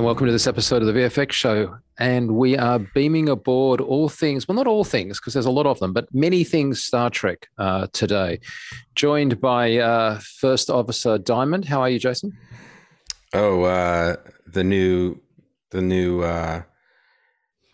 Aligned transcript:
and 0.00 0.06
welcome 0.06 0.24
to 0.24 0.32
this 0.32 0.46
episode 0.46 0.80
of 0.80 0.86
the 0.86 0.98
VFX 0.98 1.32
show. 1.32 1.76
And 1.98 2.34
we 2.34 2.56
are 2.56 2.78
beaming 2.78 3.28
aboard 3.28 3.82
all 3.82 4.08
things, 4.08 4.48
well, 4.48 4.56
not 4.56 4.66
all 4.66 4.82
things, 4.82 5.20
because 5.20 5.34
there's 5.34 5.44
a 5.44 5.50
lot 5.50 5.66
of 5.66 5.78
them, 5.78 5.92
but 5.92 6.08
many 6.14 6.42
things 6.42 6.82
Star 6.82 7.10
Trek 7.10 7.48
uh, 7.58 7.86
today. 7.92 8.40
Joined 8.94 9.42
by 9.42 9.76
uh, 9.76 10.18
First 10.38 10.70
Officer 10.70 11.18
Diamond. 11.18 11.66
How 11.66 11.82
are 11.82 11.90
you, 11.90 11.98
Jason? 11.98 12.34
Oh, 13.34 13.64
uh, 13.64 14.16
the 14.46 14.64
new, 14.64 15.20
the 15.68 15.82
new, 15.82 16.22
uh, 16.22 16.62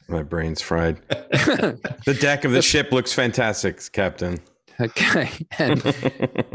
my 0.08 0.24
brain's 0.24 0.60
fried. 0.60 1.00
the 1.08 2.18
deck 2.20 2.44
of 2.44 2.50
the 2.50 2.60
ship 2.60 2.90
looks 2.90 3.12
fantastic, 3.12 3.80
Captain. 3.92 4.40
Okay, 4.80 5.30
and 5.58 5.82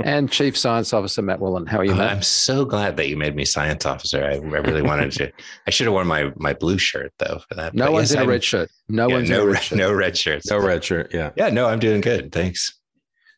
and 0.04 0.32
Chief 0.32 0.56
Science 0.56 0.94
Officer 0.94 1.24
Matt 1.24 1.40
Wallin. 1.40 1.66
How 1.66 1.80
are 1.80 1.84
you, 1.84 1.94
Oh, 1.94 1.96
Matt? 1.96 2.12
I'm 2.12 2.22
so 2.22 2.66
glad 2.66 2.96
that 2.98 3.10
you 3.10 3.18
made 3.18 3.36
me 3.36 3.46
science 3.46 3.84
officer. 3.86 4.24
I, 4.24 4.34
I 4.36 4.60
really 4.60 4.84
wanted 4.84 5.12
to. 5.14 5.32
I 5.66 5.72
should 5.72 5.88
have 5.88 5.94
worn 5.94 6.06
my 6.06 6.32
my 6.36 6.54
blue 6.54 6.78
shirt 6.78 7.12
though 7.18 7.40
for 7.50 7.56
that. 7.56 7.74
no 7.74 7.86
But 7.86 7.94
one's 7.94 8.10
yes, 8.12 8.14
in 8.14 8.18
a 8.18 8.22
I'm- 8.22 8.30
red 8.30 8.44
shirt. 8.44 8.70
No 8.90 9.08
yeah, 9.08 9.16
one's 9.16 9.30
no 9.32 9.36
in 9.38 9.42
a 9.42 9.46
red 9.46 9.54
red, 9.56 9.64
shirt. 9.64 9.78
no 9.80 9.94
red 9.94 10.18
shirts. 10.18 10.52
No 10.52 10.58
red 10.60 10.84
shirt. 10.84 11.12
Yeah. 11.14 11.32
Yeah, 11.36 11.50
no, 11.50 11.66
I'm 11.68 11.80
doing 11.80 12.02
good. 12.02 12.32
Thanks. 12.32 12.78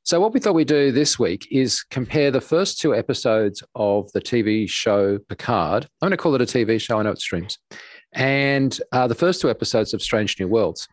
So 0.03 0.19
what 0.19 0.33
we 0.33 0.41
thought 0.41 0.53
we'd 0.55 0.67
do 0.67 0.91
this 0.91 1.17
week 1.17 1.47
is 1.49 1.81
compare 1.89 2.30
the 2.30 2.41
first 2.41 2.81
two 2.81 2.93
episodes 2.93 3.63
of 3.75 4.11
the 4.11 4.19
TV 4.19 4.69
show 4.69 5.17
Picard. 5.30 5.86
I'm 6.02 6.08
going 6.09 6.11
to 6.11 6.17
call 6.17 6.36
it 6.36 6.41
a 6.41 6.45
TV 6.45 6.81
show. 6.81 6.99
I 6.99 7.03
know 7.03 7.11
it 7.11 7.21
streams, 7.21 7.58
and 8.13 8.77
uh, 8.91 9.08
the 9.08 9.15
first 9.15 9.39
two 9.39 9.49
episodes 9.49 9.93
of 9.93 10.02
Strange 10.02 10.38
New 10.41 10.49
Worlds, 10.49 10.89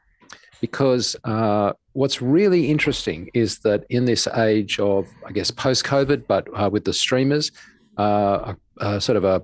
because 0.60 1.16
uh, 1.24 1.72
what's 1.92 2.20
really 2.22 2.70
interesting 2.70 3.30
is 3.34 3.58
that 3.60 3.84
in 3.90 4.04
this 4.04 4.26
age 4.28 4.78
of, 4.78 5.08
I 5.26 5.32
guess, 5.32 5.50
post-COVID, 5.50 6.26
but 6.26 6.46
uh, 6.54 6.68
with 6.70 6.84
the 6.84 6.92
streamers, 6.92 7.50
uh, 7.98 8.54
a, 8.80 8.86
a 8.86 9.00
sort 9.00 9.16
of 9.16 9.24
a 9.24 9.42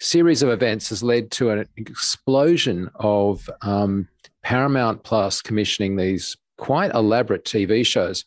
series 0.00 0.42
of 0.42 0.50
events 0.50 0.88
has 0.90 1.02
led 1.02 1.30
to 1.32 1.50
an 1.50 1.66
explosion 1.76 2.90
of 2.96 3.48
um, 3.62 4.08
Paramount 4.42 5.02
Plus 5.02 5.42
commissioning 5.42 5.96
these 5.96 6.36
quite 6.56 6.92
elaborate 6.94 7.44
TV 7.44 7.86
shows 7.86 8.24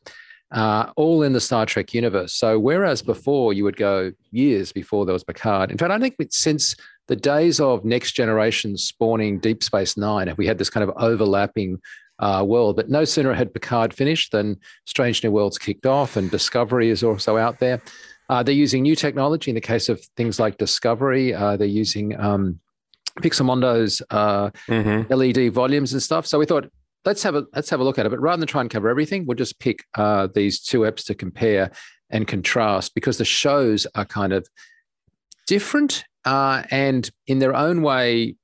uh, 0.51 0.91
all 0.97 1.23
in 1.23 1.33
the 1.33 1.39
Star 1.39 1.65
Trek 1.65 1.93
universe. 1.93 2.33
So 2.33 2.59
whereas 2.59 3.01
before 3.01 3.53
you 3.53 3.63
would 3.63 3.77
go 3.77 4.11
years 4.31 4.71
before 4.71 5.05
there 5.05 5.13
was 5.13 5.23
Picard, 5.23 5.71
in 5.71 5.77
fact, 5.77 5.91
I 5.91 5.99
think 5.99 6.15
since 6.29 6.75
the 7.07 7.15
days 7.15 7.59
of 7.59 7.85
Next 7.85 8.13
Generation 8.13 8.77
spawning 8.77 9.39
Deep 9.39 9.63
Space 9.63 9.97
Nine, 9.97 10.33
we 10.37 10.45
had 10.45 10.57
this 10.57 10.69
kind 10.69 10.87
of 10.87 10.95
overlapping 10.97 11.79
uh, 12.21 12.43
world. 12.45 12.77
But 12.77 12.89
no 12.89 13.03
sooner 13.03 13.33
had 13.33 13.53
Picard 13.53 13.93
finished 13.93 14.31
than 14.31 14.57
Strange 14.85 15.23
New 15.23 15.31
Worlds 15.31 15.57
kicked 15.57 15.85
off, 15.85 16.15
and 16.15 16.31
Discovery 16.31 16.89
is 16.89 17.03
also 17.03 17.37
out 17.37 17.59
there. 17.59 17.81
Uh, 18.29 18.41
they're 18.41 18.55
using 18.55 18.83
new 18.83 18.95
technology 18.95 19.51
in 19.51 19.55
the 19.55 19.61
case 19.61 19.89
of 19.89 20.01
things 20.15 20.39
like 20.39 20.57
Discovery. 20.57 21.33
Uh, 21.33 21.57
they're 21.57 21.67
using 21.67 22.17
um, 22.19 22.59
Pixomondo's 23.19 24.01
uh, 24.09 24.49
Mm-hmm. 24.69 25.13
LED 25.13 25.51
volumes 25.53 25.91
and 25.91 26.01
stuff. 26.01 26.25
So 26.25 26.39
we 26.39 26.45
thought 26.45 26.69
let's 27.03 27.23
have 27.23 27.35
a 27.35 27.43
let's 27.53 27.69
have 27.69 27.79
a 27.81 27.83
look 27.83 27.99
at 27.99 28.05
it. 28.05 28.09
But 28.09 28.21
rather 28.21 28.39
than 28.39 28.47
try 28.47 28.61
and 28.61 28.69
cover 28.69 28.87
everything, 28.87 29.25
we'll 29.25 29.35
just 29.35 29.59
pick 29.59 29.83
uh, 29.95 30.27
these 30.33 30.61
two 30.61 30.81
apps 30.81 31.03
to 31.07 31.13
compare 31.15 31.71
and 32.09 32.27
contrast 32.27 32.93
because 32.95 33.17
the 33.17 33.25
shows 33.25 33.87
are 33.95 34.05
kind 34.05 34.31
of 34.33 34.47
different 35.47 36.05
uh, 36.25 36.63
and 36.69 37.09
in 37.27 37.39
their 37.39 37.55
own 37.55 37.81
way 37.81 38.35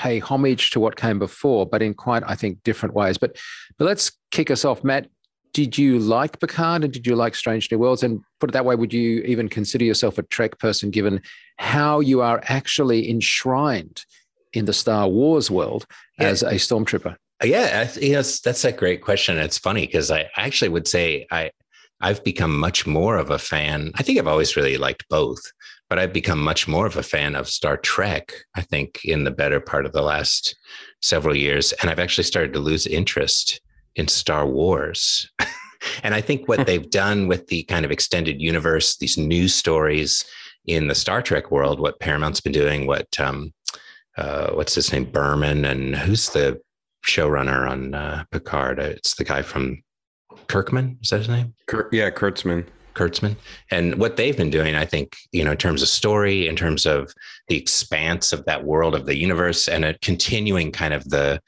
pay 0.00 0.18
homage 0.18 0.70
to 0.70 0.80
what 0.80 0.96
came 0.96 1.18
before, 1.18 1.66
but 1.66 1.82
in 1.82 1.92
quite 1.94 2.22
I 2.26 2.34
think 2.34 2.62
different 2.64 2.94
ways. 2.94 3.18
But 3.18 3.36
but 3.76 3.84
let's 3.84 4.12
kick 4.30 4.50
us 4.50 4.64
off, 4.64 4.82
Matt. 4.82 5.08
Did 5.52 5.76
you 5.76 5.98
like 5.98 6.38
Picard 6.40 6.84
and 6.84 6.92
did 6.92 7.06
you 7.06 7.16
like 7.16 7.34
Strange 7.34 7.70
New 7.70 7.78
Worlds? 7.78 8.02
And 8.04 8.20
put 8.38 8.50
it 8.50 8.52
that 8.52 8.64
way, 8.64 8.76
would 8.76 8.92
you 8.94 9.20
even 9.22 9.48
consider 9.48 9.84
yourself 9.84 10.16
a 10.16 10.22
Trek 10.22 10.58
person 10.58 10.90
given 10.90 11.20
how 11.58 12.00
you 12.00 12.20
are 12.22 12.40
actually 12.44 13.10
enshrined 13.10 14.04
in 14.52 14.64
the 14.64 14.72
Star 14.72 15.08
Wars 15.08 15.50
world 15.50 15.86
Yeah. 16.18 16.28
as 16.28 16.42
a 16.42 16.54
stormtrooper? 16.54 17.16
Yeah, 17.42 17.90
yes, 18.00 18.40
that's 18.40 18.64
a 18.64 18.72
great 18.72 19.00
question. 19.02 19.38
It's 19.38 19.58
funny 19.58 19.86
because 19.86 20.10
I 20.10 20.30
actually 20.36 20.68
would 20.70 20.86
say 20.88 21.26
I 21.30 21.50
I've 22.02 22.22
become 22.24 22.58
much 22.58 22.86
more 22.86 23.16
of 23.18 23.30
a 23.30 23.38
fan. 23.38 23.92
I 23.98 24.02
think 24.02 24.18
I've 24.18 24.26
always 24.34 24.56
really 24.56 24.78
liked 24.78 25.04
both, 25.10 25.42
but 25.90 25.98
I've 25.98 26.12
become 26.12 26.40
much 26.40 26.68
more 26.68 26.86
of 26.86 26.96
a 26.96 27.02
fan 27.02 27.34
of 27.34 27.48
Star 27.48 27.76
Trek. 27.76 28.32
I 28.54 28.62
think 28.62 29.00
in 29.04 29.24
the 29.24 29.30
better 29.32 29.58
part 29.60 29.84
of 29.84 29.92
the 29.92 30.02
last 30.02 30.56
several 31.02 31.36
years, 31.36 31.72
and 31.72 31.90
I've 31.90 31.98
actually 31.98 32.24
started 32.24 32.52
to 32.54 32.60
lose 32.60 32.86
interest 32.86 33.60
in 33.96 34.06
Star 34.06 34.46
Wars. 34.46 35.28
and 36.04 36.14
I 36.14 36.20
think 36.20 36.48
what 36.48 36.64
they've 36.64 36.88
done 36.88 37.26
with 37.26 37.48
the 37.48 37.64
kind 37.64 37.84
of 37.84 37.90
extended 37.90 38.40
universe, 38.40 38.96
these 38.96 39.18
news 39.18 39.52
stories 39.52 40.24
in 40.64 40.86
the 40.86 40.94
Star 40.94 41.20
Trek 41.20 41.50
world, 41.50 41.80
what 41.80 41.98
Paramount's 41.98 42.40
been 42.40 42.52
doing, 42.52 42.86
what 42.86 43.18
um, 43.18 43.52
uh, 44.16 44.52
what's 44.52 44.76
his 44.76 44.92
name, 44.92 45.06
Berman, 45.06 45.64
and 45.64 45.96
who's 45.96 46.30
the 46.30 46.60
showrunner 47.04 47.68
on 47.68 47.94
uh, 47.94 48.24
Picard. 48.30 48.78
Uh, 48.78 48.84
It's 48.84 49.16
the 49.16 49.24
guy 49.24 49.42
from 49.42 49.82
Kirkman. 50.46 50.98
Is 51.02 51.10
that 51.10 51.18
his 51.18 51.28
name? 51.28 51.54
Kurt, 51.66 51.92
yeah, 51.92 52.10
Kurtzman. 52.10 52.66
Kurtzman. 53.00 53.36
And 53.70 53.94
what 53.96 54.16
they've 54.16 54.36
been 54.36 54.50
doing, 54.50 54.74
I 54.74 54.84
think, 54.84 55.16
you 55.32 55.42
know, 55.42 55.52
in 55.52 55.56
terms 55.56 55.80
of 55.80 55.88
story, 55.88 56.46
in 56.46 56.54
terms 56.54 56.84
of 56.84 57.14
the 57.48 57.56
expanse 57.56 58.32
of 58.32 58.44
that 58.44 58.64
world 58.64 58.94
of 58.94 59.06
the 59.06 59.16
universe, 59.16 59.68
and 59.68 59.84
a 59.84 59.98
continuing 59.98 60.70
kind 60.70 60.92
of 60.92 61.08
the 61.08 61.40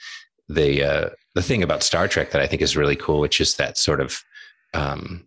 the 0.49 0.83
uh, 0.83 1.11
the 1.35 1.43
thing 1.43 1.63
about 1.63 1.83
Star 1.83 2.09
Trek 2.09 2.31
that 2.31 2.41
I 2.41 2.47
think 2.47 2.63
is 2.63 2.77
really 2.77 2.97
cool, 2.97 3.21
which 3.21 3.41
is 3.41 3.57
that 3.57 3.77
sort 3.77 4.01
of 4.01 4.23
um, 4.73 5.27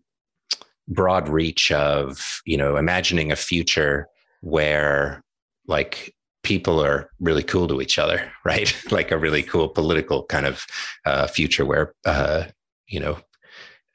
broad 0.87 1.29
reach 1.29 1.71
of 1.71 2.41
you 2.45 2.57
know 2.57 2.75
imagining 2.75 3.31
a 3.31 3.35
future 3.35 4.07
where 4.41 5.23
like 5.67 6.15
people 6.43 6.83
are 6.83 7.09
really 7.19 7.43
cool 7.43 7.67
to 7.67 7.81
each 7.81 7.99
other, 7.99 8.31
right? 8.45 8.75
like 8.91 9.11
a 9.11 9.17
really 9.17 9.43
cool 9.43 9.69
political 9.69 10.23
kind 10.23 10.47
of 10.47 10.65
uh, 11.05 11.27
future 11.27 11.65
where 11.65 11.93
uh, 12.05 12.45
you 12.87 12.99
know 12.99 13.19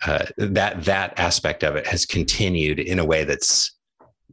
uh, 0.06 0.27
that 0.37 0.84
that 0.84 1.19
aspect 1.19 1.62
of 1.62 1.77
it 1.77 1.87
has 1.87 2.06
continued 2.06 2.78
in 2.78 2.99
a 2.99 3.05
way 3.05 3.25
that's 3.25 3.77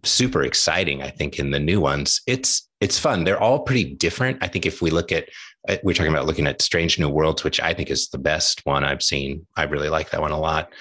super 0.04 0.44
exciting. 0.44 1.02
I 1.02 1.10
think 1.10 1.40
in 1.40 1.52
the 1.52 1.60
new 1.60 1.82
ones, 1.82 2.22
it's 2.28 2.68
it's 2.80 3.00
fun. 3.00 3.24
They're 3.24 3.42
all 3.42 3.60
pretty 3.60 3.96
different. 3.96 4.38
I 4.42 4.48
think 4.48 4.66
if 4.66 4.82
we 4.82 4.90
look 4.90 5.12
at 5.12 5.28
uh, 5.68 5.78
we're 5.84 5.94
talking 5.94 6.12
about 6.12 6.26
looking 6.26 6.48
at 6.48 6.62
Strange 6.62 6.98
New 7.00 7.10
Worlds, 7.10 7.44
which 7.44 7.60
I 7.60 7.74
think 7.74 7.90
is 7.90 8.10
the 8.10 8.18
best 8.18 8.66
one 8.66 8.84
I've 8.84 9.04
seen. 9.04 9.46
I 9.56 9.64
really 9.64 9.90
like 9.90 10.12
that 10.12 10.22
one 10.22 10.32
a 10.32 10.40
lot. 10.40 10.72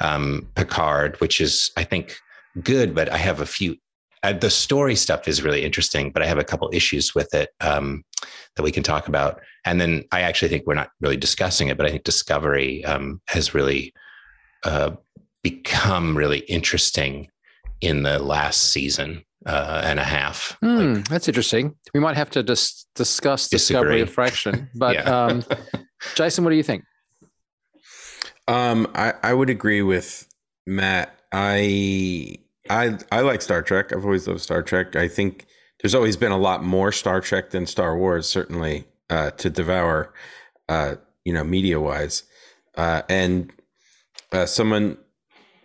Um, 0.00 0.48
Picard, 0.54 1.20
which 1.20 1.40
is 1.40 1.70
I 1.76 1.84
think 1.84 2.16
good, 2.62 2.94
but 2.94 3.10
I 3.10 3.18
have 3.18 3.40
a 3.40 3.46
few. 3.46 3.76
Uh, 4.22 4.32
the 4.32 4.50
story 4.50 4.94
stuff 4.96 5.28
is 5.28 5.42
really 5.42 5.64
interesting, 5.64 6.10
but 6.10 6.22
I 6.22 6.26
have 6.26 6.38
a 6.38 6.44
couple 6.44 6.68
issues 6.72 7.14
with 7.14 7.34
it 7.34 7.50
um, 7.60 8.04
that 8.56 8.62
we 8.62 8.70
can 8.70 8.82
talk 8.82 9.08
about. 9.08 9.40
And 9.64 9.80
then 9.80 10.04
I 10.12 10.22
actually 10.22 10.48
think 10.48 10.66
we're 10.66 10.74
not 10.74 10.90
really 11.00 11.16
discussing 11.16 11.68
it, 11.68 11.76
but 11.76 11.86
I 11.86 11.90
think 11.90 12.04
Discovery 12.04 12.84
um, 12.84 13.20
has 13.28 13.54
really 13.54 13.94
uh, 14.64 14.92
become 15.42 16.16
really 16.16 16.40
interesting 16.40 17.28
in 17.80 18.02
the 18.02 18.18
last 18.18 18.72
season 18.72 19.24
uh, 19.46 19.82
and 19.84 19.98
a 19.98 20.04
half. 20.04 20.56
Hmm, 20.60 20.94
Like, 20.94 21.08
that's 21.08 21.28
interesting. 21.28 21.74
We 21.94 22.00
might 22.00 22.16
have 22.16 22.30
to 22.30 22.42
dis- 22.42 22.84
discuss 22.94 23.48
Discovery 23.48 24.00
of 24.02 24.10
Fraction. 24.10 24.68
But 24.74 24.94
Yeah. 24.96 25.02
um, 25.26 25.44
Jason, 26.14 26.44
what 26.44 26.50
do 26.50 26.56
you 26.56 26.62
think? 26.62 26.84
Um, 28.48 28.88
I, 28.94 29.14
I 29.22 29.34
would 29.34 29.50
agree 29.50 29.82
with 29.82 30.26
Matt. 30.66 31.14
I 31.32 32.36
I 32.68 32.98
I 33.12 33.20
like 33.20 33.42
Star 33.42 33.62
Trek. 33.62 33.92
I've 33.92 34.04
always 34.04 34.26
loved 34.26 34.40
Star 34.40 34.62
Trek. 34.62 34.96
I 34.96 35.06
think 35.08 35.46
there's 35.80 35.94
always 35.94 36.16
been 36.16 36.32
a 36.32 36.38
lot 36.38 36.64
more 36.64 36.90
Star 36.92 37.20
Trek 37.20 37.50
than 37.50 37.66
Star 37.66 37.96
Wars, 37.96 38.28
certainly 38.28 38.84
uh, 39.08 39.30
to 39.32 39.48
devour, 39.50 40.12
uh, 40.68 40.96
you 41.24 41.32
know, 41.32 41.44
media 41.44 41.78
wise. 41.80 42.24
Uh, 42.76 43.02
and 43.08 43.52
uh, 44.32 44.46
someone 44.46 44.98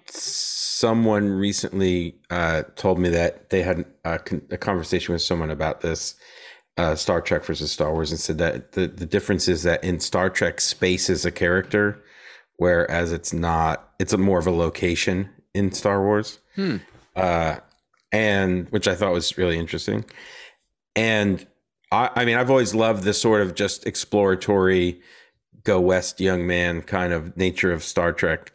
someone 0.07 1.29
recently 1.29 2.15
uh, 2.29 2.63
told 2.75 2.99
me 2.99 3.09
that 3.09 3.49
they 3.49 3.63
had 3.63 3.85
a, 4.03 4.19
con- 4.19 4.41
a 4.51 4.57
conversation 4.57 5.13
with 5.13 5.21
someone 5.21 5.49
about 5.49 5.81
this 5.81 6.15
uh, 6.77 6.95
Star 6.95 7.21
Trek 7.21 7.45
versus 7.45 7.71
Star 7.71 7.93
Wars 7.93 8.11
and 8.11 8.19
said 8.19 8.37
that 8.37 8.73
the, 8.73 8.87
the 8.87 9.05
difference 9.05 9.47
is 9.47 9.63
that 9.63 9.83
in 9.83 9.99
Star 9.99 10.29
Trek, 10.29 10.59
space 10.59 11.09
is 11.09 11.25
a 11.25 11.31
character, 11.31 12.03
whereas 12.57 13.11
it's 13.11 13.33
not, 13.33 13.93
it's 13.99 14.13
a 14.13 14.17
more 14.17 14.39
of 14.39 14.47
a 14.47 14.51
location 14.51 15.29
in 15.53 15.71
Star 15.71 16.03
Wars. 16.03 16.39
Hmm. 16.55 16.77
Uh, 17.15 17.57
and 18.11 18.69
which 18.69 18.87
I 18.87 18.95
thought 18.95 19.13
was 19.13 19.37
really 19.37 19.57
interesting. 19.57 20.05
And 20.95 21.45
I, 21.91 22.09
I 22.15 22.25
mean, 22.25 22.37
I've 22.37 22.49
always 22.49 22.75
loved 22.75 23.03
this 23.03 23.21
sort 23.21 23.41
of 23.41 23.55
just 23.55 23.87
exploratory, 23.87 25.01
go 25.63 25.79
west, 25.79 26.19
young 26.19 26.45
man 26.45 26.81
kind 26.81 27.13
of 27.13 27.35
nature 27.37 27.71
of 27.71 27.83
Star 27.83 28.11
Trek, 28.11 28.51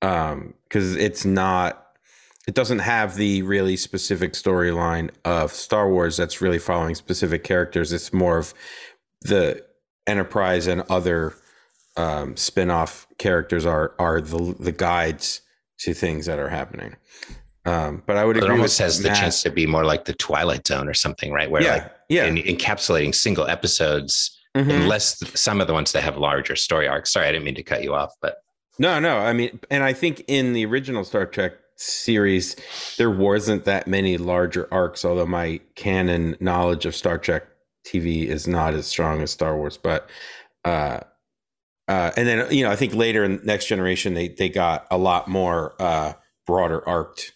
because 0.00 0.94
it's 0.96 1.24
not 1.24 1.82
it 2.46 2.54
doesn't 2.54 2.78
have 2.78 3.16
the 3.16 3.42
really 3.42 3.76
specific 3.76 4.32
storyline 4.34 5.10
of 5.24 5.50
Star 5.52 5.90
Wars 5.90 6.16
that's 6.16 6.40
really 6.40 6.60
following 6.60 6.94
specific 6.94 7.42
characters. 7.42 7.92
It's 7.92 8.12
more 8.12 8.38
of 8.38 8.54
the 9.22 9.64
Enterprise 10.06 10.68
and 10.68 10.82
other 10.88 11.34
um, 11.96 12.36
spin-off 12.36 13.08
characters 13.18 13.66
are 13.66 13.94
are 13.98 14.20
the 14.20 14.54
the 14.60 14.70
guides 14.70 15.40
to 15.80 15.92
things 15.94 16.26
that 16.26 16.38
are 16.38 16.48
happening. 16.48 16.94
Um, 17.64 18.04
but 18.06 18.16
I 18.16 18.24
would 18.24 18.36
it 18.36 18.44
agree 18.44 18.54
almost 18.54 18.78
has 18.78 19.02
the 19.02 19.08
chance 19.08 19.42
to 19.42 19.50
be 19.50 19.66
more 19.66 19.84
like 19.84 20.04
the 20.04 20.12
Twilight 20.14 20.64
Zone 20.68 20.88
or 20.88 20.94
something, 20.94 21.32
right? 21.32 21.50
Where 21.50 21.62
Yeah. 21.62 21.72
like 21.72 21.92
Yeah. 22.08 22.26
in 22.26 22.36
encapsulating 22.36 23.12
single 23.12 23.48
episodes, 23.48 24.38
Mhm. 24.56 24.82
unless 24.82 25.18
some 25.38 25.60
of 25.60 25.66
the 25.66 25.72
ones 25.72 25.90
that 25.90 26.04
have 26.04 26.16
larger 26.16 26.54
story 26.54 26.86
arcs. 26.86 27.12
Sorry, 27.12 27.26
I 27.26 27.32
didn't 27.32 27.44
mean 27.44 27.56
to 27.56 27.64
cut 27.64 27.82
you 27.82 27.92
off, 27.94 28.12
but 28.22 28.36
No, 28.78 29.00
no. 29.00 29.18
I 29.18 29.32
mean, 29.32 29.58
and 29.70 29.82
I 29.82 29.92
think 29.92 30.24
in 30.28 30.52
the 30.52 30.66
original 30.66 31.04
Star 31.04 31.26
Trek 31.26 31.54
series, 31.76 32.56
there 32.98 33.10
wasn't 33.10 33.64
that 33.64 33.86
many 33.86 34.18
larger 34.18 34.68
arcs, 34.70 35.04
although 35.04 35.26
my 35.26 35.60
canon 35.74 36.36
knowledge 36.40 36.86
of 36.86 36.94
Star 36.94 37.18
Trek 37.18 37.44
TV 37.86 38.26
is 38.26 38.46
not 38.46 38.74
as 38.74 38.86
strong 38.86 39.22
as 39.22 39.30
Star 39.30 39.56
Wars. 39.56 39.76
But, 39.76 40.08
uh, 40.64 41.00
uh, 41.88 42.10
and 42.16 42.26
then, 42.26 42.50
you 42.52 42.64
know, 42.64 42.70
I 42.70 42.76
think 42.76 42.94
later 42.94 43.24
in 43.24 43.40
Next 43.44 43.66
Generation, 43.66 44.14
they, 44.14 44.28
they 44.28 44.48
got 44.48 44.86
a 44.90 44.98
lot 44.98 45.28
more 45.28 45.74
uh, 45.80 46.14
broader 46.46 46.86
arced 46.88 47.32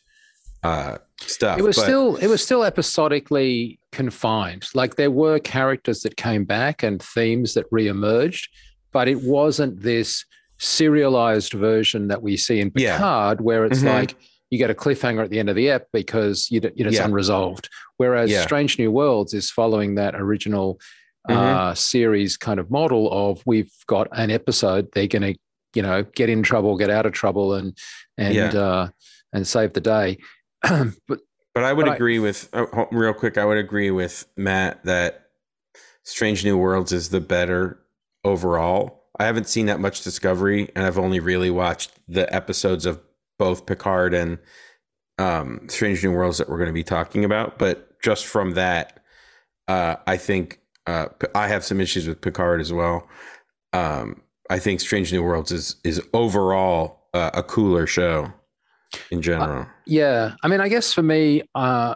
uh, 0.63 0.99
stuff. 1.21 1.59
It 1.59 1.63
was 1.63 1.77
But- 1.77 1.85
still 1.85 2.17
it 2.17 2.27
was 2.27 2.43
still 2.43 2.65
episodically 2.65 3.79
confined. 3.93 4.67
Like 4.75 4.97
there 4.97 5.11
were 5.11 5.39
characters 5.39 6.01
that 6.01 6.17
came 6.17 6.45
back 6.45 6.83
and 6.83 7.03
themes 7.03 7.55
that 7.55 7.71
reemerged, 7.71 8.49
but 8.93 9.09
it 9.09 9.23
wasn't 9.23 9.83
this 9.83 10.25
serialized 10.61 11.55
version 11.55 12.09
that 12.09 12.23
we 12.23 12.37
see 12.37 12.61
in 12.61 12.71
Yeah. 12.77 12.97
Picard, 12.97 13.41
where 13.41 13.65
it's 13.65 13.81
Mhm. 13.81 13.93
like 13.93 14.15
you 14.51 14.59
get 14.59 14.71
a 14.71 14.75
cliffhanger 14.75 15.25
at 15.25 15.31
the 15.31 15.39
end 15.39 15.49
of 15.49 15.57
the 15.57 15.69
ep 15.71 15.89
because 15.93 16.49
you, 16.51 16.61
you 16.75 16.85
know, 16.85 16.89
it's 16.89 16.99
Yeah. 16.99 17.05
unresolved. 17.07 17.69
Whereas 17.97 18.31
Yeah. 18.31 18.43
Strange 18.43 18.79
New 18.79 18.91
Worlds 18.93 19.33
is 19.35 19.51
following 19.51 19.95
that 19.97 20.15
original 20.15 20.79
Mhm. 21.29 21.35
uh, 21.37 21.75
series 21.75 22.37
kind 22.37 22.59
of 22.61 22.71
model 22.71 23.11
of 23.13 23.43
we've 23.47 23.73
got 23.87 24.09
an 24.13 24.31
episode, 24.31 24.89
they're 24.93 25.07
going 25.07 25.35
to 25.35 25.39
you 25.75 25.83
know 25.83 26.03
get 26.17 26.29
in 26.29 26.43
trouble, 26.43 26.77
get 26.77 26.91
out 26.91 27.07
of 27.07 27.13
trouble, 27.13 27.55
and 27.55 27.77
and 28.19 28.35
Yeah. 28.35 28.49
uh, 28.49 28.89
and 29.33 29.47
save 29.47 29.73
the 29.73 29.81
day. 29.81 30.19
but 31.09 31.21
But 31.55 31.65
I 31.65 31.73
would 31.73 31.87
But 31.87 31.93
I- 31.93 31.95
agree 31.97 32.19
with 32.19 32.49
oh, 32.53 32.87
real 32.93 33.13
quick. 33.15 33.37
I 33.39 33.45
would 33.45 33.59
agree 33.59 33.91
with 33.91 34.27
Matt 34.37 34.85
that 34.85 35.27
Strange 36.05 36.45
New 36.45 36.57
Worlds 36.57 36.91
is 36.93 37.11
the 37.11 37.21
better 37.21 37.81
overall. 38.25 39.00
I 39.21 39.25
haven't 39.25 39.49
seen 39.49 39.67
that 39.67 39.81
much 39.81 40.03
Discovery, 40.03 40.71
and 40.75 40.87
I've 40.87 40.97
only 40.97 41.21
really 41.21 41.51
watched 41.51 41.93
the 42.09 42.35
episodes 42.35 42.87
of 42.87 43.03
both 43.39 43.67
Picard 43.67 44.15
and 44.15 44.39
um, 45.19 45.67
Strange 45.69 46.03
New 46.03 46.13
Worlds 46.13 46.39
that 46.39 46.49
we're 46.49 46.57
going 46.57 46.71
to 46.71 46.73
be 46.73 46.83
talking 46.83 47.27
about. 47.27 47.59
But 47.59 48.01
just 48.01 48.25
from 48.25 48.53
that, 48.53 49.05
uh, 49.69 49.97
I 50.07 50.17
think 50.17 50.61
uh, 50.87 51.09
I 51.35 51.49
have 51.49 51.65
some 51.67 51.83
issues 51.83 52.09
with 52.09 52.23
Picard 52.23 52.63
as 52.63 52.73
well. 52.73 53.07
Um, 53.75 54.23
I 54.49 54.59
think 54.59 54.81
Strange 54.81 55.13
New 55.13 55.23
Worlds 55.23 55.53
is 55.53 55.77
is 55.85 56.01
overall 56.15 57.07
uh, 57.13 57.31
a 57.35 57.43
cooler 57.43 57.87
show 57.87 58.33
in 59.11 59.21
general. 59.21 59.67
Yeah, 59.85 60.33
I 60.43 60.49
mean, 60.49 60.63
I 60.63 60.71
guess 60.71 60.95
for 60.95 61.03
me, 61.03 61.43
uh, 61.55 61.95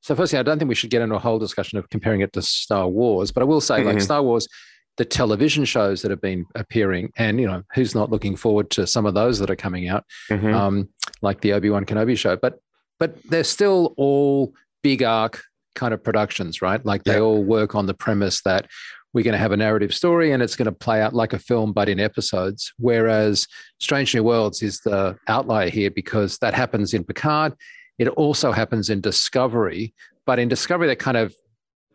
so 0.00 0.16
firstly, 0.16 0.40
I 0.40 0.42
don't 0.42 0.58
think 0.58 0.68
we 0.68 0.74
should 0.74 0.90
get 0.90 1.00
into 1.00 1.14
a 1.14 1.20
whole 1.20 1.38
discussion 1.38 1.78
of 1.78 1.88
comparing 1.90 2.22
it 2.22 2.32
to 2.32 2.42
Star 2.42 2.88
Wars, 2.88 3.30
but 3.30 3.42
I 3.42 3.44
will 3.44 3.60
say, 3.60 3.84
like 3.84 3.98
Mhm. 3.98 4.02
Star 4.02 4.20
Wars, 4.20 4.48
the 4.96 5.04
television 5.04 5.64
shows 5.64 6.02
that 6.02 6.10
have 6.10 6.20
been 6.20 6.46
appearing, 6.54 7.10
and 7.16 7.38
you 7.40 7.46
know, 7.46 7.62
who's 7.74 7.94
not 7.94 8.10
looking 8.10 8.36
forward 8.36 8.70
to 8.70 8.86
some 8.86 9.06
of 9.06 9.14
those 9.14 9.38
that 9.38 9.50
are 9.50 9.56
coming 9.56 9.88
out, 9.88 10.04
Mhm. 10.30 10.54
um, 10.54 10.88
like 11.22 11.40
the 11.40 11.52
Obi 11.52 11.70
Wan 11.70 11.84
Kenobi 11.84 12.16
show, 12.16 12.36
but 12.36 12.58
but 12.98 13.22
they're 13.24 13.44
still 13.44 13.92
all 13.98 14.54
big 14.82 15.02
arc 15.02 15.42
kind 15.74 15.92
of 15.92 16.02
productions, 16.02 16.62
right? 16.62 16.82
Like 16.86 17.04
they 17.04 17.14
Yeah. 17.16 17.20
all 17.20 17.44
work 17.44 17.74
on 17.74 17.84
the 17.84 17.92
premise 17.92 18.40
that 18.42 18.66
we're 19.12 19.22
going 19.24 19.32
to 19.32 19.38
have 19.38 19.52
a 19.52 19.56
narrative 19.56 19.94
story 19.94 20.32
and 20.32 20.42
it's 20.42 20.56
going 20.56 20.64
to 20.66 20.72
play 20.72 21.02
out 21.02 21.12
like 21.14 21.34
a 21.34 21.38
film, 21.38 21.72
but 21.74 21.88
in 21.90 22.00
episodes. 22.00 22.72
Whereas 22.78 23.46
Strange 23.80 24.14
New 24.14 24.22
Worlds 24.24 24.62
is 24.62 24.80
the 24.80 25.16
outlier 25.28 25.68
here 25.68 25.90
because 25.90 26.38
that 26.38 26.54
happens 26.54 26.94
in 26.94 27.04
Picard. 27.04 27.52
It 27.98 28.08
also 28.08 28.52
happens 28.52 28.88
in 28.88 29.00
Discovery, 29.02 29.92
but 30.24 30.38
in 30.38 30.48
Discovery, 30.48 30.86
they 30.86 30.96
kind 30.96 31.16
of 31.18 31.34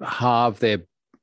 halve 0.03 0.59
their, 0.59 0.79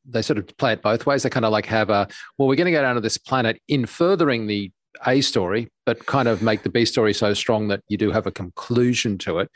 they 0.09 0.23
sort 0.23 0.39
of 0.39 0.47
play 0.57 0.73
it 0.73 0.83
both 0.83 1.07
ways. 1.07 1.23
They 1.23 1.31
kind 1.31 1.45
of 1.45 1.53
like 1.53 1.67
have 1.67 1.91
a, 1.91 2.09
well, 2.37 2.49
we're 2.49 2.57
going 2.57 2.67
to 2.67 2.73
go 2.73 2.83
down 2.83 2.95
to 2.95 3.01
this 3.01 3.19
planet 3.19 3.61
in 3.69 3.87
furthering 3.87 4.47
the 4.47 4.71
A 5.07 5.21
story, 5.21 5.69
but 5.87 6.07
kind 6.07 6.29
of 6.29 6.43
make 6.43 6.63
the 6.63 6.71
B 6.71 6.85
story 6.85 7.15
so 7.15 7.35
strong 7.35 7.69
that 7.69 7.83
you 7.89 7.97
do 7.97 8.11
have 8.11 8.27
a 8.27 8.33
conclusion 8.33 9.19
to 9.19 9.39
it. 9.41 9.51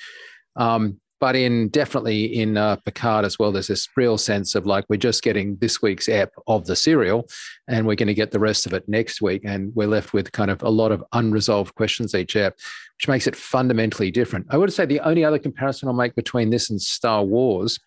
Um, 0.56 1.00
but 1.22 1.36
in 1.36 1.68
definitely 1.68 2.24
in 2.24 2.56
uh, 2.56 2.74
Picard 2.84 3.24
as 3.24 3.38
well, 3.38 3.52
there's 3.52 3.68
this 3.68 3.88
real 3.96 4.18
sense 4.18 4.56
of 4.56 4.66
like 4.66 4.84
we're 4.88 4.96
just 4.96 5.22
getting 5.22 5.56
this 5.60 5.80
week's 5.80 6.08
ep 6.08 6.32
of 6.48 6.66
the 6.66 6.74
serial, 6.74 7.28
and 7.68 7.86
we're 7.86 7.94
going 7.94 8.08
to 8.08 8.14
get 8.14 8.32
the 8.32 8.40
rest 8.40 8.66
of 8.66 8.72
it 8.72 8.88
next 8.88 9.22
week, 9.22 9.42
and 9.44 9.72
we're 9.76 9.86
left 9.86 10.12
with 10.12 10.32
kind 10.32 10.50
of 10.50 10.60
a 10.64 10.68
lot 10.68 10.90
of 10.90 11.04
unresolved 11.12 11.76
questions 11.76 12.12
each 12.16 12.34
ep, 12.34 12.58
which 12.96 13.06
makes 13.06 13.28
it 13.28 13.36
fundamentally 13.36 14.10
different. 14.10 14.46
I 14.50 14.56
would 14.56 14.72
say 14.72 14.84
the 14.84 14.98
only 14.98 15.24
other 15.24 15.38
comparison 15.38 15.86
I'll 15.86 15.94
make 15.94 16.16
between 16.16 16.50
this 16.50 16.70
and 16.70 16.82
Star 16.82 17.22
Wars, 17.22 17.78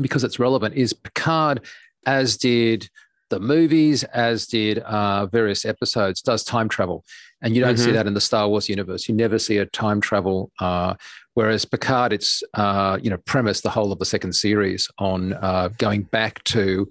because 0.00 0.24
it's 0.24 0.40
relevant, 0.40 0.74
is 0.74 0.92
Picard, 0.92 1.64
as 2.06 2.36
did 2.36 2.88
the 3.28 3.40
movies, 3.40 4.04
as 4.04 4.46
did 4.46 4.78
uh, 4.78 5.26
various 5.26 5.64
episodes, 5.64 6.22
does 6.22 6.44
time 6.44 6.68
travel, 6.68 7.04
and 7.42 7.54
you 7.56 7.60
don't 7.60 7.76
see 7.76 7.90
Mhm. 7.90 7.94
that 7.94 8.06
in 8.06 8.14
the 8.14 8.20
Star 8.20 8.48
Wars 8.48 8.68
universe. 8.68 9.08
You 9.08 9.14
never 9.16 9.38
see 9.38 9.58
a 9.58 9.66
time 9.66 10.00
travel. 10.00 10.50
Uh, 10.60 10.94
Whereas 11.34 11.66
Picard, 11.66 12.14
it's 12.14 12.42
uh, 12.54 12.98
you 13.02 13.10
know 13.10 13.18
premise 13.26 13.60
the 13.60 13.68
whole 13.68 13.92
of 13.92 13.98
the 13.98 14.06
second 14.06 14.32
series 14.32 14.88
on 14.98 15.34
uh, 15.34 15.68
going 15.76 16.04
back 16.04 16.42
to 16.44 16.88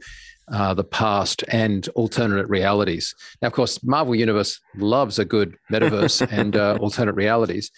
uh, 0.54 0.76
the 0.76 0.84
past 0.84 1.44
and 1.48 1.88
alternate 1.96 2.48
realities. 2.48 3.16
Now, 3.42 3.48
of 3.48 3.54
course, 3.54 3.82
Marvel 3.84 4.14
Universe 4.14 4.60
loves 4.78 5.18
a 5.18 5.26
good 5.26 5.56
metaverse 5.72 6.28
and 6.32 6.56
uh, 6.56 6.78
alternate 6.80 7.16
realities, 7.16 7.72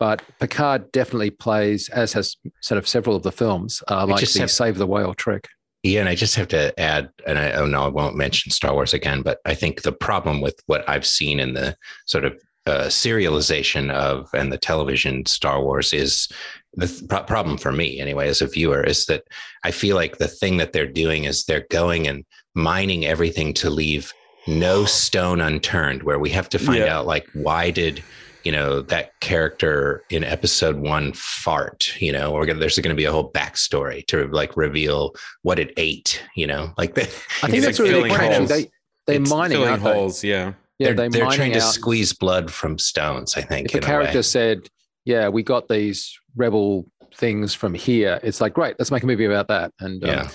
but 0.00 0.20
Picard 0.40 0.90
definitely 0.90 1.30
plays, 1.30 1.88
as 1.90 2.14
has 2.14 2.36
sort 2.62 2.78
of 2.78 2.88
several 2.88 3.14
of 3.14 3.22
the 3.22 3.30
films, 3.30 3.80
uh, 3.88 4.04
like 4.04 4.28
the 4.28 4.40
have- 4.40 4.50
Save 4.50 4.78
the 4.78 4.88
Whale 4.88 5.14
trick. 5.14 5.46
Yeah, 5.84 6.00
and 6.00 6.08
I 6.08 6.14
just 6.16 6.34
have 6.36 6.48
to 6.48 6.78
add, 6.78 7.08
and 7.26 7.38
I 7.38 7.52
oh 7.52 7.66
no, 7.66 7.84
I 7.84 7.88
won't 7.88 8.16
mention 8.16 8.50
Star 8.50 8.72
Wars 8.74 8.92
again, 8.94 9.22
but 9.22 9.38
I 9.44 9.54
think 9.54 9.82
the 9.82 9.92
problem 9.92 10.40
with 10.40 10.60
what 10.66 10.88
I've 10.88 11.06
seen 11.06 11.38
in 11.38 11.54
the 11.54 11.76
sort 12.06 12.24
of 12.24 12.32
uh, 12.66 12.86
serialization 12.88 13.90
of 13.90 14.28
and 14.34 14.52
the 14.52 14.58
television 14.58 15.24
Star 15.26 15.62
Wars 15.62 15.92
is 15.92 16.28
the 16.74 16.86
th- 16.86 17.08
pro- 17.08 17.22
problem 17.22 17.56
for 17.56 17.72
me 17.72 17.98
anyway 17.98 18.28
as 18.28 18.42
a 18.42 18.46
viewer 18.46 18.82
is 18.84 19.06
that 19.06 19.22
I 19.64 19.70
feel 19.70 19.96
like 19.96 20.18
the 20.18 20.28
thing 20.28 20.58
that 20.58 20.72
they're 20.74 20.86
doing 20.86 21.24
is 21.24 21.44
they're 21.44 21.66
going 21.70 22.06
and 22.06 22.24
mining 22.54 23.06
everything 23.06 23.54
to 23.54 23.70
leave 23.70 24.12
no 24.46 24.84
stone 24.84 25.40
unturned 25.40 26.02
where 26.02 26.18
we 26.18 26.28
have 26.30 26.48
to 26.50 26.58
find 26.58 26.80
Yeah. 26.80 26.98
out 26.98 27.06
like 27.06 27.26
why 27.32 27.70
did 27.70 28.02
you 28.44 28.52
know 28.52 28.82
that 28.82 29.18
character 29.20 30.02
in 30.10 30.24
episode 30.24 30.76
one 30.76 31.12
fart 31.12 32.00
you 32.00 32.12
know 32.12 32.32
or 32.32 32.46
there's 32.46 32.78
going 32.78 32.94
to 32.94 32.96
be 32.96 33.04
a 33.04 33.12
whole 33.12 33.32
backstory 33.32 34.06
to 34.06 34.26
like 34.28 34.56
reveal 34.56 35.14
what 35.42 35.58
it 35.58 35.72
ate 35.76 36.22
you 36.34 36.46
know 36.46 36.72
like 36.78 36.94
the, 36.94 37.02
I 37.42 37.50
think 37.50 37.64
that's 37.64 37.78
like 37.78 37.88
really 37.88 38.10
crazy. 38.10 38.44
They 38.46 38.70
they're 39.06 39.20
mining 39.20 39.58
filling 39.58 39.72
out 39.72 39.80
holes. 39.80 40.22
Yeah. 40.22 40.52
Yeah, 40.78 40.92
they're, 40.92 40.94
they're, 40.94 41.10
they're 41.10 41.30
trying 41.30 41.52
to 41.54 41.60
squeeze 41.60 42.12
blood 42.12 42.52
from 42.52 42.78
stones 42.78 43.36
i 43.36 43.42
think 43.42 43.74
if 43.74 43.82
a 43.82 43.84
character 43.84 44.22
said, 44.22 44.68
"Yeah, 45.04 45.28
we 45.28 45.42
got 45.42 45.66
these 45.66 46.16
rebel 46.36 46.86
things 47.14 47.52
from 47.52 47.74
here," 47.74 48.20
it's 48.22 48.40
like, 48.40 48.54
great, 48.54 48.76
let's 48.78 48.92
make 48.92 49.02
a 49.02 49.06
movie 49.06 49.24
about 49.24 49.48
that. 49.48 49.72
And 49.80 50.04
um, 50.04 50.28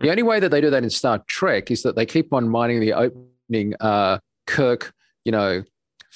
the 0.00 0.08
only 0.08 0.22
way 0.22 0.40
that 0.40 0.48
they 0.48 0.62
do 0.62 0.70
that 0.70 0.82
in 0.82 0.88
Star 0.88 1.22
Trek 1.28 1.70
is 1.70 1.82
that 1.82 1.96
they 1.96 2.06
keep 2.06 2.32
on 2.32 2.48
mining 2.48 2.80
the 2.80 2.94
opening 2.94 3.74
uh, 3.80 4.18
Kirk, 4.46 4.94
you 5.26 5.32
know, 5.32 5.62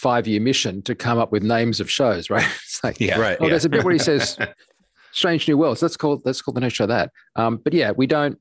five-year 0.04 0.40
mission 0.40 0.82
to 0.82 0.94
come 0.94 1.18
up 1.18 1.32
with 1.32 1.42
names 1.42 1.80
of 1.80 1.90
shows, 1.90 2.28
right? 2.34 2.46
It's 2.64 2.84
like, 2.84 3.00
yeah 3.00 3.18
Right. 3.18 3.38
oh, 3.40 3.44
yeah. 3.44 3.50
there's 3.50 3.64
a 3.64 3.68
bit 3.70 3.84
where 3.84 3.92
he 3.92 3.98
says 3.98 4.36
"Strange 5.12 5.48
New 5.48 5.56
Worlds." 5.58 5.80
Let's 5.82 5.96
call 5.96 6.20
let's 6.24 6.42
call 6.42 6.52
the 6.54 6.60
next 6.60 6.74
show 6.74 6.86
that. 6.86 7.10
Um, 7.36 7.56
but 7.64 7.72
yeah, 7.72 7.92
we 7.96 8.06
don't. 8.06 8.38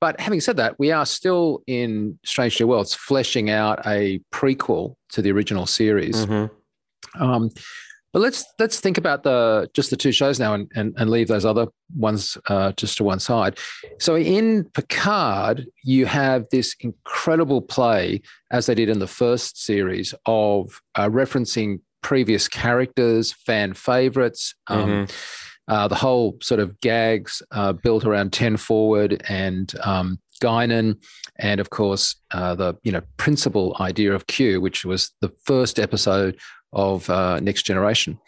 But 0.00 0.18
having 0.18 0.40
said 0.40 0.56
that, 0.56 0.78
we 0.78 0.90
are 0.92 1.04
still 1.06 1.62
in 1.66 2.18
Strange 2.24 2.58
New 2.58 2.66
Worlds, 2.66 2.94
fleshing 2.94 3.50
out 3.50 3.86
a 3.86 4.20
prequel 4.32 4.94
to 5.10 5.20
the 5.22 5.30
original 5.30 5.66
series. 5.66 6.16
Mhm. 6.26 6.50
Um, 7.20 7.50
but 8.12 8.20
let's 8.20 8.44
let's 8.58 8.80
think 8.80 8.98
about 8.98 9.22
the 9.22 9.68
just 9.74 9.90
the 9.90 9.96
two 9.96 10.12
shows 10.12 10.38
now 10.40 10.54
and 10.54 10.70
and, 10.74 10.94
and 10.98 11.10
leave 11.10 11.28
those 11.28 11.44
other 11.44 11.66
ones 11.96 12.36
uh, 12.48 12.72
just 12.72 12.96
to 12.98 13.04
one 13.04 13.20
side. 13.20 13.58
So 13.98 14.16
in 14.16 14.64
Picard, 14.74 15.66
you 15.84 16.06
have 16.06 16.46
this 16.50 16.74
incredible 16.80 17.62
play, 17.62 18.22
as 18.50 18.66
they 18.66 18.74
did 18.74 18.88
in 18.88 18.98
the 18.98 19.06
first 19.06 19.62
series, 19.64 20.14
of 20.26 20.80
uh, 20.94 21.08
referencing 21.08 21.80
previous 22.02 22.48
characters, 22.48 23.32
fan 23.32 23.74
favorites. 23.74 24.54
Um, 24.68 24.88
Mhm. 24.90 25.12
uh, 25.68 25.86
the 25.86 25.94
whole 25.94 26.36
sort 26.42 26.58
of 26.58 26.80
gags 26.80 27.42
uh, 27.52 27.72
built 27.72 28.04
around 28.04 28.32
Ten 28.32 28.56
Forward 28.56 29.22
and 29.28 29.72
um, 29.84 30.18
Guinan, 30.42 30.96
and 31.38 31.60
of 31.60 31.70
course 31.70 32.16
uh, 32.32 32.54
the 32.54 32.74
you 32.82 32.90
know 32.90 33.02
principal 33.18 33.76
idea 33.78 34.12
of 34.14 34.26
Q, 34.26 34.60
which 34.60 34.84
was 34.84 35.12
the 35.20 35.30
first 35.44 35.78
episode 35.78 36.38
of 36.72 37.08
uh, 37.10 37.40
Next 37.40 37.62
Generation. 37.62 38.18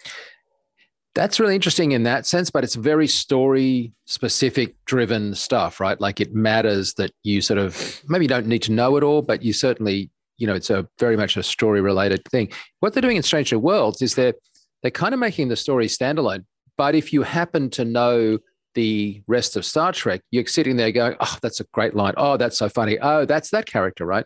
That's 1.15 1.39
really 1.39 1.55
interesting 1.55 1.93
in 1.93 2.05
that 2.05 2.25
sense, 2.25 2.51
but 2.51 2.65
it's 2.65 2.75
very 2.75 3.07
story 3.07 3.93
specific 4.07 4.75
driven 4.87 5.35
stuff, 5.35 5.79
right? 5.79 6.01
Like 6.01 6.21
it 6.21 6.35
matters 6.35 6.95
that 6.95 7.11
you 7.23 7.43
sort 7.43 7.59
of 7.59 8.03
maybe 8.09 8.25
you 8.25 8.31
don't 8.31 8.47
need 8.47 8.63
to 8.63 8.73
know 8.73 8.97
it 8.97 9.03
all, 9.03 9.21
but 9.21 9.43
you 9.43 9.53
certainly, 9.53 10.11
you 10.39 10.47
know, 10.47 10.55
it's 10.55 10.71
a 10.71 10.89
very 10.99 11.17
much 11.17 11.37
a 11.37 11.43
story 11.43 11.83
related 11.83 12.25
thing. 12.31 12.51
What 12.81 12.95
they're 12.95 13.03
doing 13.03 13.19
in 13.19 13.23
Stranger 13.23 13.59
Worlds 13.59 14.01
is 14.01 14.15
they're 14.15 14.35
they're 14.81 14.91
kind 14.91 15.13
of 15.13 15.21
making 15.21 15.49
the 15.49 15.57
story 15.57 15.87
standalone. 15.87 16.45
But 16.79 16.95
if 16.95 17.13
you 17.13 17.23
happen 17.23 17.69
to 17.71 17.85
know 17.85 18.39
the 18.75 19.23
rest 19.27 19.57
of 19.57 19.67
Star 19.67 19.93
Trek, 19.93 20.23
you're 20.31 20.47
sitting 20.47 20.77
there 20.77 20.93
going, 20.93 21.17
"Oh, 21.21 21.37
that's 21.43 21.61
a 21.61 21.65
great 21.73 21.95
line. 21.95 22.15
Oh, 22.17 22.39
that's 22.39 22.59
so 22.59 22.71
funny. 22.71 22.99
Oh, 22.99 23.27
that's 23.27 23.51
that 23.51 23.67
character, 23.67 24.07
right?" 24.07 24.25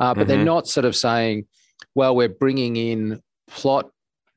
Uh, 0.00 0.12
but 0.12 0.22
mm-hmm. 0.22 0.28
they're 0.28 0.44
not 0.44 0.66
sort 0.66 0.84
of 0.84 0.96
saying, 0.96 1.46
"Well, 1.94 2.16
we're 2.16 2.28
bringing 2.28 2.74
in 2.76 3.22
plot 3.48 3.90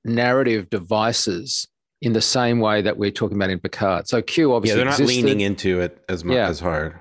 narrative 0.06 0.70
devices 0.70 1.68
in 2.02 2.14
the 2.14 2.22
same 2.22 2.60
way 2.60 2.82
that 2.82 2.98
we're 2.98 3.12
talking 3.12 3.38
about 3.38 3.50
in 3.50 3.60
Picard." 3.60 4.08
So 4.08 4.22
Q 4.22 4.54
obviously 4.54 4.80
yeah, 4.80 4.84
they're 4.84 4.92
not 4.92 5.00
existed. 5.00 5.26
leaning 5.26 5.42
into 5.42 5.82
it 5.82 6.04
as 6.10 6.24
much 6.24 6.36
yeah. 6.36 6.48
as 6.48 6.60
hard. 6.60 6.98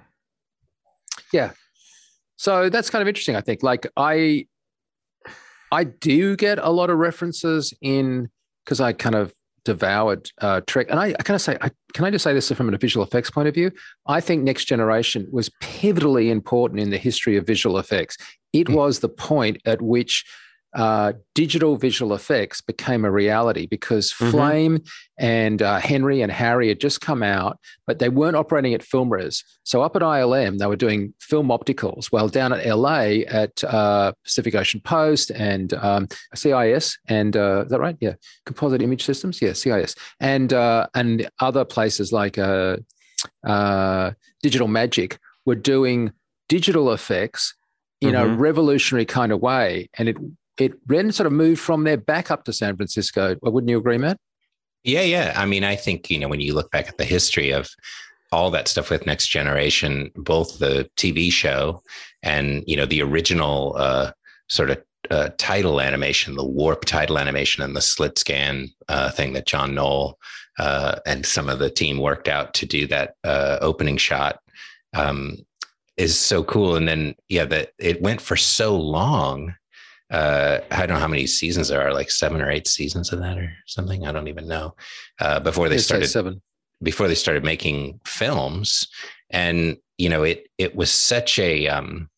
Yeah, 1.32 1.50
so 2.36 2.68
that's 2.68 2.90
kind 2.90 3.02
of 3.02 3.08
interesting. 3.08 3.34
I 3.34 3.40
think, 3.40 3.62
like 3.62 3.86
I, 3.96 4.46
I 5.72 5.84
do 5.84 6.36
get 6.36 6.58
a 6.58 6.70
lot 6.70 6.90
of 6.90 6.98
references 6.98 7.72
in 7.80 8.28
because 8.64 8.80
I 8.80 8.92
kind 8.92 9.14
of 9.14 9.32
devoured 9.64 10.30
uh, 10.40 10.60
Trek. 10.66 10.86
And 10.90 11.00
I, 11.00 11.06
I 11.18 11.22
kind 11.22 11.34
of 11.34 11.40
say, 11.40 11.56
I, 11.60 11.70
can 11.92 12.04
I 12.04 12.10
just 12.10 12.22
say 12.22 12.32
this 12.32 12.50
from 12.52 12.72
a 12.72 12.78
visual 12.78 13.04
effects 13.04 13.30
point 13.30 13.48
of 13.48 13.54
view? 13.54 13.72
I 14.06 14.20
think 14.20 14.42
Next 14.42 14.66
Generation 14.66 15.26
was 15.32 15.50
pivotally 15.62 16.30
important 16.30 16.80
in 16.80 16.90
the 16.90 16.98
history 16.98 17.36
of 17.36 17.46
visual 17.46 17.78
effects. 17.78 18.16
It 18.52 18.68
mm. 18.68 18.75
was 18.75 19.00
the 19.00 19.08
point 19.08 19.60
at 19.64 19.82
which 19.82 20.25
uh, 20.76 21.14
digital 21.35 21.76
visual 21.76 22.12
effects 22.12 22.61
became 22.61 23.06
a 23.06 23.11
reality 23.11 23.66
because 23.66 24.12
mm-hmm. 24.12 24.30
Flame 24.30 24.83
and 25.18 25.62
uh, 25.62 25.80
Henry 25.80 26.21
and 26.21 26.30
Harry 26.30 26.68
had 26.68 26.80
just 26.80 27.00
come 27.00 27.23
out, 27.23 27.59
but 27.87 27.99
they 27.99 28.11
weren't 28.11 28.37
operating 28.37 28.75
at 28.75 28.83
film 28.83 29.11
res. 29.11 29.42
So 29.62 29.80
up 29.80 29.97
at 29.97 30.02
ILM, 30.02 30.59
they 30.59 30.66
were 30.66 30.76
doing 30.76 31.14
film 31.18 31.49
opticals. 31.49 32.12
Well, 32.12 32.28
down 32.28 32.52
at 32.52 32.66
LA 32.66 33.25
at 33.26 33.64
uh, 33.64 34.12
Pacific 34.23 34.54
Ocean 34.54 34.80
Post 34.80 35.30
and 35.30 35.73
um, 35.73 36.09
CIS, 36.35 36.99
and 37.09 37.35
uh, 37.37 37.62
is 37.64 37.71
that 37.71 37.80
right? 37.80 37.97
Yeah, 38.00 38.14
Composite 38.45 38.83
Image 38.83 39.02
Systems. 39.02 39.40
Yeah, 39.40 39.54
CIS, 39.54 39.95
and 40.21 40.52
uh, 40.52 40.88
and 40.95 41.26
other 41.40 41.64
places 41.64 42.12
like 42.12 42.37
uh, 42.37 42.76
Digital 44.42 44.68
Magic 44.68 45.18
were 45.47 45.54
doing 45.54 46.12
digital 46.50 46.92
effects 46.92 47.54
in 48.02 48.12
mm-hmm. 48.12 48.35
a 48.35 48.37
revolutionary 48.37 49.06
kind 49.06 49.33
of 49.33 49.40
way, 49.40 49.88
and 49.97 50.11
it 50.11 50.16
it 50.60 50.75
then 50.88 51.12
sort 51.12 51.26
of 51.26 51.32
moved 51.32 51.60
from 51.60 51.84
there 51.84 51.96
back 51.96 52.30
up 52.30 52.44
to 52.44 52.52
San 52.52 52.76
Francisco. 52.76 53.36
Wouldn't 53.42 53.70
you 53.70 53.78
agree, 53.78 53.98
Matt? 53.98 54.18
Yeah, 54.84 55.02
yeah. 55.02 55.34
I 55.36 55.46
mean, 55.46 55.64
I 55.64 55.75
think, 55.75 56.10
you 56.10 56.18
know, 56.18 56.28
when 56.28 56.40
you 56.40 56.54
look 56.54 56.70
back 56.70 56.88
at 56.88 56.96
the 56.96 57.04
history 57.04 57.50
of 57.50 57.68
all 58.32 58.50
that 58.52 58.68
stuff 58.68 58.90
with 58.90 59.06
Next 59.06 59.28
Generation, 59.28 60.10
both 60.14 60.58
the 60.58 60.88
TV 60.96 61.32
show 61.32 61.82
and, 62.22 62.62
you 62.66 62.76
know, 62.76 62.86
the 62.86 63.02
original 63.02 63.75
uh, 63.76 64.12
sort 64.48 64.70
of 64.70 64.82
uh, 65.10 65.30
title 65.38 65.80
animation, 65.80 66.36
the 66.36 66.46
warp 66.46 66.84
title 66.84 67.18
animation 67.18 67.62
and 67.62 67.76
the 67.76 67.80
slit 67.80 68.18
scan 68.18 68.68
uh, 68.88 69.10
thing 69.10 69.32
that 69.32 69.46
John 69.46 69.75
Knoll 69.75 70.18
uh, 70.58 71.00
and 71.06 71.26
some 71.26 71.48
of 71.48 71.58
the 71.58 71.70
team 71.70 71.98
worked 71.98 72.28
out 72.28 72.54
to 72.54 72.66
do 72.66 72.86
that 72.86 73.14
uh, 73.25 73.58
opening 73.60 73.96
shot 73.96 74.40
um, 74.94 75.36
is 75.96 76.18
so 76.18 76.42
cool. 76.44 76.76
And 76.76 76.88
then, 76.88 77.14
yeah, 77.28 77.44
that 77.46 77.72
it 77.78 78.02
went 78.02 78.20
for 78.20 78.36
so 78.36 78.76
long 78.76 79.54
uh, 80.10 80.58
I 80.70 80.86
don't 80.86 80.94
know 80.94 81.00
how 81.00 81.08
many 81.08 81.26
seasons 81.26 81.68
there 81.68 81.86
are, 81.86 81.92
like 81.92 82.10
seven 82.10 82.40
or 82.40 82.50
eight 82.50 82.68
seasons 82.68 83.12
of 83.12 83.20
that 83.20 83.38
or 83.38 83.52
something. 83.66 84.06
I 84.06 84.12
don't 84.12 84.28
even 84.28 84.46
know. 84.46 84.75
Uh, 85.20 85.40
before 85.40 85.68
they 85.68 85.78
started 85.78 86.08
seven, 86.08 86.40
before 86.82 87.08
they 87.08 87.14
started 87.14 87.44
making 87.44 88.00
films, 88.06 88.86
and 89.30 89.76
you 89.98 90.08
know, 90.08 90.22
it 90.22 90.48
it 90.58 90.76
was 90.76 90.90
such 90.90 91.38
a 91.38 91.66
um, 91.66 92.08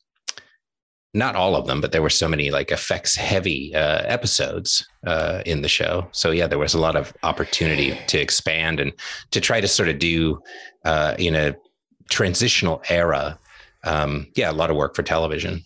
not 1.14 1.34
all 1.34 1.56
of 1.56 1.66
them, 1.66 1.80
but 1.80 1.92
there 1.92 2.02
were 2.02 2.10
so 2.10 2.28
many 2.28 2.50
like 2.50 2.70
effects 2.70 3.16
heavy 3.16 3.74
uh, 3.74 4.02
episodes 4.04 4.86
uh, 5.06 5.42
in 5.46 5.62
the 5.62 5.68
show. 5.68 6.06
So 6.12 6.30
yeah, 6.30 6.46
there 6.46 6.58
was 6.58 6.74
a 6.74 6.78
lot 6.78 6.96
of 6.96 7.12
opportunity 7.22 7.98
to 8.08 8.18
expand 8.18 8.80
and 8.80 8.92
to 9.30 9.40
try 9.40 9.60
to 9.60 9.68
sort 9.68 9.88
of 9.88 9.98
do 9.98 10.40
uh, 10.84 11.14
in 11.18 11.34
a 11.34 11.56
transitional 12.10 12.82
era. 12.88 13.38
Um, 13.84 14.26
yeah, 14.34 14.50
a 14.50 14.52
lot 14.52 14.70
of 14.70 14.76
work 14.76 14.94
for 14.94 15.02
television. 15.02 15.64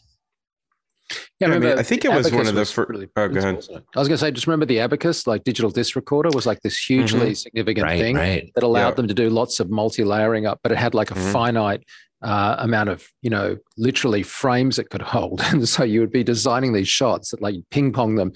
Yeah, 1.40 1.48
I, 1.48 1.58
mean, 1.58 1.78
I 1.78 1.82
think 1.82 2.04
it 2.04 2.12
was 2.12 2.30
one 2.30 2.46
of 2.46 2.54
the 2.54 2.64
first. 2.64 2.88
Really 2.88 3.08
oh, 3.16 3.28
go 3.28 3.38
ahead. 3.38 3.54
I 3.94 3.98
was 3.98 4.08
going 4.08 4.10
to 4.10 4.18
say, 4.18 4.30
just 4.30 4.46
remember 4.46 4.66
the 4.66 4.78
Abekas, 4.78 5.26
like 5.26 5.44
digital 5.44 5.70
disc 5.70 5.96
recorder, 5.96 6.30
was 6.32 6.46
like 6.46 6.60
this 6.60 6.78
hugely 6.78 7.20
mm-hmm. 7.20 7.32
significant 7.34 7.84
right, 7.84 7.98
thing 7.98 8.16
right. 8.16 8.52
that 8.54 8.64
allowed 8.64 8.90
yeah. 8.90 8.94
them 8.94 9.08
to 9.08 9.14
do 9.14 9.30
lots 9.30 9.60
of 9.60 9.70
multi-layering 9.70 10.46
up, 10.46 10.60
but 10.62 10.72
it 10.72 10.78
had 10.78 10.94
like 10.94 11.10
a 11.10 11.14
mm-hmm. 11.14 11.32
finite 11.32 11.84
uh, 12.22 12.56
amount 12.58 12.88
of, 12.88 13.06
you 13.22 13.30
know, 13.30 13.56
literally 13.76 14.22
frames 14.22 14.78
it 14.78 14.90
could 14.90 15.02
hold, 15.02 15.40
and 15.44 15.68
so 15.68 15.84
you 15.84 16.00
would 16.00 16.12
be 16.12 16.24
designing 16.24 16.72
these 16.72 16.88
shots 16.88 17.30
that 17.30 17.42
like 17.42 17.56
ping 17.70 17.92
pong 17.92 18.14
them 18.14 18.32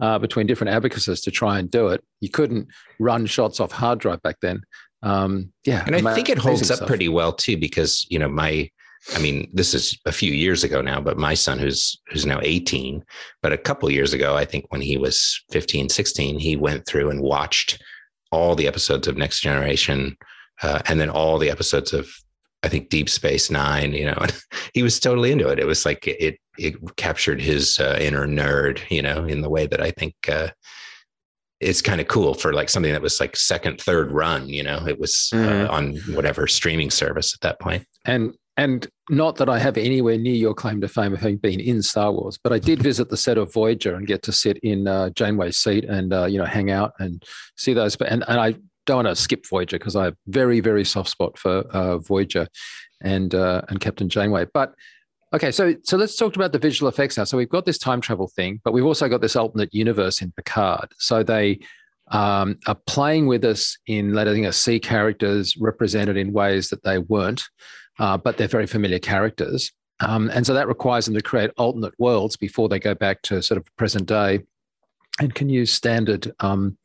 uh, 0.00 0.18
between 0.18 0.46
different 0.46 0.72
Abekases 0.72 1.22
to 1.24 1.30
try 1.30 1.58
and 1.58 1.70
do 1.70 1.88
it. 1.88 2.02
You 2.20 2.30
couldn't 2.30 2.68
run 2.98 3.26
shots 3.26 3.60
off 3.60 3.72
hard 3.72 3.98
drive 3.98 4.22
back 4.22 4.36
then. 4.40 4.62
Um, 5.02 5.52
yeah, 5.64 5.84
and 5.86 6.08
I 6.08 6.14
think 6.14 6.28
it 6.28 6.38
holds 6.38 6.70
up 6.70 6.78
stuff. 6.78 6.88
pretty 6.88 7.08
well 7.08 7.32
too 7.32 7.56
because 7.56 8.04
you 8.10 8.18
know 8.18 8.28
my 8.28 8.68
I 9.14 9.20
mean, 9.20 9.48
this 9.52 9.74
is 9.74 9.98
a 10.04 10.12
few 10.12 10.32
years 10.32 10.64
ago 10.64 10.82
now, 10.82 11.00
but 11.00 11.18
my 11.18 11.34
son, 11.34 11.58
who's 11.58 12.00
who's 12.08 12.26
now 12.26 12.40
18, 12.42 13.04
but 13.42 13.52
a 13.52 13.58
couple 13.58 13.90
years 13.90 14.12
ago, 14.12 14.36
I 14.36 14.44
think 14.44 14.66
when 14.70 14.80
he 14.80 14.96
was 14.96 15.42
15, 15.50 15.88
16, 15.88 16.38
he 16.38 16.56
went 16.56 16.86
through 16.86 17.10
and 17.10 17.22
watched 17.22 17.82
all 18.30 18.54
the 18.54 18.68
episodes 18.68 19.08
of 19.08 19.16
Next 19.16 19.40
Generation, 19.40 20.16
uh, 20.62 20.80
and 20.86 21.00
then 21.00 21.10
all 21.10 21.38
the 21.38 21.50
episodes 21.50 21.92
of 21.92 22.08
I 22.62 22.68
think 22.68 22.88
Deep 22.88 23.08
Space 23.08 23.50
Nine. 23.50 23.92
You 23.92 24.06
know, 24.06 24.26
he 24.74 24.82
was 24.82 25.00
totally 25.00 25.32
into 25.32 25.48
it. 25.48 25.58
It 25.58 25.66
was 25.66 25.86
like 25.86 26.06
it 26.06 26.38
it 26.58 26.96
captured 26.96 27.40
his 27.40 27.78
uh, 27.78 27.96
inner 28.00 28.26
nerd, 28.26 28.80
you 28.90 29.02
know, 29.02 29.24
in 29.24 29.40
the 29.40 29.50
way 29.50 29.66
that 29.66 29.80
I 29.80 29.90
think. 29.92 30.14
Uh, 30.28 30.48
it's 31.60 31.82
kind 31.82 32.00
of 32.00 32.06
cool 32.06 32.34
for 32.34 32.52
like 32.52 32.68
something 32.68 32.92
that 32.92 33.02
was 33.02 33.18
like 33.18 33.36
second, 33.36 33.80
third 33.80 34.12
run. 34.12 34.48
You 34.48 34.62
know, 34.62 34.86
it 34.86 35.00
was 35.00 35.30
uh, 35.32 35.36
mm-hmm. 35.36 35.70
on 35.72 35.96
whatever 36.14 36.46
streaming 36.46 36.88
service 36.88 37.34
at 37.34 37.40
that 37.40 37.58
point. 37.58 37.84
And 38.04 38.32
and 38.58 38.88
not 39.08 39.36
that 39.36 39.48
I 39.48 39.60
have 39.60 39.78
anywhere 39.78 40.18
near 40.18 40.34
your 40.34 40.52
claim 40.52 40.80
to 40.80 40.88
fame 40.88 41.14
of 41.14 41.20
having 41.20 41.36
been 41.36 41.60
in 41.60 41.80
Star 41.80 42.10
Wars, 42.10 42.38
but 42.42 42.52
I 42.52 42.58
did 42.58 42.82
visit 42.82 43.08
the 43.08 43.16
set 43.16 43.38
of 43.38 43.52
Voyager 43.52 43.94
and 43.94 44.04
get 44.04 44.24
to 44.24 44.32
sit 44.32 44.58
in 44.58 44.88
uh, 44.88 45.10
Janeway's 45.10 45.56
seat 45.56 45.84
and 45.84 46.12
uh, 46.12 46.26
you 46.26 46.38
know 46.38 46.44
hang 46.44 46.70
out 46.70 46.92
and 46.98 47.24
see 47.56 47.72
those. 47.72 47.94
And, 47.96 48.24
and 48.26 48.40
I 48.40 48.56
don't 48.84 49.04
want 49.04 49.08
to 49.08 49.14
skip 49.16 49.46
Voyager 49.46 49.78
because 49.78 49.94
I 49.94 50.06
have 50.06 50.16
very 50.26 50.58
very 50.58 50.84
soft 50.84 51.08
spot 51.08 51.38
for 51.38 51.60
uh, 51.70 51.98
Voyager 51.98 52.48
and 53.00 53.32
uh, 53.32 53.62
and 53.68 53.80
Captain 53.80 54.08
Janeway. 54.08 54.46
But 54.52 54.74
okay, 55.32 55.52
so 55.52 55.76
so 55.84 55.96
let's 55.96 56.16
talk 56.16 56.34
about 56.34 56.50
the 56.50 56.58
visual 56.58 56.88
effects 56.88 57.16
now. 57.16 57.24
So 57.24 57.38
we've 57.38 57.48
got 57.48 57.64
this 57.64 57.78
time 57.78 58.00
travel 58.00 58.26
thing, 58.26 58.60
but 58.64 58.72
we've 58.72 58.84
also 58.84 59.08
got 59.08 59.20
this 59.20 59.36
alternate 59.36 59.72
universe 59.72 60.20
in 60.20 60.32
Picard. 60.32 60.90
So 60.98 61.22
they 61.22 61.60
um, 62.10 62.58
are 62.66 62.78
playing 62.88 63.28
with 63.28 63.44
us 63.44 63.78
in 63.86 64.14
letting 64.14 64.46
us 64.46 64.56
see 64.56 64.80
characters 64.80 65.56
represented 65.60 66.16
in 66.16 66.32
ways 66.32 66.70
that 66.70 66.82
they 66.82 66.98
weren't 66.98 67.44
uh, 67.98 68.16
but 68.16 68.36
they're 68.36 68.48
very 68.48 68.66
familiar 68.66 68.98
characters. 68.98 69.72
Um, 70.00 70.30
and 70.32 70.46
so 70.46 70.54
that 70.54 70.68
requires 70.68 71.06
them 71.06 71.14
to 71.14 71.22
create 71.22 71.50
alternate 71.56 71.94
worlds 71.98 72.36
before 72.36 72.68
they 72.68 72.78
go 72.78 72.94
back 72.94 73.22
to 73.22 73.42
sort 73.42 73.58
of 73.58 73.76
present 73.76 74.06
day 74.06 74.40
and 75.20 75.34
can 75.34 75.48
use 75.48 75.72
standard, 75.72 76.32
um, 76.40 76.78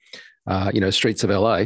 uh, 0.48 0.72
you 0.74 0.82
know, 0.82 0.89
streets 0.89 1.24
of 1.24 1.29
LA. 1.29 1.65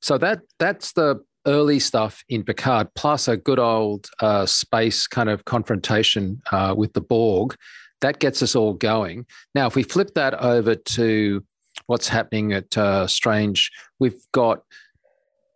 So 0.00 0.16
that 0.18 0.40
that's 0.58 0.92
the 0.92 1.22
early 1.46 1.78
stuff 1.78 2.24
in 2.28 2.44
Picard, 2.44 2.88
plus 2.94 3.28
a 3.28 3.36
good 3.36 3.58
old 3.58 4.08
uh, 4.20 4.46
space 4.46 5.06
kind 5.06 5.28
of 5.28 5.44
confrontation 5.44 6.40
uh, 6.52 6.74
with 6.76 6.92
the 6.92 7.00
Borg. 7.00 7.56
That 8.00 8.20
gets 8.20 8.42
us 8.42 8.54
all 8.54 8.74
going. 8.74 9.26
Now, 9.54 9.66
if 9.66 9.74
we 9.74 9.82
flip 9.82 10.14
that 10.14 10.34
over 10.34 10.74
to 10.74 11.44
what's 11.86 12.08
happening 12.08 12.52
at 12.52 12.76
uh, 12.78 13.06
Strange, 13.06 13.70
we've 13.98 14.20
got 14.32 14.62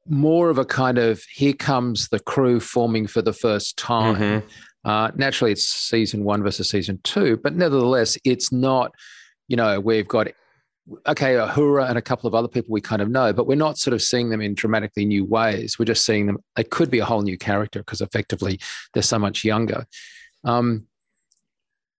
more 0.08 0.50
of 0.50 0.58
a 0.58 0.64
kind 0.64 0.98
of 0.98 1.22
here 1.32 1.52
comes 1.52 2.08
the 2.08 2.18
crew 2.18 2.60
forming 2.60 3.06
for 3.06 3.22
the 3.22 3.32
first 3.32 3.76
time. 3.76 4.16
Mm-hmm. 4.16 4.88
Uh, 4.88 5.10
naturally, 5.14 5.52
it's 5.52 5.68
season 5.68 6.24
one 6.24 6.42
versus 6.42 6.68
season 6.68 6.98
two, 7.04 7.36
but 7.36 7.54
nevertheless, 7.54 8.18
it's 8.24 8.50
not, 8.50 8.92
you 9.46 9.56
know, 9.56 9.78
we've 9.78 10.08
got, 10.08 10.28
okay, 11.06 11.34
Uhura 11.34 11.88
and 11.88 11.96
a 11.96 12.02
couple 12.02 12.26
of 12.26 12.34
other 12.34 12.48
people 12.48 12.72
we 12.72 12.80
kind 12.80 13.00
of 13.00 13.08
know, 13.08 13.32
but 13.32 13.46
we're 13.46 13.54
not 13.54 13.78
sort 13.78 13.94
of 13.94 14.02
seeing 14.02 14.30
them 14.30 14.40
in 14.40 14.54
dramatically 14.54 15.04
new 15.04 15.24
ways. 15.24 15.78
We're 15.78 15.84
just 15.84 16.04
seeing 16.04 16.26
them, 16.26 16.38
they 16.56 16.64
could 16.64 16.90
be 16.90 16.98
a 16.98 17.04
whole 17.04 17.22
new 17.22 17.38
character 17.38 17.78
because 17.78 18.00
effectively 18.00 18.58
they're 18.92 19.04
so 19.04 19.20
much 19.20 19.44
younger. 19.44 19.86
Um, 20.44 20.88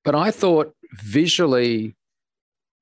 but 0.03 0.15
I 0.15 0.31
thought 0.31 0.75
visually, 0.91 1.95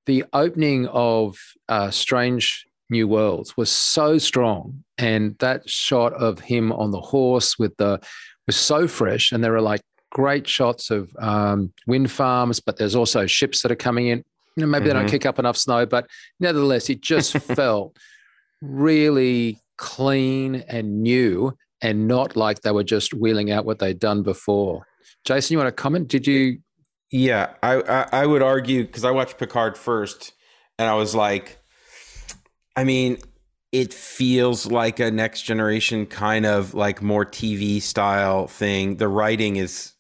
the 0.08 0.26
opening 0.34 0.88
of 0.88 1.38
uh, 1.70 1.92
Strange 1.92 2.66
New 2.92 3.08
Worlds 3.08 3.56
was 3.58 3.72
so 3.72 4.18
strong, 4.18 4.84
and 4.98 5.38
that 5.40 5.68
shot 5.70 6.14
of 6.14 6.40
him 6.40 6.72
on 6.74 6.92
the 6.92 7.02
horse 7.02 7.58
with 7.58 7.76
the 7.78 8.00
was 8.46 8.58
so 8.58 8.88
fresh, 8.88 9.32
and 9.32 9.44
there 9.44 9.56
are 9.56 9.62
like 9.62 9.82
great 10.12 10.48
shots 10.48 10.92
of 10.92 11.10
um, 11.20 11.74
wind 11.88 12.12
farms, 12.12 12.60
but 12.60 12.78
there's 12.78 12.96
also 12.96 13.26
ships 13.26 13.62
that 13.62 13.72
are 13.72 13.78
coming 13.78 14.08
in. 14.08 14.24
You 14.58 14.62
know, 14.62 14.68
maybe 14.68 14.86
mm-hmm. 14.86 14.88
they 14.90 15.00
don't 15.00 15.10
kick 15.10 15.26
up 15.26 15.40
enough 15.40 15.58
snow, 15.58 15.86
but 15.86 16.08
nevertheless, 16.40 16.90
it 16.90 17.02
just 17.02 17.38
felt 17.56 17.98
really 18.62 19.60
clean 19.78 20.56
and 20.68 21.02
new, 21.02 21.58
and 21.82 22.08
not 22.08 22.36
like 22.36 22.62
they 22.62 22.72
were 22.72 22.84
just 22.84 23.14
wheeling 23.14 23.52
out 23.52 23.66
what 23.66 23.80
they'd 23.80 24.00
done 24.00 24.22
before. 24.22 24.86
Jason, 25.24 25.54
you 25.54 25.58
want 25.58 25.70
to 25.70 25.82
comment? 25.82 26.10
Did 26.10 26.28
you? 26.28 26.60
Yeah, 27.10 27.54
I 27.64 27.82
I, 27.82 28.22
I 28.24 28.26
would 28.26 28.42
argue 28.42 28.84
because 28.86 29.06
I 29.06 29.12
watched 29.12 29.38
Picard 29.38 29.78
first, 29.78 30.34
and 30.78 30.90
I 30.90 30.96
was 30.96 31.16
like 31.16 31.61
I 32.76 32.84
mean, 32.84 33.18
it 33.72 33.94
feels 33.94 34.66
like 34.66 35.00
a 35.00 35.12
next 35.12 35.44
generation 35.44 36.06
kind 36.06 36.46
of 36.46 36.74
like 36.74 37.02
more 37.02 37.26
TV 37.26 37.82
style 37.82 38.48
thing. 38.48 38.98
The 38.98 39.08
writing 39.08 39.56
is, 39.56 39.94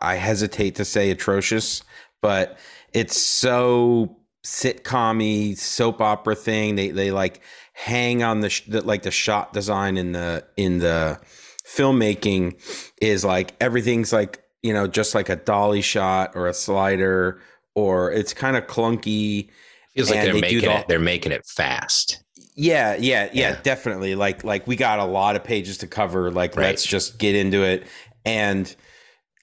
I 0.00 0.14
hesitate 0.14 0.76
to 0.76 0.84
say 0.84 1.10
atrocious, 1.10 1.82
but 2.22 2.58
it's 2.92 3.20
so 3.20 4.16
sitcom 4.44 5.56
soap 5.58 6.00
opera 6.00 6.36
thing. 6.36 6.76
They 6.76 6.90
they 6.90 7.10
like 7.10 7.40
hang 7.72 8.22
on 8.22 8.40
the, 8.40 8.62
the 8.68 8.82
like 8.82 9.02
the 9.02 9.10
shot 9.10 9.52
design 9.52 9.96
in 9.96 10.12
the 10.12 10.44
in 10.56 10.78
the 10.78 11.20
filmmaking 11.66 12.60
is 13.00 13.24
like 13.24 13.54
everything's 13.60 14.12
like 14.12 14.44
you 14.62 14.72
know 14.72 14.86
just 14.86 15.14
like 15.14 15.28
a 15.28 15.36
dolly 15.36 15.80
shot 15.80 16.32
or 16.34 16.46
a 16.46 16.54
slider 16.54 17.40
or 17.74 18.12
it's 18.12 18.32
kind 18.32 18.56
of 18.56 18.66
clunky. 18.66 19.50
Feels 19.94 20.10
like 20.10 20.22
they're 20.22 20.32
they 20.32 20.40
making 20.40 20.60
the, 20.62 20.78
it. 20.78 20.88
They're 20.88 20.98
making 20.98 21.32
it 21.32 21.46
fast. 21.46 22.22
Yeah, 22.56 22.94
yeah, 22.94 23.24
yeah, 23.24 23.30
yeah, 23.32 23.60
definitely. 23.62 24.14
Like 24.14 24.44
like 24.44 24.66
we 24.66 24.76
got 24.76 24.98
a 24.98 25.04
lot 25.04 25.36
of 25.36 25.44
pages 25.44 25.78
to 25.78 25.86
cover. 25.86 26.30
Like 26.30 26.56
right. 26.56 26.66
let's 26.66 26.84
just 26.84 27.18
get 27.18 27.34
into 27.34 27.62
it. 27.62 27.86
And 28.24 28.74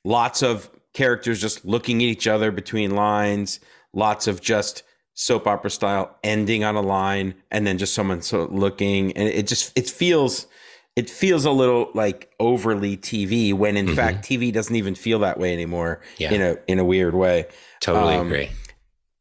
lots 0.03 0.41
of 0.41 0.69
characters 0.93 1.39
just 1.39 1.65
looking 1.65 1.97
at 1.97 2.07
each 2.07 2.27
other 2.27 2.51
between 2.51 2.95
lines, 2.95 3.59
lots 3.93 4.27
of 4.27 4.41
just 4.41 4.83
soap 5.13 5.45
opera 5.45 5.69
style 5.69 6.17
ending 6.23 6.63
on 6.63 6.75
a 6.75 6.81
line 6.81 7.35
and 7.51 7.67
then 7.67 7.77
just 7.77 7.93
someone 7.93 8.21
so 8.21 8.45
looking 8.45 9.11
and 9.17 9.27
it 9.27 9.45
just 9.45 9.77
it 9.77 9.89
feels 9.89 10.47
it 10.95 11.09
feels 11.09 11.45
a 11.45 11.51
little 11.51 11.89
like 11.93 12.31
overly 12.39 12.97
TV 12.97 13.53
when 13.53 13.77
in 13.77 13.87
mm-hmm. 13.87 13.95
fact 13.95 14.25
TV 14.25 14.51
doesn't 14.51 14.75
even 14.75 14.95
feel 14.95 15.19
that 15.19 15.39
way 15.39 15.53
anymore 15.53 16.01
yeah. 16.17 16.31
in 16.31 16.41
a 16.41 16.57
in 16.67 16.79
a 16.79 16.83
weird 16.83 17.13
way. 17.13 17.45
Totally 17.79 18.15
um, 18.15 18.27
agree. 18.27 18.49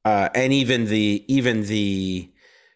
Uh, 0.04 0.28
and 0.35 0.52
even 0.52 0.87
the 0.87 1.25
even 1.28 1.64
the 1.64 2.30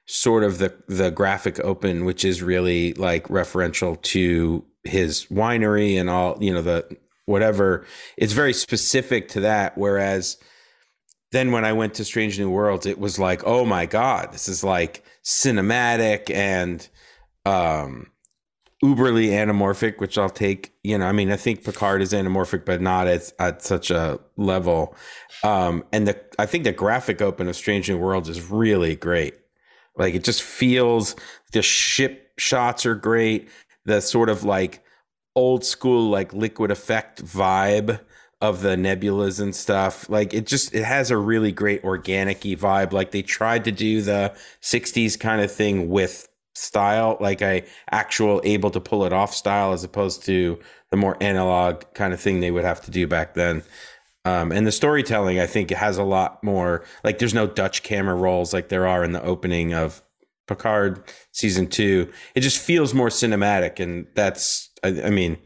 sort 0.07 0.45
of 0.45 0.59
the 0.59 0.75
the 0.89 1.11
graphic 1.11 1.59
open, 1.61 2.05
which 2.05 2.25
is 2.25 2.43
really 2.43 2.93
like 2.95 3.29
referential 3.29 4.01
to 4.03 4.65
his 4.85 5.27
winery 5.27 5.99
and 5.99 6.11
all, 6.11 6.37
you 6.43 6.53
know, 6.53 6.63
the 6.63 6.97
whatever. 7.27 7.87
It's 8.17 8.35
very 8.35 8.53
specific 8.53 9.29
to 9.29 9.41
that. 9.41 9.79
Whereas 9.79 10.37
then 11.33 11.51
when 11.53 11.65
I 11.65 11.73
went 11.73 11.95
to 11.95 12.05
Strange 12.05 12.39
New 12.39 12.51
Worlds, 12.51 12.87
it 12.87 12.99
was 12.99 13.19
like, 13.19 13.43
oh 13.45 13.65
my 13.65 13.87
god, 13.87 14.33
this 14.33 14.49
is 14.49 14.63
like 14.63 15.05
cinematic 15.25 16.31
and 16.31 16.87
um 17.47 18.09
uberly 18.85 19.29
anamorphic, 19.31 19.99
which 19.99 20.19
I'll 20.19 20.29
take. 20.29 20.75
You 20.83 20.99
know, 20.99 21.07
I 21.07 21.13
mean, 21.13 21.33
I 21.33 21.37
think 21.37 21.65
Picard 21.65 22.03
is 22.03 22.13
anamorphic, 22.13 22.67
but 22.67 22.83
not 22.83 23.07
at, 23.07 23.33
at 23.39 23.63
such 23.63 23.91
a 23.91 24.21
level. 24.37 24.95
Um, 25.43 25.85
and 25.91 26.07
the 26.07 26.21
I 26.39 26.45
think 26.45 26.65
the 26.65 26.73
graphic 26.73 27.23
open 27.23 27.49
of 27.49 27.57
Strange 27.57 27.89
New 27.89 27.99
Worlds 27.99 28.29
is 28.29 28.51
really 28.51 28.95
great. 28.95 29.35
Like 29.97 30.15
it 30.15 30.25
just 30.25 30.43
feels 30.43 31.17
the 31.53 31.63
ship 31.63 32.33
shots 32.37 32.85
are 32.85 32.95
great. 32.95 33.49
The 33.87 34.01
sort 34.03 34.29
of 34.29 34.45
like 34.45 34.85
old 35.35 35.65
school 35.65 36.11
like 36.11 36.33
liquid 36.35 36.71
effect 36.71 37.25
vibe 37.25 38.01
of 38.41 38.61
the 38.61 38.77
nebulas 38.77 39.41
and 39.41 39.55
stuff. 39.55 40.09
Like 40.11 40.35
it 40.35 40.47
just 40.47 40.75
it 40.75 40.85
has 40.85 41.11
a 41.11 41.17
really 41.17 41.53
great 41.53 41.83
organic 41.85 42.43
vibe. 42.43 42.93
Like 42.93 43.13
they 43.13 43.23
tried 43.23 43.65
to 43.65 43.73
do 43.73 44.03
the 44.03 44.35
60s 44.61 45.19
kind 45.19 45.41
of 45.41 45.51
thing 45.51 45.89
with 45.89 46.29
style, 46.55 47.17
like 47.21 47.43
a 47.43 47.65
actual 47.91 48.41
able 48.45 48.71
to 48.71 48.81
pull 48.81 49.05
it 49.05 49.13
off 49.13 49.35
style 49.35 49.73
as 49.73 49.85
opposed 49.85 50.25
to 50.25 50.59
the 50.91 50.97
more 50.97 51.17
analog 51.21 51.83
kind 51.95 52.13
of 52.13 52.21
thing 52.21 52.41
they 52.41 52.51
would 52.51 52.65
have 52.65 52.81
to 52.83 52.91
do 52.91 53.07
back 53.07 53.35
then. 53.35 53.63
Um, 54.25 54.53
and 54.53 54.67
the 54.67 54.73
storytelling, 54.73 55.39
I 55.39 55.47
think, 55.47 55.71
it 55.71 55.77
has 55.77 55.99
a 55.99 56.03
lot 56.03 56.43
more. 56.43 56.85
Like, 57.03 57.19
there's 57.19 57.35
no 57.35 57.47
Dutch 57.47 57.83
camera 57.83 58.15
rolls 58.15 58.55
like 58.55 58.69
there 58.69 58.87
are 58.87 59.05
in 59.05 59.13
the 59.13 59.23
opening 59.23 59.75
of 59.75 60.03
Picard 60.47 61.03
season 61.33 61.67
two. 61.67 62.11
It 62.35 62.41
just 62.41 62.59
feels 62.59 62.95
more 62.95 63.09
cinematic, 63.09 63.81
and 63.81 64.07
that's, 64.15 64.71
I, 64.83 65.03
I 65.03 65.11
mean, 65.11 65.37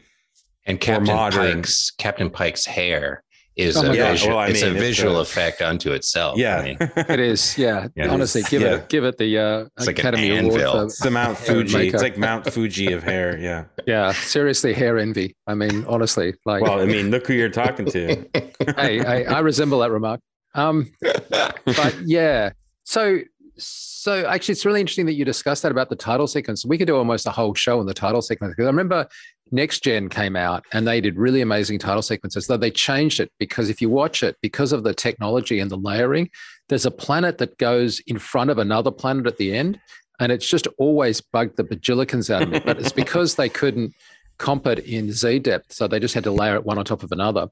and 0.65 0.79
Captain 0.79 1.07
Pike's 1.07 1.91
Captain 1.91 2.29
Pike's 2.29 2.65
hair 2.65 3.23
is 3.59 3.77
oh 3.77 3.91
a, 3.91 3.95
yeah, 3.95 4.11
visual, 4.11 4.35
well, 4.35 4.43
I 4.43 4.47
mean, 4.47 4.55
it's 4.55 4.63
a 4.63 4.71
it's 4.71 4.79
visual 4.79 5.17
a, 5.17 5.21
effect 5.21 5.61
unto 5.61 5.91
itself. 5.91 6.37
Yeah, 6.37 6.57
I 6.57 6.63
mean, 6.63 6.77
it 6.95 7.19
is. 7.19 7.57
Yeah, 7.57 7.87
yeah 7.95 8.09
Honestly, 8.09 8.41
give 8.43 8.61
yeah. 8.61 8.75
it 8.75 8.89
give 8.89 9.03
it 9.03 9.17
the 9.17 9.37
uh, 9.37 9.65
Academy 9.77 10.31
like 10.31 10.43
Award. 10.43 10.61
For, 10.61 10.83
it's 10.85 10.99
the 10.99 11.11
Mount 11.11 11.37
Fuji. 11.37 11.89
It's 11.89 12.01
like 12.01 12.17
Mount 12.17 12.51
Fuji 12.51 12.93
of 12.93 13.03
hair. 13.03 13.37
Yeah. 13.37 13.65
Yeah. 13.87 14.11
Seriously, 14.11 14.73
hair 14.73 14.99
envy. 14.99 15.35
I 15.47 15.55
mean, 15.55 15.83
honestly, 15.85 16.35
like. 16.45 16.61
Well, 16.61 16.79
I 16.79 16.85
mean, 16.85 17.09
look 17.09 17.25
who 17.25 17.33
you're 17.33 17.49
talking 17.49 17.85
to. 17.87 18.23
hey, 18.77 19.03
I, 19.03 19.23
I 19.23 19.39
resemble 19.39 19.79
that 19.79 19.89
remark. 19.89 20.21
Um, 20.53 20.91
but 21.01 21.95
yeah. 22.05 22.51
So 22.83 23.21
so 23.61 24.25
actually, 24.25 24.53
it's 24.53 24.65
really 24.65 24.79
interesting 24.79 25.05
that 25.07 25.13
you 25.13 25.25
discussed 25.25 25.63
that 25.63 25.71
about 25.71 25.89
the 25.89 25.95
title 25.95 26.27
sequence. 26.27 26.65
We 26.65 26.77
could 26.77 26.87
do 26.87 26.95
almost 26.95 27.27
a 27.27 27.31
whole 27.31 27.53
show 27.53 27.79
on 27.79 27.85
the 27.85 27.93
title 27.93 28.21
sequence 28.21 28.53
because 28.53 28.65
I 28.65 28.69
remember 28.69 29.07
Next 29.51 29.83
Gen 29.83 30.09
came 30.09 30.35
out 30.35 30.65
and 30.71 30.87
they 30.87 31.01
did 31.01 31.17
really 31.17 31.41
amazing 31.41 31.79
title 31.79 32.01
sequences. 32.01 32.47
Though 32.47 32.57
they 32.57 32.71
changed 32.71 33.19
it 33.19 33.31
because 33.39 33.69
if 33.69 33.81
you 33.81 33.89
watch 33.89 34.23
it, 34.23 34.37
because 34.41 34.71
of 34.71 34.83
the 34.83 34.93
technology 34.93 35.59
and 35.59 35.71
the 35.71 35.77
layering, 35.77 36.29
there's 36.69 36.85
a 36.85 36.91
planet 36.91 37.37
that 37.39 37.57
goes 37.57 37.99
in 38.07 38.19
front 38.19 38.49
of 38.49 38.57
another 38.57 38.91
planet 38.91 39.25
at 39.27 39.37
the 39.37 39.55
end, 39.55 39.79
and 40.19 40.31
it's 40.31 40.47
just 40.47 40.67
always 40.77 41.21
bugged 41.21 41.57
the 41.57 41.63
bajilicans 41.63 42.29
out 42.29 42.43
of 42.43 42.49
me. 42.49 42.59
But 42.59 42.79
it's 42.79 42.91
because 43.03 43.35
they 43.35 43.49
couldn't 43.49 43.93
comp 44.37 44.67
it 44.67 44.79
in 44.79 45.11
Z 45.11 45.39
depth, 45.39 45.73
so 45.73 45.87
they 45.87 45.99
just 45.99 46.13
had 46.13 46.23
to 46.23 46.31
layer 46.31 46.55
it 46.55 46.65
one 46.65 46.77
on 46.77 46.85
top 46.85 47.03
of 47.03 47.11
another. 47.11 47.47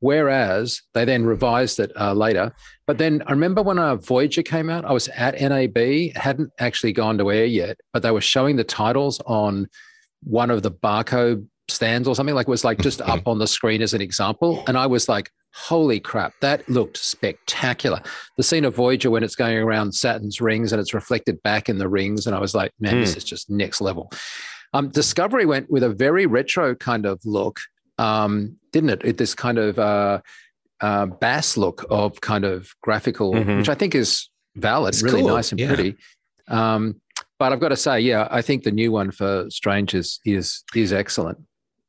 Whereas 0.00 0.82
they 0.94 1.04
then 1.04 1.24
revised 1.24 1.78
it 1.78 1.92
uh, 1.96 2.12
later. 2.12 2.52
But 2.88 2.98
then 2.98 3.22
I 3.28 3.30
remember 3.30 3.62
when 3.62 3.78
uh, 3.78 3.94
Voyager 3.96 4.42
came 4.42 4.68
out, 4.68 4.84
I 4.84 4.92
was 4.92 5.06
at 5.08 5.40
NAB, 5.40 6.16
hadn't 6.16 6.50
actually 6.58 6.92
gone 6.92 7.18
to 7.18 7.30
air 7.30 7.44
yet, 7.44 7.78
but 7.92 8.02
they 8.02 8.10
were 8.10 8.20
showing 8.20 8.56
the 8.56 8.64
titles 8.64 9.20
on 9.26 9.68
one 10.24 10.50
of 10.50 10.62
the 10.62 10.70
barcode 10.70 11.46
stands 11.68 12.08
or 12.08 12.14
something 12.14 12.34
like 12.34 12.48
it 12.48 12.50
was 12.50 12.64
like 12.64 12.78
just 12.80 13.00
up 13.02 13.26
on 13.26 13.38
the 13.38 13.46
screen 13.46 13.82
as 13.82 13.94
an 13.94 14.00
example 14.00 14.62
and 14.66 14.76
i 14.76 14.86
was 14.86 15.08
like 15.08 15.30
holy 15.54 16.00
crap 16.00 16.32
that 16.40 16.66
looked 16.68 16.96
spectacular 16.96 18.00
the 18.36 18.42
scene 18.42 18.64
of 18.64 18.74
voyager 18.74 19.10
when 19.10 19.22
it's 19.22 19.36
going 19.36 19.56
around 19.56 19.92
saturn's 19.94 20.40
rings 20.40 20.72
and 20.72 20.80
it's 20.80 20.94
reflected 20.94 21.42
back 21.42 21.68
in 21.68 21.78
the 21.78 21.88
rings 21.88 22.26
and 22.26 22.34
i 22.34 22.40
was 22.40 22.54
like 22.54 22.72
man 22.80 22.94
mm. 22.94 23.00
this 23.00 23.12
hmm. 23.12 23.18
is 23.18 23.24
just 23.24 23.50
next 23.50 23.80
level 23.80 24.10
um, 24.74 24.88
discovery 24.88 25.44
went 25.44 25.70
with 25.70 25.82
a 25.82 25.90
very 25.90 26.24
retro 26.24 26.74
kind 26.74 27.04
of 27.04 27.20
look 27.26 27.60
um, 27.98 28.56
didn't 28.72 28.88
it? 28.88 29.04
it 29.04 29.18
this 29.18 29.34
kind 29.34 29.58
of 29.58 29.78
uh, 29.78 30.20
uh, 30.80 31.06
bass 31.06 31.58
look 31.58 31.84
of 31.90 32.20
kind 32.22 32.44
of 32.44 32.70
graphical 32.82 33.34
mm-hmm. 33.34 33.58
which 33.58 33.68
i 33.68 33.74
think 33.74 33.94
is 33.94 34.28
valid 34.56 34.94
it's 34.94 35.02
really 35.02 35.20
cool. 35.20 35.28
nice 35.28 35.50
and 35.50 35.60
yeah. 35.60 35.68
pretty 35.68 35.96
um, 36.48 37.00
but 37.42 37.52
I've 37.52 37.58
got 37.58 37.70
to 37.70 37.76
say, 37.76 37.98
yeah, 37.98 38.28
I 38.30 38.40
think 38.40 38.62
the 38.62 38.70
new 38.70 38.92
one 38.92 39.10
for 39.10 39.50
Strange 39.50 39.94
is 39.94 40.20
is 40.24 40.62
is 40.76 40.92
excellent. 40.92 41.38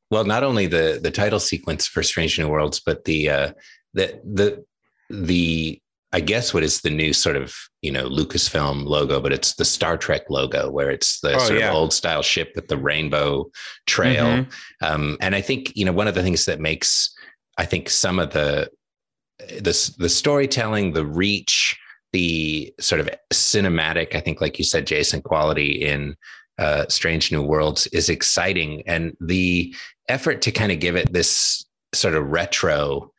Well, 0.10 0.24
not 0.24 0.44
only 0.44 0.66
the 0.66 1.00
the 1.00 1.12
title 1.12 1.40
sequence 1.40 1.86
for 1.86 2.02
Strange 2.02 2.40
New 2.40 2.48
Worlds, 2.48 2.82
but 2.84 3.06
the 3.06 3.30
uh, 3.30 3.52
the 3.94 4.20
the 4.24 4.66
the 5.12 5.80
I 6.12 6.22
guess 6.22 6.56
what 6.56 6.64
is 6.64 6.82
the 6.82 6.90
new 6.90 7.14
sort 7.14 7.36
of 7.36 7.54
you 7.84 7.92
know 7.92 8.10
Lucasfilm 8.10 8.86
logo, 8.86 9.22
but 9.22 9.32
it's 9.32 9.54
the 9.54 9.64
Star 9.64 9.96
Trek 9.96 10.24
logo 10.28 10.72
where 10.72 10.90
it's 10.90 11.20
the 11.20 11.36
oh, 11.36 11.38
sort 11.38 11.60
yeah. 11.60 11.70
of 11.70 11.76
old 11.76 11.94
style 11.94 12.24
ship 12.24 12.54
with 12.56 12.68
the 12.68 12.78
rainbow 12.78 13.52
trail. 13.86 14.26
Mm-hmm. 14.26 14.84
Um, 14.84 15.18
and 15.22 15.36
I 15.36 15.42
think 15.42 15.72
you 15.78 15.86
know 15.86 15.94
one 15.94 16.08
of 16.08 16.16
the 16.16 16.24
things 16.24 16.46
that 16.46 16.60
makes 16.60 17.14
I 17.60 17.66
think 17.66 17.92
some 17.92 18.18
of 18.18 18.34
the 18.34 18.72
the 19.38 19.94
the 20.00 20.10
storytelling, 20.10 20.94
the 20.94 21.06
reach, 21.06 21.78
the 22.14 22.74
sort 22.80 23.02
of 23.02 23.10
cinematic, 23.34 24.16
I 24.16 24.22
think, 24.22 24.40
like 24.40 24.58
you 24.58 24.64
said, 24.64 24.88
Jason, 24.88 25.22
quality 25.22 25.84
in 25.84 26.16
uh, 26.58 26.86
Strange 26.88 27.32
New 27.32 27.42
Worlds 27.42 27.88
is 27.88 28.10
exciting. 28.10 28.84
And 28.88 29.18
the 29.20 29.76
effort 30.08 30.42
to 30.44 30.52
kind 30.52 30.72
of 30.72 30.80
give 30.80 30.96
it 30.96 31.12
this 31.12 31.66
sort 31.94 32.14
of 32.14 32.28
retro 32.28 33.12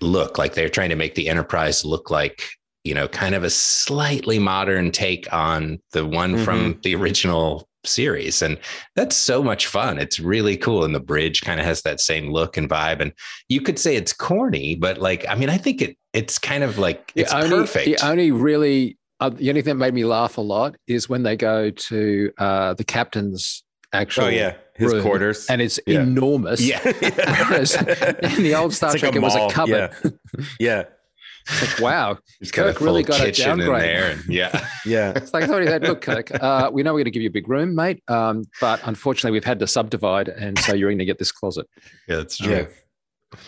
look, 0.00 0.38
like 0.38 0.54
they're 0.54 0.68
trying 0.68 0.90
to 0.90 0.96
make 0.96 1.14
the 1.14 1.28
Enterprise 1.28 1.84
look 1.84 2.10
like, 2.10 2.48
you 2.82 2.94
know, 2.94 3.06
kind 3.06 3.34
of 3.34 3.44
a 3.44 3.50
slightly 3.50 4.38
modern 4.38 4.90
take 4.90 5.30
on 5.32 5.78
the 5.92 6.06
one 6.06 6.34
mm-hmm. 6.34 6.44
from 6.44 6.80
the 6.82 6.94
original 6.94 7.68
series 7.84 8.42
and 8.42 8.58
that's 8.96 9.16
so 9.16 9.42
much 9.42 9.66
fun. 9.66 9.98
It's 9.98 10.20
really 10.20 10.56
cool 10.56 10.84
and 10.84 10.94
the 10.94 11.00
bridge 11.00 11.40
kind 11.42 11.60
of 11.60 11.66
has 11.66 11.82
that 11.82 12.00
same 12.00 12.30
look 12.30 12.56
and 12.56 12.68
vibe 12.68 13.00
and 13.00 13.12
you 13.48 13.60
could 13.60 13.78
say 13.78 13.96
it's 13.96 14.12
corny 14.12 14.74
but 14.74 14.98
like 14.98 15.24
i 15.28 15.34
mean 15.34 15.48
i 15.48 15.56
think 15.56 15.82
it 15.82 15.96
it's 16.12 16.38
kind 16.38 16.64
of 16.64 16.78
like 16.78 17.12
it's 17.14 17.32
only, 17.32 17.50
perfect. 17.50 17.84
the 17.84 18.06
only 18.06 18.30
really 18.30 18.96
uh, 19.20 19.28
the 19.28 19.50
only 19.50 19.62
thing 19.62 19.76
that 19.76 19.84
made 19.84 19.94
me 19.94 20.04
laugh 20.04 20.38
a 20.38 20.40
lot 20.40 20.76
is 20.86 21.08
when 21.08 21.22
they 21.22 21.36
go 21.36 21.70
to 21.70 22.32
uh, 22.38 22.74
the 22.74 22.84
captain's 22.84 23.62
actual 23.92 24.24
oh 24.24 24.28
yeah 24.28 24.54
his 24.80 24.92
room, 24.92 25.02
quarters. 25.02 25.46
and 25.48 25.60
it's 25.60 25.78
yeah. 25.86 26.00
enormous. 26.00 26.60
Yeah. 26.60 26.80
Whereas 27.48 27.74
in 27.76 28.42
the 28.42 28.54
old 28.54 28.72
star 28.72 28.92
trek 28.92 29.14
like 29.14 29.16
it 29.16 29.22
was 29.22 29.36
a 29.36 29.48
cupboard. 29.50 29.90
Yeah, 30.02 30.44
yeah. 30.58 30.84
It's 31.50 31.72
like, 31.72 31.80
wow, 31.80 32.18
He's 32.38 32.50
Kirk 32.50 32.78
got 32.78 32.84
really 32.84 33.02
got 33.02 33.20
a 33.20 33.32
downgrade. 33.32 33.82
there. 33.82 34.10
And, 34.12 34.24
yeah. 34.26 34.68
yeah. 34.86 35.12
It's 35.16 35.32
like 35.32 35.44
I 35.44 35.46
thought 35.46 35.62
he 35.62 35.68
said, 35.68 35.82
look, 35.82 36.00
Kirk, 36.00 36.30
uh, 36.42 36.70
we 36.72 36.82
know 36.82 36.92
we're 36.92 36.98
going 37.00 37.04
to 37.06 37.10
give 37.10 37.22
you 37.22 37.28
a 37.28 37.32
big 37.32 37.48
room, 37.48 37.74
mate. 37.74 38.02
Um, 38.08 38.44
but 38.60 38.80
unfortunately, 38.84 39.32
we've 39.32 39.44
had 39.44 39.58
to 39.60 39.66
subdivide. 39.66 40.28
And 40.28 40.58
so 40.58 40.74
you're 40.74 40.90
going 40.90 40.98
to 40.98 41.04
get 41.04 41.18
this 41.18 41.32
closet. 41.32 41.66
Yeah, 42.08 42.16
that's 42.16 42.38
true. 42.38 42.66
Yeah. 43.32 43.38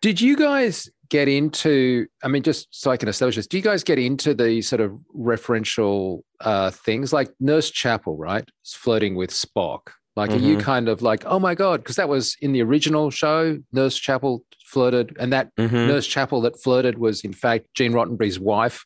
Did 0.00 0.20
you 0.20 0.36
guys 0.36 0.90
get 1.10 1.28
into? 1.28 2.06
I 2.22 2.28
mean, 2.28 2.42
just 2.42 2.68
so 2.70 2.90
I 2.90 2.96
can 2.96 3.08
establish 3.08 3.36
this, 3.36 3.46
do 3.46 3.56
you 3.56 3.62
guys 3.62 3.84
get 3.84 3.98
into 3.98 4.34
the 4.34 4.60
sort 4.62 4.80
of 4.80 4.92
referential 5.16 6.22
uh, 6.40 6.70
things 6.70 7.12
like 7.12 7.32
Nurse 7.38 7.70
Chapel, 7.70 8.16
right? 8.16 8.44
It's 8.62 8.74
flirting 8.74 9.14
with 9.14 9.30
Spock. 9.30 9.90
Like, 10.14 10.30
mm-hmm. 10.30 10.38
are 10.38 10.46
you 10.46 10.56
mm-hmm. 10.56 10.64
kind 10.64 10.88
of 10.88 11.02
like, 11.02 11.24
oh 11.26 11.38
my 11.38 11.54
god, 11.54 11.80
because 11.80 11.96
that 11.96 12.08
was 12.08 12.36
in 12.40 12.52
the 12.52 12.62
original 12.62 13.10
show, 13.10 13.58
Nurse 13.72 13.96
Chapel 13.96 14.44
flirted, 14.66 15.16
and 15.18 15.32
that 15.32 15.54
mm-hmm. 15.56 15.74
Nurse 15.74 16.06
Chapel 16.06 16.42
that 16.42 16.62
flirted 16.62 16.98
was 16.98 17.22
in 17.22 17.32
fact 17.32 17.66
Gene 17.74 17.92
Roddenberry's 17.92 18.38
wife. 18.38 18.84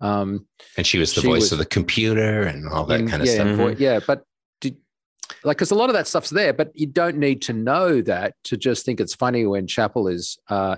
Um, 0.00 0.46
and 0.76 0.86
she 0.86 0.98
was 0.98 1.14
the 1.14 1.22
she 1.22 1.26
voice 1.26 1.42
was, 1.42 1.52
of 1.52 1.58
the 1.58 1.64
computer 1.64 2.42
and 2.42 2.68
all 2.68 2.84
that 2.86 3.00
in, 3.00 3.08
kind 3.08 3.22
of 3.22 3.28
yeah, 3.28 3.34
stuff. 3.34 3.46
Mm-hmm. 3.46 3.82
Yeah, 3.82 4.00
but 4.06 4.24
did, 4.60 4.76
like, 5.42 5.56
because 5.56 5.70
a 5.70 5.74
lot 5.74 5.88
of 5.88 5.94
that 5.94 6.06
stuff's 6.06 6.30
there, 6.30 6.52
but 6.52 6.70
you 6.74 6.86
don't 6.86 7.16
need 7.16 7.40
to 7.42 7.54
know 7.54 8.02
that 8.02 8.34
to 8.44 8.58
just 8.58 8.84
think 8.84 9.00
it's 9.00 9.14
funny 9.14 9.46
when 9.46 9.66
Chapel 9.66 10.08
is 10.08 10.38
uh, 10.50 10.76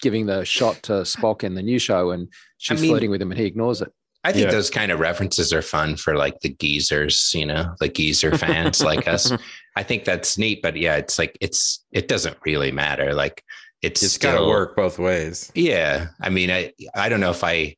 giving 0.00 0.26
the 0.26 0.44
shot 0.44 0.82
to 0.84 0.92
Spock 0.92 1.42
in 1.42 1.54
the 1.54 1.62
new 1.62 1.78
show 1.78 2.10
and 2.10 2.28
she's 2.58 2.80
I 2.80 2.82
mean, 2.82 2.90
flirting 2.90 3.10
with 3.10 3.22
him 3.22 3.30
and 3.30 3.40
he 3.40 3.46
ignores 3.46 3.80
it. 3.80 3.92
I 4.28 4.32
think 4.32 4.44
yeah. 4.44 4.50
those 4.50 4.68
kind 4.68 4.92
of 4.92 5.00
references 5.00 5.54
are 5.54 5.62
fun 5.62 5.96
for 5.96 6.14
like 6.14 6.40
the 6.40 6.50
geezers, 6.50 7.32
you 7.34 7.46
know, 7.46 7.74
the 7.80 7.88
geezer 7.88 8.36
fans 8.36 8.82
like 8.84 9.08
us. 9.08 9.32
I 9.76 9.82
think 9.82 10.04
that's 10.04 10.36
neat, 10.36 10.60
but 10.60 10.76
yeah, 10.76 10.96
it's 10.96 11.18
like 11.18 11.38
it's 11.40 11.82
it 11.92 12.08
doesn't 12.08 12.36
really 12.44 12.70
matter. 12.70 13.14
Like 13.14 13.42
it's 13.80 14.02
it's 14.02 14.18
got 14.18 14.38
to 14.38 14.46
work 14.46 14.76
both 14.76 14.98
ways. 14.98 15.50
Yeah, 15.54 16.08
I 16.20 16.28
mean, 16.28 16.50
I 16.50 16.74
I 16.94 17.08
don't 17.08 17.20
know 17.20 17.30
if 17.30 17.42
I 17.42 17.76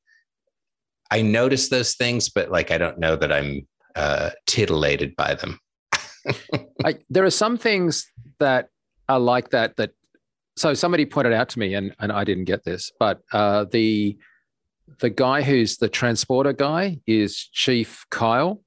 I 1.08 1.22
notice 1.22 1.68
those 1.68 1.94
things, 1.94 2.28
but 2.30 2.50
like 2.50 2.72
I 2.72 2.78
don't 2.78 2.98
know 2.98 3.14
that 3.14 3.30
I'm 3.30 3.68
uh, 3.94 4.30
titillated 4.48 5.14
by 5.14 5.34
them. 5.34 5.60
I, 6.84 6.98
there 7.10 7.24
are 7.24 7.30
some 7.30 7.58
things 7.58 8.10
that 8.40 8.70
are 9.08 9.20
like 9.20 9.50
that. 9.50 9.76
That 9.76 9.92
so 10.56 10.74
somebody 10.74 11.06
pointed 11.06 11.32
out 11.32 11.48
to 11.50 11.60
me, 11.60 11.74
and 11.74 11.94
and 12.00 12.10
I 12.10 12.24
didn't 12.24 12.46
get 12.46 12.64
this, 12.64 12.90
but 12.98 13.20
uh, 13.32 13.66
the 13.70 14.18
the 14.98 15.10
guy 15.10 15.42
who's 15.42 15.76
the 15.76 15.88
transporter 15.88 16.52
guy 16.52 16.98
is 17.06 17.36
Chief 17.52 18.04
Kyle. 18.10 18.62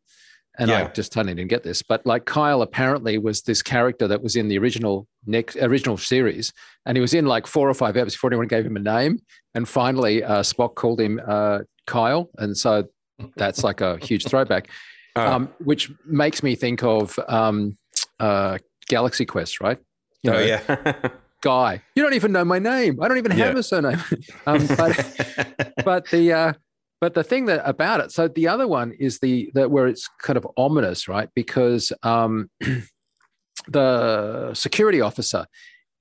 And 0.60 0.70
yeah. 0.70 0.84
I 0.84 0.88
just 0.88 1.12
totally 1.12 1.34
didn't 1.34 1.50
get 1.50 1.64
this, 1.64 1.82
but 1.82 2.06
like 2.06 2.26
Kyle 2.26 2.62
apparently 2.62 3.18
was 3.18 3.42
this 3.42 3.64
character 3.64 4.08
that 4.08 4.22
was 4.22 4.36
in 4.36 4.50
the 4.50 4.58
original 4.60 5.08
next 5.26 5.56
original 5.56 5.98
series, 5.98 6.54
and 6.86 6.96
he 6.96 7.02
was 7.02 7.16
in 7.16 7.26
like 7.26 7.48
four 7.48 7.68
or 7.68 7.74
five 7.74 7.98
episodes 7.98 8.14
before 8.14 8.30
anyone 8.30 8.48
gave 8.48 8.64
him 8.64 8.76
a 8.76 8.80
name. 8.80 9.20
And 9.56 9.68
finally, 9.68 10.24
uh, 10.24 10.42
Spock 10.44 10.76
called 10.76 11.02
him 11.02 11.20
uh, 11.28 11.62
Kyle, 11.88 12.30
and 12.38 12.56
so 12.56 12.88
that's 13.36 13.64
like 13.64 13.82
a 13.82 13.98
huge 14.06 14.28
throwback, 14.28 14.70
oh. 15.16 15.26
um, 15.32 15.50
which 15.58 15.92
makes 16.06 16.44
me 16.44 16.54
think 16.56 16.84
of 16.84 17.18
um, 17.28 17.76
uh, 18.20 18.60
Galaxy 18.88 19.26
Quest, 19.26 19.60
right? 19.60 19.80
You 20.22 20.32
oh, 20.32 20.34
know, 20.34 20.40
oh 20.40 20.46
yeah. 20.46 21.10
guy, 21.44 21.82
you 21.96 22.02
don't 22.02 22.14
even 22.14 22.32
know 22.32 22.46
my 22.46 22.58
name. 22.58 23.00
I 23.02 23.08
don't 23.08 23.18
even 23.18 23.32
have 23.32 23.54
yeah. 23.54 23.60
a 23.60 23.64
surname. 23.64 24.02
um, 24.48 24.66
but 24.76 25.74
but 25.86 26.10
the 26.10 26.34
uh, 26.34 26.54
but 27.00 27.14
the 27.14 27.24
thing 27.24 27.46
that 27.46 27.62
about 27.68 28.00
it, 28.00 28.12
so 28.12 28.28
the 28.28 28.48
other 28.48 28.68
one 28.68 28.94
is 28.94 29.20
the 29.20 29.52
that 29.54 29.70
where 29.70 29.88
it's 29.88 30.10
kind 30.22 30.38
of 30.38 30.48
ominous, 30.58 31.08
right? 31.08 31.30
Because 31.36 31.92
um, 32.02 32.50
the 33.68 34.54
security 34.54 35.02
officer 35.02 35.46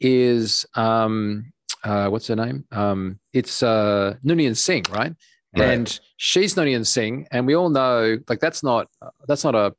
is 0.00 0.64
um, 0.74 1.52
uh, 1.84 2.08
what's 2.08 2.28
her 2.28 2.36
name? 2.36 2.64
Um, 2.70 3.18
it's 3.32 3.62
uh, 3.62 4.14
Noonien 4.24 4.56
Singh, 4.56 4.84
right? 4.90 5.12
Right. 5.54 5.68
And 5.68 6.00
she's 6.16 6.54
Noonien 6.54 6.86
Singh, 6.86 7.26
and 7.30 7.46
we 7.46 7.54
all 7.54 7.68
know 7.68 8.18
like 8.28 8.40
that's 8.40 8.62
not 8.62 8.88
that's 9.26 9.44
not 9.44 9.54
a 9.54 9.74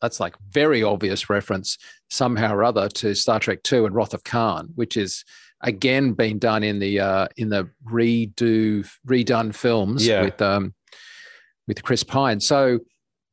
that's 0.00 0.20
like 0.20 0.34
very 0.50 0.82
obvious 0.82 1.28
reference 1.30 1.78
somehow 2.08 2.54
or 2.54 2.64
other 2.64 2.88
to 2.88 3.14
Star 3.14 3.38
Trek 3.38 3.62
Two 3.62 3.86
and 3.86 3.94
Wrath 3.94 4.14
of 4.14 4.24
Khan, 4.24 4.70
which 4.74 4.96
is 4.96 5.24
again 5.62 6.12
being 6.12 6.38
done 6.38 6.62
in 6.62 6.78
the 6.78 7.00
uh, 7.00 7.28
in 7.36 7.48
the 7.48 7.68
redo 7.86 8.88
redone 9.06 9.54
films 9.54 10.06
yeah. 10.06 10.22
with 10.22 10.40
um, 10.40 10.74
with 11.66 11.82
Chris 11.82 12.02
Pine. 12.02 12.40
So 12.40 12.80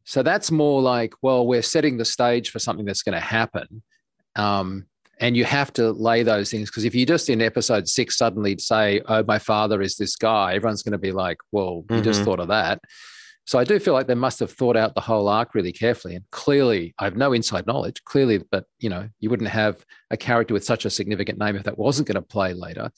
so 0.06 0.24
that's 0.24 0.52
more 0.52 0.82
like 0.82 1.14
well, 1.22 1.46
we're 1.46 1.62
setting 1.62 1.98
the 1.98 2.06
stage 2.06 2.50
for 2.50 2.60
something 2.60 2.86
that's 2.86 3.04
going 3.04 3.20
to 3.20 3.26
happen. 3.26 3.84
Um, 4.36 4.86
and 5.20 5.36
you 5.36 5.46
have 5.46 5.74
to 5.74 5.92
lay 5.92 6.22
those 6.22 6.52
things 6.52 6.70
because 6.70 6.86
if 6.86 6.94
you 6.94 7.06
just 7.06 7.30
in 7.30 7.42
episode 7.42 7.88
six 7.88 8.18
suddenly 8.18 8.58
say, 8.60 9.02
"Oh, 9.08 9.24
my 9.28 9.40
father 9.40 9.82
is 9.82 9.96
this 9.96 10.16
guy," 10.16 10.54
everyone's 10.54 10.84
going 10.84 10.92
to 10.92 10.98
be 10.98 11.12
like, 11.12 11.38
"Well, 11.52 11.84
you 11.90 11.96
mm-hmm. 11.96 12.04
just 12.04 12.24
thought 12.24 12.40
of 12.40 12.50
that." 12.50 12.80
So 13.48 13.58
I 13.58 13.64
do 13.64 13.80
feel 13.80 13.94
like 13.94 14.08
they 14.08 14.14
must 14.16 14.42
have 14.42 14.52
thought 14.52 14.76
out 14.76 14.94
the 14.94 15.02
whole 15.02 15.30
arc 15.30 15.56
really 15.56 15.72
carefully. 15.72 16.16
And 16.16 16.30
clearly, 16.32 16.94
I 17.00 17.06
have 17.06 17.16
no 17.16 17.32
inside 17.32 17.66
knowledge. 17.66 18.04
Clearly, 18.04 18.44
but 18.52 18.66
you 18.80 18.90
know, 18.90 19.08
you 19.20 19.30
wouldn't 19.30 19.50
have 19.50 19.86
a 20.12 20.18
character 20.18 20.54
with 20.54 20.66
such 20.66 20.84
a 20.84 20.90
significant 20.90 21.40
name 21.40 21.56
if 21.56 21.64
that 21.64 21.78
wasn't 21.78 22.10
going 22.10 22.16
to 22.16 22.22
play 22.22 22.54
later. 22.54 22.92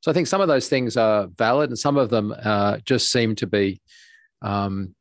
So 0.00 0.10
I 0.12 0.14
think 0.14 0.28
some 0.28 0.40
of 0.40 0.46
those 0.46 0.68
things 0.68 0.96
are 0.96 1.26
valid, 1.36 1.70
and 1.70 1.78
some 1.78 1.96
of 1.96 2.10
them 2.10 2.32
uh, 2.40 2.78
just 2.84 3.10
seem 3.10 3.34
to 3.36 3.46
be. 3.48 3.80
Um, 4.42 4.94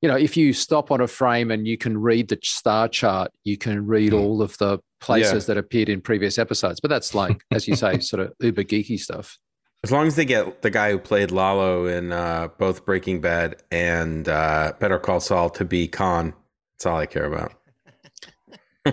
you 0.00 0.08
know, 0.08 0.16
if 0.16 0.34
you 0.38 0.54
stop 0.54 0.90
on 0.90 1.02
a 1.02 1.06
frame 1.06 1.50
and 1.50 1.68
you 1.68 1.76
can 1.76 1.98
read 1.98 2.28
the 2.28 2.38
star 2.42 2.88
chart, 2.88 3.30
you 3.44 3.58
can 3.58 3.86
read 3.86 4.12
mm. 4.12 4.20
all 4.20 4.40
of 4.40 4.56
the 4.56 4.78
places 5.02 5.44
yeah. 5.44 5.54
that 5.54 5.58
appeared 5.58 5.90
in 5.90 6.00
previous 6.00 6.38
episodes. 6.38 6.80
But 6.80 6.88
that's 6.88 7.14
like, 7.14 7.42
as 7.50 7.68
you 7.68 7.76
say, 7.76 7.98
sort 8.00 8.22
of 8.22 8.32
uber 8.40 8.64
geeky 8.64 8.98
stuff. 8.98 9.38
As 9.82 9.90
long 9.90 10.06
as 10.06 10.16
they 10.16 10.24
get 10.24 10.62
the 10.62 10.70
guy 10.70 10.90
who 10.90 10.98
played 10.98 11.30
Lalo 11.30 11.86
in 11.86 12.12
uh, 12.12 12.48
both 12.58 12.84
Breaking 12.84 13.20
Bad 13.20 13.62
and 13.70 14.28
uh, 14.28 14.74
Better 14.78 14.98
Call 14.98 15.20
Saul 15.20 15.48
to 15.50 15.64
be 15.64 15.88
Khan, 15.88 16.34
that's 16.74 16.86
all 16.86 16.98
I 16.98 17.06
care 17.06 17.24
about. 17.24 17.52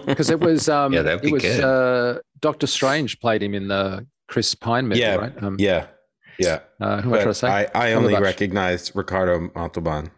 Because 0.05 0.29
it 0.29 0.41
was, 0.41 0.67
um, 0.67 0.91
yeah, 0.91 1.17
it 1.23 1.31
was 1.31 1.45
uh, 1.45 2.19
Doctor 2.41 2.67
Strange 2.67 3.21
played 3.21 3.41
him 3.41 3.53
in 3.53 3.69
the 3.69 4.05
Chris 4.27 4.53
Pine 4.53 4.85
movie, 4.85 4.99
yeah, 4.99 5.15
right? 5.15 5.41
Um, 5.41 5.55
yeah, 5.59 5.87
yeah. 6.37 6.59
Uh, 6.81 7.01
who 7.01 7.11
am 7.11 7.13
I 7.13 7.17
trying 7.19 7.27
to 7.29 7.33
say? 7.33 7.47
I, 7.47 7.67
I 7.73 7.93
only 7.93 8.13
recognized 8.13 8.91
Ricardo 8.95 9.49
Montalban. 9.55 10.11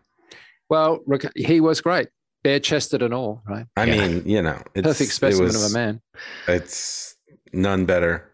Well, 0.70 1.02
he 1.36 1.62
was 1.62 1.82
great 1.82 2.10
bare 2.44 2.60
chested 2.60 3.02
and 3.02 3.14
all, 3.14 3.42
right? 3.48 3.66
I 3.76 3.86
yeah. 3.86 4.08
mean, 4.08 4.24
you 4.26 4.42
know, 4.42 4.62
perfect 4.76 5.12
specimen 5.12 5.50
it 5.50 5.54
was, 5.54 5.66
of 5.66 5.72
a 5.72 5.74
man. 5.74 6.02
It's 6.48 7.16
none 7.54 7.86
better. 7.86 8.32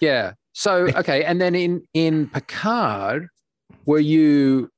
Yeah. 0.00 0.32
So 0.52 0.88
okay, 0.96 1.24
and 1.24 1.40
then 1.40 1.54
in 1.54 1.82
in 1.94 2.28
Picard, 2.28 3.28
were 3.86 4.00
you 4.00 4.70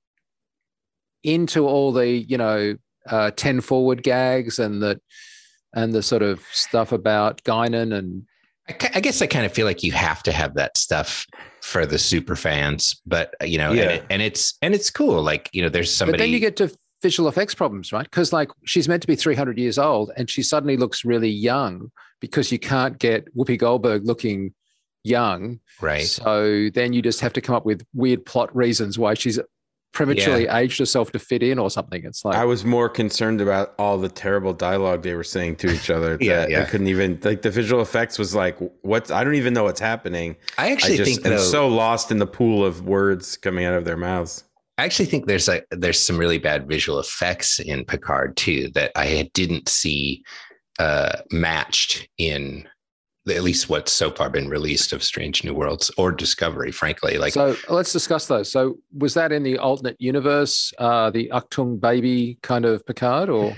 into 1.22 1.66
all 1.66 1.92
the 1.92 2.08
you 2.08 2.38
know 2.38 2.76
uh, 3.08 3.30
ten 3.32 3.60
forward 3.60 4.02
gags 4.02 4.58
and 4.58 4.82
the 4.82 5.00
and 5.74 5.92
the 5.92 6.02
sort 6.02 6.22
of 6.22 6.42
stuff 6.52 6.92
about 6.92 7.42
Guinan 7.44 7.96
and 7.96 8.24
I, 8.94 9.00
guess 9.00 9.20
I 9.20 9.26
kind 9.26 9.44
of 9.44 9.52
feel 9.52 9.66
like 9.66 9.82
you 9.82 9.92
have 9.92 10.22
to 10.22 10.32
have 10.32 10.54
that 10.54 10.78
stuff 10.78 11.26
for 11.62 11.84
the 11.84 11.98
super 11.98 12.36
fans, 12.36 13.00
but 13.04 13.34
you 13.42 13.58
know, 13.58 13.72
yeah. 13.72 13.82
and, 13.82 13.90
it, 13.90 14.04
and, 14.10 14.22
it's 14.22 14.56
and 14.62 14.74
it's 14.74 14.90
cool. 14.90 15.20
Like 15.20 15.50
you 15.52 15.62
know, 15.62 15.68
there's 15.68 15.92
somebody. 15.92 16.18
But 16.18 16.24
then 16.24 16.32
you 16.32 16.38
get 16.38 16.56
to 16.56 16.72
visual 17.02 17.28
effects 17.28 17.54
problems, 17.54 17.92
right? 17.92 18.04
Because 18.04 18.32
like 18.32 18.50
she's 18.64 18.88
meant 18.88 19.02
to 19.02 19.08
be 19.08 19.16
300 19.16 19.58
years 19.58 19.78
old 19.78 20.12
and 20.16 20.30
she 20.30 20.42
suddenly 20.42 20.76
looks 20.76 21.04
really 21.04 21.28
young 21.28 21.90
because 22.20 22.52
you 22.52 22.58
can't 22.58 22.98
get 22.98 23.34
Whoopi 23.36 23.58
Goldberg 23.58 24.06
looking 24.06 24.54
young. 25.04 25.60
Right. 25.80 26.06
So 26.06 26.68
then 26.70 26.92
you 26.92 27.02
just 27.02 27.20
have 27.20 27.32
to 27.34 27.40
come 27.40 27.54
up 27.54 27.64
with 27.64 27.84
weird 27.94 28.24
plot 28.24 28.54
reasons 28.54 28.98
why 28.98 29.14
she's 29.14 29.38
prematurely 29.92 30.44
yeah. 30.44 30.56
aged 30.56 30.78
herself 30.78 31.12
to 31.12 31.18
fit 31.18 31.42
in 31.42 31.58
or 31.58 31.70
something. 31.70 32.04
It's 32.04 32.24
like 32.24 32.36
I 32.36 32.44
was 32.44 32.64
more 32.64 32.88
concerned 32.88 33.40
about 33.40 33.74
all 33.78 33.98
the 33.98 34.08
terrible 34.08 34.52
dialogue 34.52 35.02
they 35.02 35.14
were 35.14 35.24
saying 35.24 35.56
to 35.56 35.70
each 35.70 35.90
other. 35.90 36.16
yeah, 36.20 36.46
yeah. 36.48 36.62
I 36.62 36.64
couldn't 36.64 36.88
even 36.88 37.18
like 37.22 37.42
the 37.42 37.50
visual 37.50 37.82
effects 37.82 38.18
was 38.18 38.34
like 38.34 38.58
what 38.82 39.10
I 39.10 39.22
don't 39.22 39.34
even 39.34 39.52
know 39.52 39.64
what's 39.64 39.80
happening. 39.80 40.36
I 40.58 40.72
actually 40.72 40.94
I 40.94 40.96
just 40.98 41.10
think 41.10 41.26
am 41.26 41.32
though, 41.32 41.42
so 41.42 41.68
lost 41.68 42.10
in 42.10 42.18
the 42.18 42.26
pool 42.26 42.64
of 42.64 42.86
words 42.86 43.36
coming 43.36 43.64
out 43.64 43.74
of 43.74 43.84
their 43.84 43.96
mouths. 43.96 44.44
I 44.78 44.84
actually 44.84 45.06
think 45.06 45.26
there's 45.26 45.48
like 45.48 45.66
there's 45.70 46.00
some 46.00 46.16
really 46.16 46.38
bad 46.38 46.66
visual 46.66 46.98
effects 46.98 47.60
in 47.60 47.84
Picard 47.84 48.36
too 48.36 48.70
that 48.74 48.92
I 48.96 49.30
didn't 49.34 49.68
see 49.68 50.24
uh, 50.78 51.18
matched 51.30 52.08
in 52.18 52.66
at 53.28 53.42
least 53.42 53.68
what's 53.68 53.92
so 53.92 54.10
far 54.10 54.28
been 54.28 54.48
released 54.48 54.92
of 54.92 55.02
Strange 55.02 55.44
New 55.44 55.54
Worlds 55.54 55.90
or 55.96 56.10
Discovery, 56.10 56.72
frankly. 56.72 57.18
Like, 57.18 57.32
so 57.32 57.56
let's 57.68 57.92
discuss 57.92 58.26
those. 58.26 58.50
So, 58.50 58.78
was 58.96 59.14
that 59.14 59.30
in 59.30 59.42
the 59.42 59.58
alternate 59.58 59.96
universe, 60.00 60.72
uh, 60.78 61.10
the 61.10 61.30
Achtung 61.32 61.80
baby 61.80 62.38
kind 62.42 62.64
of 62.64 62.84
Picard, 62.84 63.30
or 63.30 63.54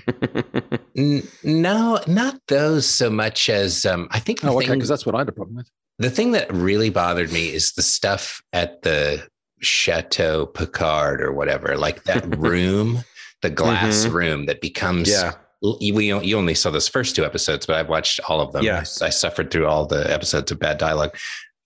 N- 0.96 1.22
no, 1.42 1.98
not 2.06 2.40
those 2.48 2.86
so 2.86 3.08
much 3.08 3.48
as 3.48 3.86
um, 3.86 4.08
I 4.10 4.18
think. 4.18 4.44
Oh, 4.44 4.58
okay, 4.58 4.74
because 4.74 4.88
that's 4.88 5.06
what 5.06 5.14
I 5.14 5.18
had 5.18 5.28
a 5.28 5.32
problem 5.32 5.56
with. 5.56 5.70
The 5.98 6.10
thing 6.10 6.32
that 6.32 6.52
really 6.52 6.90
bothered 6.90 7.32
me 7.32 7.52
is 7.52 7.72
the 7.72 7.82
stuff 7.82 8.42
at 8.52 8.82
the 8.82 9.26
Chateau 9.60 10.46
Picard 10.46 11.22
or 11.22 11.32
whatever, 11.32 11.76
like 11.76 12.04
that 12.04 12.36
room, 12.38 13.02
the 13.42 13.50
glass 13.50 14.04
mm-hmm. 14.04 14.16
room 14.16 14.46
that 14.46 14.60
becomes. 14.60 15.08
Yeah. 15.08 15.32
We 15.80 16.06
you 16.06 16.36
only 16.36 16.54
saw 16.54 16.70
those 16.70 16.88
first 16.88 17.16
two 17.16 17.24
episodes, 17.24 17.64
but 17.64 17.76
I've 17.76 17.88
watched 17.88 18.20
all 18.28 18.40
of 18.40 18.52
them. 18.52 18.64
Yes. 18.64 19.00
I, 19.00 19.06
I 19.06 19.10
suffered 19.10 19.50
through 19.50 19.66
all 19.66 19.86
the 19.86 20.12
episodes 20.12 20.52
of 20.52 20.58
bad 20.58 20.78
dialogue. 20.78 21.16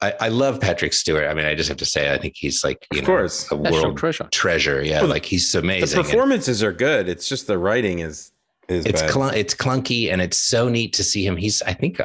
I, 0.01 0.15
I, 0.21 0.29
love 0.29 0.61
Patrick 0.61 0.93
Stewart. 0.93 1.29
I 1.29 1.35
mean, 1.35 1.45
I 1.45 1.57
just 1.57 1.69
have 1.69 1.79
to 1.79 1.85
say, 1.85 2.15
I 2.15 2.19
think 2.19 2.35
he's 2.37 2.63
like, 2.63 2.87
you 2.93 3.01
of 3.01 3.03
know, 3.03 3.15
course. 3.15 3.51
a 3.51 3.57
world 3.57 3.99
treasure. 3.99 4.29
treasure. 4.31 4.81
Yeah, 4.81 5.01
well, 5.01 5.11
like 5.11 5.25
he's 5.25 5.53
amazing. 5.57 5.99
The 5.99 6.05
performances 6.05 6.63
and 6.63 6.69
are 6.69 6.73
good. 6.73 7.09
It's 7.09 7.29
just 7.29 7.49
the 7.49 7.59
writing 7.59 7.99
is 7.99 8.31
is 8.69 8.87
it's 8.87 9.01
cl- 9.01 9.31
it's 9.31 9.55
clunky, 9.55 10.13
and 10.13 10.23
it's 10.23 10.39
so 10.39 10.69
neat 10.69 10.93
to 10.95 11.03
see 11.03 11.27
him. 11.27 11.37
He's, 11.37 11.63
I 11.63 11.73
think, 11.73 12.01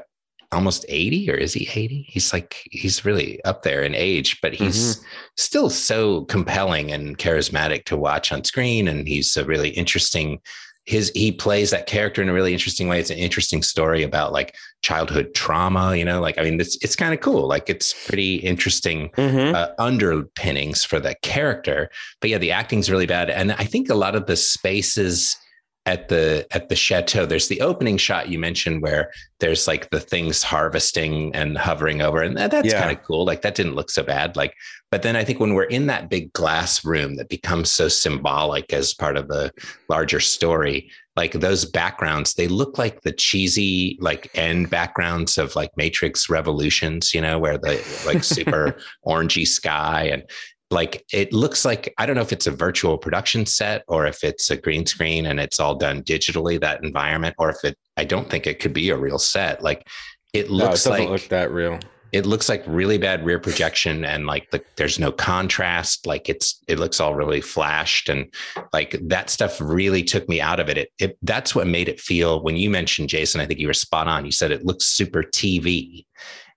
almost 0.53 0.85
80 0.87 1.31
or 1.31 1.33
is 1.33 1.53
he 1.53 1.67
80 1.73 2.05
he's 2.07 2.31
like 2.31 2.61
he's 2.71 3.03
really 3.03 3.43
up 3.43 3.63
there 3.63 3.81
in 3.81 3.95
age 3.95 4.39
but 4.39 4.53
he's 4.53 4.97
mm-hmm. 4.97 5.05
still 5.35 5.69
so 5.69 6.25
compelling 6.25 6.91
and 6.91 7.17
charismatic 7.17 7.85
to 7.85 7.97
watch 7.97 8.31
on 8.31 8.43
screen 8.43 8.87
and 8.87 9.07
he's 9.07 9.35
a 9.35 9.45
really 9.45 9.69
interesting 9.69 10.39
his 10.85 11.11
he 11.15 11.31
plays 11.31 11.71
that 11.71 11.87
character 11.87 12.21
in 12.21 12.29
a 12.29 12.33
really 12.33 12.53
interesting 12.53 12.87
way. 12.87 12.99
It's 12.99 13.09
an 13.09 13.17
interesting 13.17 13.63
story 13.63 14.03
about 14.03 14.33
like 14.33 14.55
childhood 14.81 15.33
trauma 15.33 15.95
you 15.95 16.03
know? 16.03 16.19
Like 16.19 16.37
i 16.37 16.43
mean 16.43 16.59
it's 16.59 16.77
it's 16.81 16.95
kind 16.95 17.13
of 17.13 17.21
cool. 17.21 17.47
Like 17.47 17.69
it's 17.69 17.93
pretty 18.07 18.35
interesting 18.35 19.09
mm-hmm. 19.11 19.55
uh, 19.55 19.67
underpinnings 19.79 20.83
for 20.83 20.99
the 20.99 21.15
character. 21.21 21.89
But 22.19 22.29
yeah 22.29 22.37
the 22.37 22.51
acting's 22.51 22.89
really 22.89 23.05
bad. 23.05 23.29
And 23.29 23.53
i 23.53 23.63
think 23.63 23.89
a 23.89 23.95
lot 23.95 24.15
of 24.15 24.25
the 24.25 24.35
spaces 24.35 25.37
at 25.85 26.07
the 26.07 26.47
at 26.51 26.69
the 26.69 26.75
chateau 26.75 27.25
there's 27.25 27.49
the 27.49 27.59
opening 27.59 27.97
shot 27.97 28.29
you 28.29 28.39
mentioned 28.39 28.81
where 28.81 29.11
there's 29.39 29.67
like 29.67 29.89
the 29.89 29.99
things 29.99 30.41
harvesting 30.41 31.33
and 31.35 31.57
hovering 31.57 32.01
over 32.01 32.21
and 32.21 32.37
that's 32.37 32.69
yeah. 32.69 32.79
kind 32.79 32.97
of 32.97 33.03
cool 33.03 33.25
like 33.25 33.41
that 33.41 33.55
didn't 33.55 33.75
look 33.75 33.91
so 33.91 34.01
bad 34.01 34.35
like 34.37 34.53
but 34.91 35.01
then 35.01 35.17
i 35.17 35.25
think 35.25 35.41
when 35.41 35.53
we're 35.53 35.63
in 35.63 35.87
that 35.87 36.09
big 36.09 36.31
glass 36.31 36.85
room 36.85 37.15
that 37.15 37.27
becomes 37.27 37.69
so 37.69 37.89
symbolic 37.89 38.71
as 38.71 38.93
part 38.93 39.17
of 39.17 39.27
the 39.27 39.51
larger 39.89 40.21
story 40.21 40.89
like 41.17 41.33
those 41.33 41.65
backgrounds 41.65 42.35
they 42.35 42.47
look 42.47 42.77
like 42.77 43.01
the 43.01 43.11
cheesy 43.11 43.97
like 43.99 44.31
end 44.35 44.69
backgrounds 44.69 45.37
of 45.37 45.53
like 45.53 45.69
matrix 45.75 46.29
revolutions 46.29 47.13
you 47.13 47.19
know 47.19 47.37
where 47.37 47.57
the 47.57 47.75
like 48.05 48.23
super 48.23 48.77
orangey 49.05 49.45
sky 49.45 50.03
and 50.05 50.23
like 50.73 51.05
it 51.13 51.31
looks 51.31 51.63
like 51.63 51.93
I 51.97 52.05
don't 52.05 52.15
know 52.15 52.21
if 52.21 52.33
it's 52.33 52.47
a 52.47 52.51
virtual 52.51 52.97
production 52.97 53.45
set 53.45 53.83
or 53.87 54.05
if 54.05 54.23
it's 54.23 54.49
a 54.49 54.57
green 54.57 54.85
screen 54.85 55.27
and 55.27 55.39
it's 55.39 55.59
all 55.59 55.75
done 55.75 56.03
digitally 56.03 56.59
that 56.59 56.83
environment 56.83 57.35
or 57.37 57.49
if 57.49 57.63
it 57.63 57.77
I 57.95 58.03
don't 58.03 58.29
think 58.29 58.47
it 58.47 58.59
could 58.59 58.73
be 58.73 58.89
a 58.89 58.97
real 58.97 59.19
set. 59.19 59.63
Like 59.63 59.87
it 60.33 60.49
looks 60.49 60.85
no, 60.85 60.93
it 60.93 60.99
like 60.99 61.09
look 61.09 61.27
that 61.29 61.51
real. 61.51 61.79
it 62.11 62.25
looks 62.25 62.49
like 62.49 62.63
really 62.65 62.97
bad 62.97 63.23
rear 63.23 63.39
projection 63.39 64.03
and 64.03 64.25
like 64.25 64.49
the, 64.49 64.63
there's 64.75 64.97
no 64.97 65.11
contrast. 65.11 66.07
Like 66.07 66.27
it's 66.27 66.59
it 66.67 66.79
looks 66.79 66.99
all 66.99 67.13
really 67.13 67.41
flashed 67.41 68.09
and 68.09 68.33
like 68.73 68.97
that 69.03 69.29
stuff 69.29 69.61
really 69.61 70.03
took 70.03 70.27
me 70.27 70.41
out 70.41 70.59
of 70.59 70.69
it. 70.69 70.77
it 70.77 70.89
it 70.99 71.17
that's 71.21 71.53
what 71.53 71.67
made 71.67 71.87
it 71.87 72.01
feel 72.01 72.43
when 72.43 72.57
you 72.57 72.69
mentioned 72.69 73.09
jason 73.09 73.39
i 73.39 73.45
think 73.45 73.59
you 73.59 73.67
were 73.67 73.73
spot 73.73 74.07
on. 74.07 74.25
You 74.25 74.31
said 74.31 74.51
it 74.51 74.65
looks 74.65 74.85
super 74.85 75.21
tv 75.21 76.05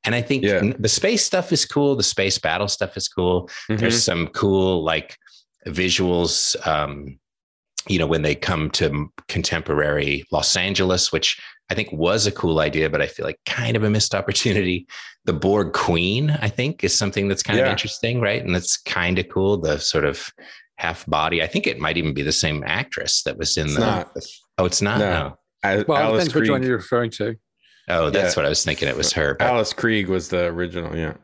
and 0.06 0.14
I 0.14 0.22
think 0.22 0.44
yeah. 0.44 0.72
the 0.78 0.88
space 0.88 1.24
stuff 1.24 1.52
is 1.52 1.66
cool. 1.66 1.96
The 1.96 2.02
space 2.02 2.38
battle 2.38 2.68
stuff 2.68 2.96
is 2.96 3.08
cool. 3.08 3.48
Mm-hmm. 3.68 3.76
There's 3.76 4.02
some 4.02 4.28
cool 4.28 4.84
like 4.84 5.18
visuals. 5.66 6.56
Um, 6.66 7.18
you 7.88 8.00
know, 8.00 8.06
when 8.06 8.22
they 8.22 8.34
come 8.34 8.68
to 8.70 9.08
contemporary 9.28 10.24
Los 10.32 10.56
Angeles, 10.56 11.12
which 11.12 11.40
I 11.70 11.74
think 11.74 11.92
was 11.92 12.26
a 12.26 12.32
cool 12.32 12.58
idea, 12.58 12.90
but 12.90 13.00
I 13.00 13.06
feel 13.06 13.24
like 13.24 13.38
kind 13.46 13.76
of 13.76 13.84
a 13.84 13.90
missed 13.90 14.14
opportunity. 14.14 14.86
The 15.24 15.32
Borg 15.32 15.72
Queen, 15.72 16.30
I 16.40 16.48
think, 16.48 16.82
is 16.84 16.96
something 16.96 17.28
that's 17.28 17.42
kind 17.42 17.58
yeah. 17.58 17.66
of 17.66 17.70
interesting, 17.70 18.20
right? 18.20 18.44
And 18.44 18.54
that's 18.54 18.76
kind 18.76 19.18
of 19.18 19.28
cool. 19.28 19.56
The 19.56 19.78
sort 19.78 20.04
of 20.04 20.32
half 20.76 21.06
body. 21.06 21.42
I 21.42 21.46
think 21.46 21.66
it 21.66 21.78
might 21.78 21.96
even 21.96 22.14
be 22.14 22.22
the 22.22 22.32
same 22.32 22.62
actress 22.66 23.22
that 23.24 23.38
was 23.38 23.56
in 23.56 23.66
it's 23.66 23.74
the. 23.74 23.80
Not. 23.80 24.16
Oh, 24.58 24.64
it's 24.64 24.82
not. 24.82 24.98
No. 24.98 25.10
no. 25.10 25.38
I, 25.62 25.84
well, 25.88 25.98
Alice 25.98 26.24
it 26.24 26.28
depends 26.28 26.34
which 26.34 26.50
one 26.50 26.62
you're 26.62 26.76
referring 26.76 27.10
to. 27.12 27.36
Oh, 27.88 28.10
that's 28.10 28.34
yeah. 28.34 28.40
what 28.40 28.46
I 28.46 28.48
was 28.48 28.64
thinking. 28.64 28.88
It 28.88 28.96
was 28.96 29.12
her. 29.12 29.34
But, 29.34 29.46
Alice 29.46 29.72
Krieg 29.72 30.08
was 30.08 30.28
the 30.28 30.46
original. 30.46 30.96
Yeah. 30.96 31.14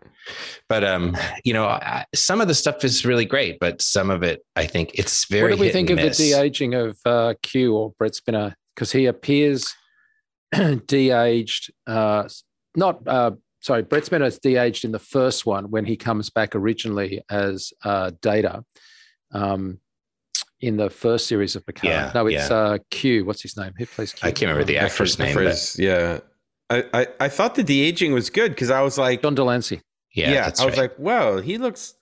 But 0.68 0.84
um, 0.84 1.16
you 1.44 1.52
know, 1.52 1.66
I, 1.66 2.04
some 2.14 2.40
of 2.40 2.48
the 2.48 2.54
stuff 2.54 2.84
is 2.84 3.04
really 3.04 3.24
great, 3.24 3.58
but 3.58 3.82
some 3.82 4.10
of 4.10 4.22
it, 4.22 4.44
I 4.54 4.66
think, 4.66 4.92
it's 4.94 5.26
very. 5.26 5.50
What 5.50 5.56
do 5.56 5.60
we 5.60 5.70
think 5.70 5.90
of 5.90 5.96
miss. 5.96 6.18
the 6.18 6.30
de 6.30 6.40
aging 6.40 6.74
of 6.74 6.98
uh, 7.04 7.34
Q 7.42 7.74
or 7.74 7.92
Brent 7.98 8.14
Spiner? 8.14 8.54
Because 8.74 8.92
he 8.92 9.06
appears 9.06 9.74
de 10.86 11.10
aged. 11.10 11.72
Uh, 11.86 12.28
not 12.76 13.06
uh, 13.06 13.32
sorry, 13.60 13.82
Brent 13.82 14.04
Spiner 14.04 14.26
is 14.26 14.38
de 14.38 14.56
aged 14.56 14.84
in 14.84 14.92
the 14.92 14.98
first 14.98 15.44
one 15.44 15.70
when 15.70 15.84
he 15.84 15.96
comes 15.96 16.30
back 16.30 16.54
originally 16.54 17.22
as 17.28 17.72
uh, 17.84 18.12
Data. 18.20 18.64
Um, 19.32 19.78
in 20.60 20.76
the 20.76 20.88
first 20.88 21.26
series 21.26 21.56
of 21.56 21.66
Picard. 21.66 21.92
Yeah, 21.92 22.12
no, 22.14 22.26
it's 22.28 22.48
yeah. 22.48 22.56
uh, 22.56 22.78
Q. 22.90 23.24
What's 23.24 23.42
his 23.42 23.56
name? 23.56 23.72
Who 23.76 23.84
plays 23.84 24.12
Q? 24.12 24.28
I 24.28 24.30
can't 24.30 24.48
remember 24.48 24.64
the 24.64 24.78
actor's 24.78 25.18
name. 25.18 25.34
But... 25.34 25.74
Yeah, 25.76 26.20
I, 26.72 26.84
I, 26.94 27.06
I 27.20 27.28
thought 27.28 27.54
the 27.54 27.62
de 27.62 27.82
aging 27.82 28.12
was 28.12 28.30
good 28.30 28.52
because 28.52 28.70
I 28.70 28.80
was 28.82 28.96
like 28.96 29.22
John 29.22 29.34
de 29.34 29.44
Lancie. 29.44 29.82
Yeah, 30.12 30.32
yeah. 30.32 30.44
I 30.44 30.48
was 30.48 30.60
right. 30.60 30.76
like, 30.78 30.98
wow, 30.98 31.40
he 31.40 31.58
looks. 31.58 31.94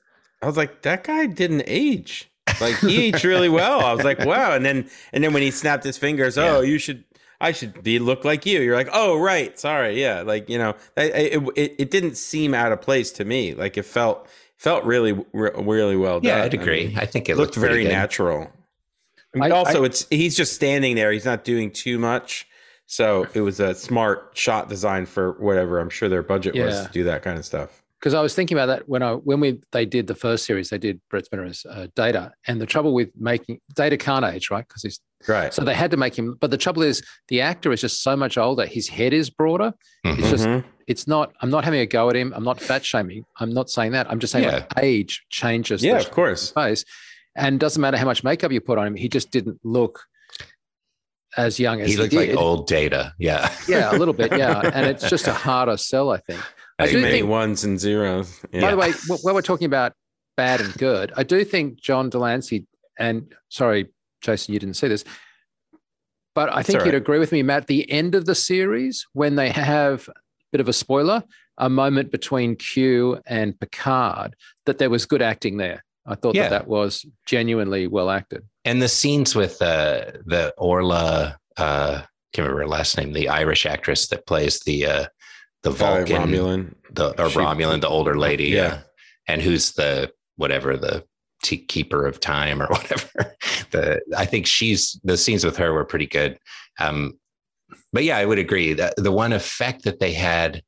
I 0.43 0.47
was 0.47 0.57
like, 0.57 0.83
that 0.83 1.05
guy 1.05 1.27
didn't 1.27 1.65
age. 1.67 2.31
Like 2.61 2.77
he 2.79 3.07
aged 3.07 3.25
really 3.25 3.49
well. 3.49 3.81
I 3.81 3.93
was 3.93 4.05
like, 4.05 4.19
wow. 4.21 4.55
And 4.55 4.65
then 4.65 4.89
and 5.13 5.23
then 5.23 5.33
when 5.33 5.43
he 5.43 5.51
snapped 5.51 5.85
his 5.85 5.99
fingers, 5.99 6.37
yeah. 6.37 6.57
oh, 6.57 6.61
you 6.61 6.79
should. 6.79 7.05
I 7.43 7.53
should 7.53 7.83
be 7.83 7.99
look 7.99 8.23
like 8.23 8.45
you. 8.45 8.61
You're 8.61 8.77
like, 8.77 8.91
oh, 8.93 9.19
right, 9.19 9.59
sorry, 9.59 9.99
yeah, 9.99 10.21
like 10.21 10.51
you 10.51 10.59
know, 10.59 10.75
it, 10.99 11.43
it, 11.57 11.75
it 11.79 11.91
didn't 11.91 12.17
seem 12.17 12.53
out 12.53 12.71
of 12.71 12.83
place 12.83 13.11
to 13.13 13.25
me. 13.25 13.55
Like 13.55 13.79
it 13.79 13.85
felt 13.85 14.29
felt 14.59 14.85
really 14.85 15.19
really 15.33 15.97
well 15.97 16.21
done. 16.21 16.37
Yeah, 16.37 16.45
I'd 16.45 16.53
agree. 16.53 16.85
I, 16.85 16.89
mean, 16.89 16.99
I 16.99 17.07
think 17.07 17.31
it 17.31 17.39
looked, 17.39 17.57
looked 17.57 17.67
very 17.67 17.85
natural. 17.85 18.53
I 19.35 19.39
mean, 19.39 19.53
I, 19.53 19.55
also, 19.55 19.85
it's 19.85 20.07
he's 20.11 20.37
just 20.37 20.55
standing 20.55 20.97
there. 20.97 21.13
He's 21.13 21.25
not 21.25 21.45
doing 21.45 21.71
too 21.71 21.99
much. 21.99 22.47
So 22.91 23.29
it 23.35 23.41
was 23.41 23.61
a 23.61 23.73
smart 23.73 24.33
shot 24.35 24.69
design 24.69 25.07
for 25.07 25.35
whatever 25.35 25.79
I'm 25.79 25.91
sure 25.91 26.09
their 26.09 26.25
budget 26.25 26.57
yeah. 26.57 26.65
was 26.65 26.87
to 26.87 26.93
do 26.93 27.05
that 27.05 27.23
kind 27.23 27.39
of 27.39 27.45
stuff. 27.45 27.85
Because 28.01 28.15
I 28.15 28.21
was 28.21 28.35
thinking 28.35 28.57
about 28.59 28.67
that 28.67 28.89
when 28.89 29.01
I 29.01 29.13
when 29.13 29.39
we 29.39 29.61
they 29.71 29.87
did 29.87 30.09
the 30.09 30.15
first 30.17 30.45
series, 30.45 30.71
they 30.71 30.79
did 30.79 31.01
Brent 31.09 31.27
Spiner's 31.27 31.65
uh, 31.71 31.87
Data, 31.95 32.33
and 32.49 32.61
the 32.61 32.67
trouble 32.67 32.93
with 32.93 33.11
making 33.17 33.61
Data 33.75 33.97
can't 33.97 34.25
age, 34.25 34.51
right? 34.51 34.67
Because 34.67 34.83
he's 34.83 34.99
right. 35.29 35.55
So 35.55 35.63
they 35.63 35.75
had 35.75 35.93
to 35.93 35.97
make 35.97 36.19
him. 36.19 36.37
But 36.41 36.51
the 36.51 36.57
trouble 36.57 36.83
is, 36.83 37.01
the 37.29 37.41
actor 37.43 37.71
is 37.71 37.81
just 37.81 38.03
so 38.03 38.17
much 38.17 38.37
older. 38.37 38.67
His 38.67 38.89
head 38.89 39.13
is 39.13 39.31
broader. 39.31 39.73
Mm-hmm. 40.05 40.21
It's 40.21 40.31
just 40.31 40.67
it's 40.89 41.07
not. 41.07 41.33
I'm 41.43 41.51
not 41.51 41.63
having 41.63 41.79
a 41.79 41.87
go 41.87 42.11
at 42.11 42.17
him. 42.17 42.33
I'm 42.35 42.43
not 42.43 42.61
fat 42.61 42.85
shaming. 42.85 43.25
I'm 43.39 43.51
not 43.51 43.71
saying 43.71 43.93
that. 43.93 44.11
I'm 44.11 44.19
just 44.19 44.33
saying 44.33 44.47
yeah. 44.47 44.53
like 44.53 44.73
age 44.79 45.25
changes. 45.31 45.85
Yeah, 45.85 45.99
of 45.99 46.11
course. 46.11 46.51
Face, 46.51 46.85
and 47.37 47.61
doesn't 47.61 47.81
matter 47.81 47.99
how 47.99 48.07
much 48.07 48.25
makeup 48.25 48.51
you 48.51 48.61
put 48.61 48.79
on 48.79 48.87
him. 48.89 48.97
He 48.97 49.09
just 49.09 49.31
didn't 49.31 49.61
look 49.63 50.01
as 51.37 51.61
young 51.61 51.81
as 51.81 51.91
he 51.91 51.97
looked 51.97 52.13
he 52.13 52.19
like 52.19 52.37
old 52.37 52.67
data. 52.67 53.15
Yeah. 53.19 53.53
yeah, 53.69 53.95
a 53.95 53.97
little 53.97 54.15
bit. 54.15 54.37
Yeah. 54.37 54.61
And 54.75 54.87
it's 54.87 55.09
just 55.09 55.27
a 55.27 55.33
harder 55.33 55.77
sell, 55.77 56.11
I 56.11 56.19
think. 56.19 56.41
I 56.79 56.87
do 56.87 57.01
many 57.01 57.19
think, 57.19 57.29
ones 57.29 57.65
and 57.65 57.79
zeros. 57.79 58.41
Yeah. 58.53 58.63
By 58.63 58.71
the 58.71 58.77
way, 58.77 58.93
when 59.23 59.35
we're 59.35 59.43
talking 59.43 59.67
about 59.67 59.93
bad 60.37 60.61
and 60.61 60.73
good, 60.75 61.13
I 61.17 61.23
do 61.23 61.45
think 61.45 61.81
John 61.81 62.09
de 62.09 62.19
Lancie, 62.19 62.67
and 62.99 63.33
sorry, 63.49 63.89
Jason, 64.23 64.55
you 64.55 64.61
didn't 64.61 64.77
see 64.77 64.89
this, 64.89 65.05
but 66.35 66.55
I 66.55 66.63
think 66.63 66.79
right. 66.79 66.87
you'd 66.87 66.95
agree 66.95 67.19
with 67.19 67.33
me, 67.33 67.43
Matt. 67.43 67.67
The 67.67 67.91
end 67.91 68.15
of 68.15 68.25
the 68.25 68.35
series, 68.35 69.07
when 69.13 69.37
they 69.37 69.51
have 69.51 70.09
a 70.09 70.13
bit 70.53 70.61
of 70.61 70.69
a 70.69 70.73
spoiler, 70.73 71.23
a 71.59 71.69
moment 71.69 72.11
between 72.11 72.57
Q 72.57 73.21
and 73.27 73.59
Picard, 73.59 74.37
that 74.67 74.79
there 74.79 74.91
was 74.91 75.07
good 75.07 75.23
acting 75.23 75.59
there. 75.59 75.85
I 76.07 76.15
thought 76.15 76.35
yeah. 76.35 76.45
that 76.45 76.51
that 76.51 76.69
was 76.69 77.05
genuinely 77.27 77.87
well 77.87 78.11
acted. 78.11 78.45
And 78.65 78.83
the 78.83 78.89
scenes 78.89 79.35
with 79.35 79.61
uh, 79.63 80.13
the 80.27 80.53
Orla, 80.59 81.39
uh, 81.57 82.03
can't 82.33 82.47
remember 82.47 82.61
her 82.61 82.69
last 82.69 82.97
name, 82.97 83.13
the 83.13 83.29
Irish 83.29 83.67
actress 83.67 84.09
that 84.09 84.27
plays 84.27 84.61
the 84.61 84.87
uh, 84.87 85.07
the 85.63 85.71
Vulcan, 85.71 86.17
uh, 86.17 86.27
Romulan, 86.27 86.75
the 86.91 87.23
or 87.23 87.31
she, 87.31 87.39
Romulan, 87.39 87.81
the 87.81 87.89
older 87.89 88.19
lady, 88.19 88.49
yeah, 88.49 88.63
uh, 88.63 88.79
and 89.29 89.43
who's 89.43 89.73
the 89.73 90.13
whatever 90.37 90.77
the 90.77 91.05
t- 91.43 91.59
keeper 91.59 92.07
of 92.07 92.21
time 92.21 92.63
or 92.63 92.67
whatever. 92.69 93.37
the 93.71 94.01
I 94.17 94.25
think 94.27 94.47
she's 94.47 95.01
the 95.05 95.17
scenes 95.17 95.45
with 95.45 95.57
her 95.57 95.73
were 95.73 95.85
pretty 95.85 96.07
good. 96.07 96.39
Um, 96.79 97.19
but 97.93 98.05
yeah, 98.05 98.17
I 98.17 98.25
would 98.25 98.39
agree 98.39 98.73
that 98.75 98.95
the 98.97 99.13
one 99.13 99.33
effect 99.33 99.85
that 99.85 100.01
they 100.01 100.13
had 100.13 100.63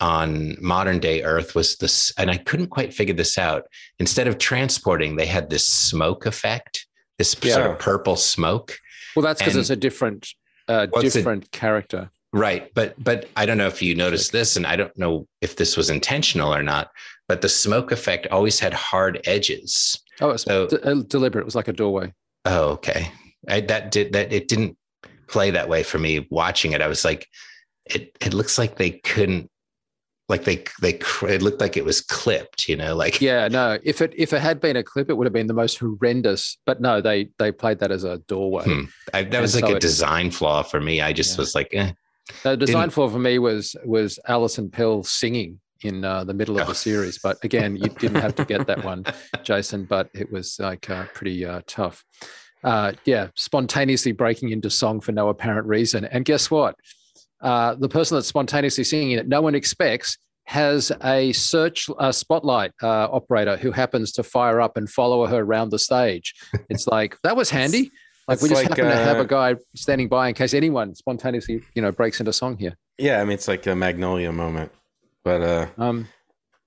on 0.00 0.56
modern 0.60 0.98
day 0.98 1.22
Earth 1.22 1.54
was 1.54 1.76
this, 1.76 2.12
and 2.18 2.30
I 2.30 2.36
couldn't 2.36 2.68
quite 2.68 2.92
figure 2.92 3.14
this 3.14 3.38
out. 3.38 3.64
Instead 3.98 4.26
of 4.26 4.38
transporting, 4.38 5.16
they 5.16 5.26
had 5.26 5.48
this 5.48 5.66
smoke 5.66 6.26
effect, 6.26 6.81
this 7.22 7.36
yeah. 7.42 7.54
sort 7.54 7.70
of 7.70 7.78
purple 7.78 8.16
smoke. 8.16 8.76
Well, 9.14 9.22
that's 9.22 9.40
because 9.40 9.56
it's 9.56 9.70
a 9.70 9.76
different, 9.76 10.28
uh, 10.68 10.86
different 10.86 11.44
it? 11.44 11.52
character. 11.52 12.10
Right, 12.32 12.72
but 12.74 12.94
but 13.02 13.28
I 13.36 13.46
don't 13.46 13.58
know 13.58 13.66
if 13.66 13.82
you 13.82 13.94
noticed 13.94 14.32
this, 14.32 14.56
and 14.56 14.66
I 14.66 14.74
don't 14.74 14.96
know 14.98 15.28
if 15.40 15.56
this 15.56 15.76
was 15.76 15.90
intentional 15.90 16.52
or 16.52 16.62
not. 16.62 16.90
But 17.28 17.40
the 17.42 17.48
smoke 17.48 17.92
effect 17.92 18.26
always 18.30 18.58
had 18.58 18.72
hard 18.74 19.20
edges. 19.24 20.02
Oh, 20.20 20.30
it's 20.30 20.42
so, 20.42 20.66
d- 20.66 20.78
uh, 20.82 21.02
deliberate. 21.06 21.42
It 21.42 21.44
was 21.44 21.54
like 21.54 21.68
a 21.68 21.72
doorway. 21.72 22.12
Oh, 22.44 22.70
okay. 22.70 23.10
I, 23.48 23.60
that 23.60 23.90
did 23.90 24.12
that. 24.14 24.32
It 24.32 24.48
didn't 24.48 24.76
play 25.28 25.50
that 25.50 25.68
way 25.68 25.82
for 25.82 25.98
me 25.98 26.26
watching 26.30 26.72
it. 26.72 26.82
I 26.82 26.88
was 26.88 27.04
like, 27.04 27.28
it. 27.84 28.16
It 28.20 28.34
looks 28.34 28.58
like 28.58 28.76
they 28.76 28.90
couldn't 28.90 29.50
like 30.32 30.44
they 30.44 30.64
they 30.80 30.98
it 31.28 31.42
looked 31.42 31.60
like 31.60 31.76
it 31.76 31.84
was 31.84 32.00
clipped 32.00 32.66
you 32.66 32.74
know 32.74 32.96
like 32.96 33.20
yeah 33.20 33.48
no 33.48 33.78
if 33.84 34.00
it 34.00 34.14
if 34.16 34.32
it 34.32 34.40
had 34.40 34.60
been 34.60 34.76
a 34.76 34.82
clip 34.82 35.10
it 35.10 35.14
would 35.14 35.26
have 35.26 35.32
been 35.32 35.46
the 35.46 35.52
most 35.52 35.78
horrendous 35.78 36.56
but 36.64 36.80
no 36.80 37.02
they 37.02 37.28
they 37.38 37.52
played 37.52 37.78
that 37.78 37.92
as 37.92 38.02
a 38.02 38.16
doorway 38.26 38.64
hmm. 38.64 38.84
I, 39.12 39.24
that 39.24 39.42
was 39.42 39.54
like 39.54 39.66
so 39.66 39.76
a 39.76 39.78
design 39.78 40.30
flaw 40.30 40.62
for 40.62 40.80
me 40.80 41.02
i 41.02 41.12
just 41.12 41.36
yeah. 41.36 41.42
was 41.42 41.54
like 41.54 41.68
eh. 41.74 41.92
the 42.44 42.56
design 42.56 42.84
Didn't... 42.84 42.94
flaw 42.94 43.10
for 43.10 43.18
me 43.18 43.38
was 43.38 43.76
was 43.84 44.18
alison 44.26 44.70
pill 44.70 45.02
singing 45.04 45.60
in 45.82 46.02
uh, 46.02 46.24
the 46.24 46.32
middle 46.32 46.58
of 46.58 46.66
the 46.66 46.70
oh. 46.70 46.74
series 46.74 47.18
but 47.18 47.36
again 47.44 47.76
you 47.76 47.90
didn't 47.90 48.22
have 48.22 48.34
to 48.36 48.46
get 48.46 48.66
that 48.66 48.82
one 48.82 49.04
jason 49.42 49.84
but 49.84 50.08
it 50.14 50.32
was 50.32 50.58
like 50.58 50.88
uh, 50.88 51.04
pretty 51.12 51.44
uh, 51.44 51.60
tough 51.66 52.04
uh, 52.64 52.92
yeah 53.04 53.28
spontaneously 53.36 54.12
breaking 54.12 54.50
into 54.50 54.70
song 54.70 54.98
for 54.98 55.12
no 55.12 55.28
apparent 55.28 55.66
reason 55.66 56.06
and 56.06 56.24
guess 56.24 56.50
what 56.50 56.74
uh, 57.42 57.74
the 57.74 57.88
person 57.88 58.16
that's 58.16 58.28
spontaneously 58.28 58.84
singing 58.84 59.12
it, 59.12 59.28
no 59.28 59.42
one 59.42 59.54
expects, 59.54 60.16
has 60.44 60.92
a 61.04 61.32
search 61.32 61.88
uh, 61.98 62.12
spotlight 62.12 62.72
uh, 62.82 63.08
operator 63.10 63.56
who 63.56 63.70
happens 63.70 64.12
to 64.12 64.22
fire 64.22 64.60
up 64.60 64.76
and 64.76 64.90
follow 64.90 65.24
her 65.26 65.38
around 65.40 65.70
the 65.70 65.78
stage. 65.78 66.34
It's 66.68 66.86
like 66.86 67.16
that 67.22 67.36
was 67.36 67.50
handy. 67.58 67.90
Like 68.28 68.36
It's 68.36 68.42
we 68.42 68.48
just 68.50 68.62
like, 68.62 68.68
happen 68.76 68.84
to 68.84 68.96
have 68.96 69.16
uh, 69.18 69.22
a 69.22 69.26
guy 69.26 69.54
standing 69.74 70.08
by 70.08 70.28
in 70.28 70.34
case 70.34 70.54
anyone 70.54 70.94
spontaneously, 70.94 71.62
you 71.74 71.82
know, 71.82 71.90
breaks 71.92 72.20
into 72.20 72.32
song 72.32 72.56
here. 72.56 72.76
Yeah, 72.98 73.20
I 73.20 73.24
mean 73.24 73.32
it's 73.34 73.48
like 73.48 73.66
a 73.66 73.74
Magnolia 73.74 74.32
moment, 74.32 74.70
but 75.24 75.40
uh, 75.42 75.66
Um, 75.78 76.08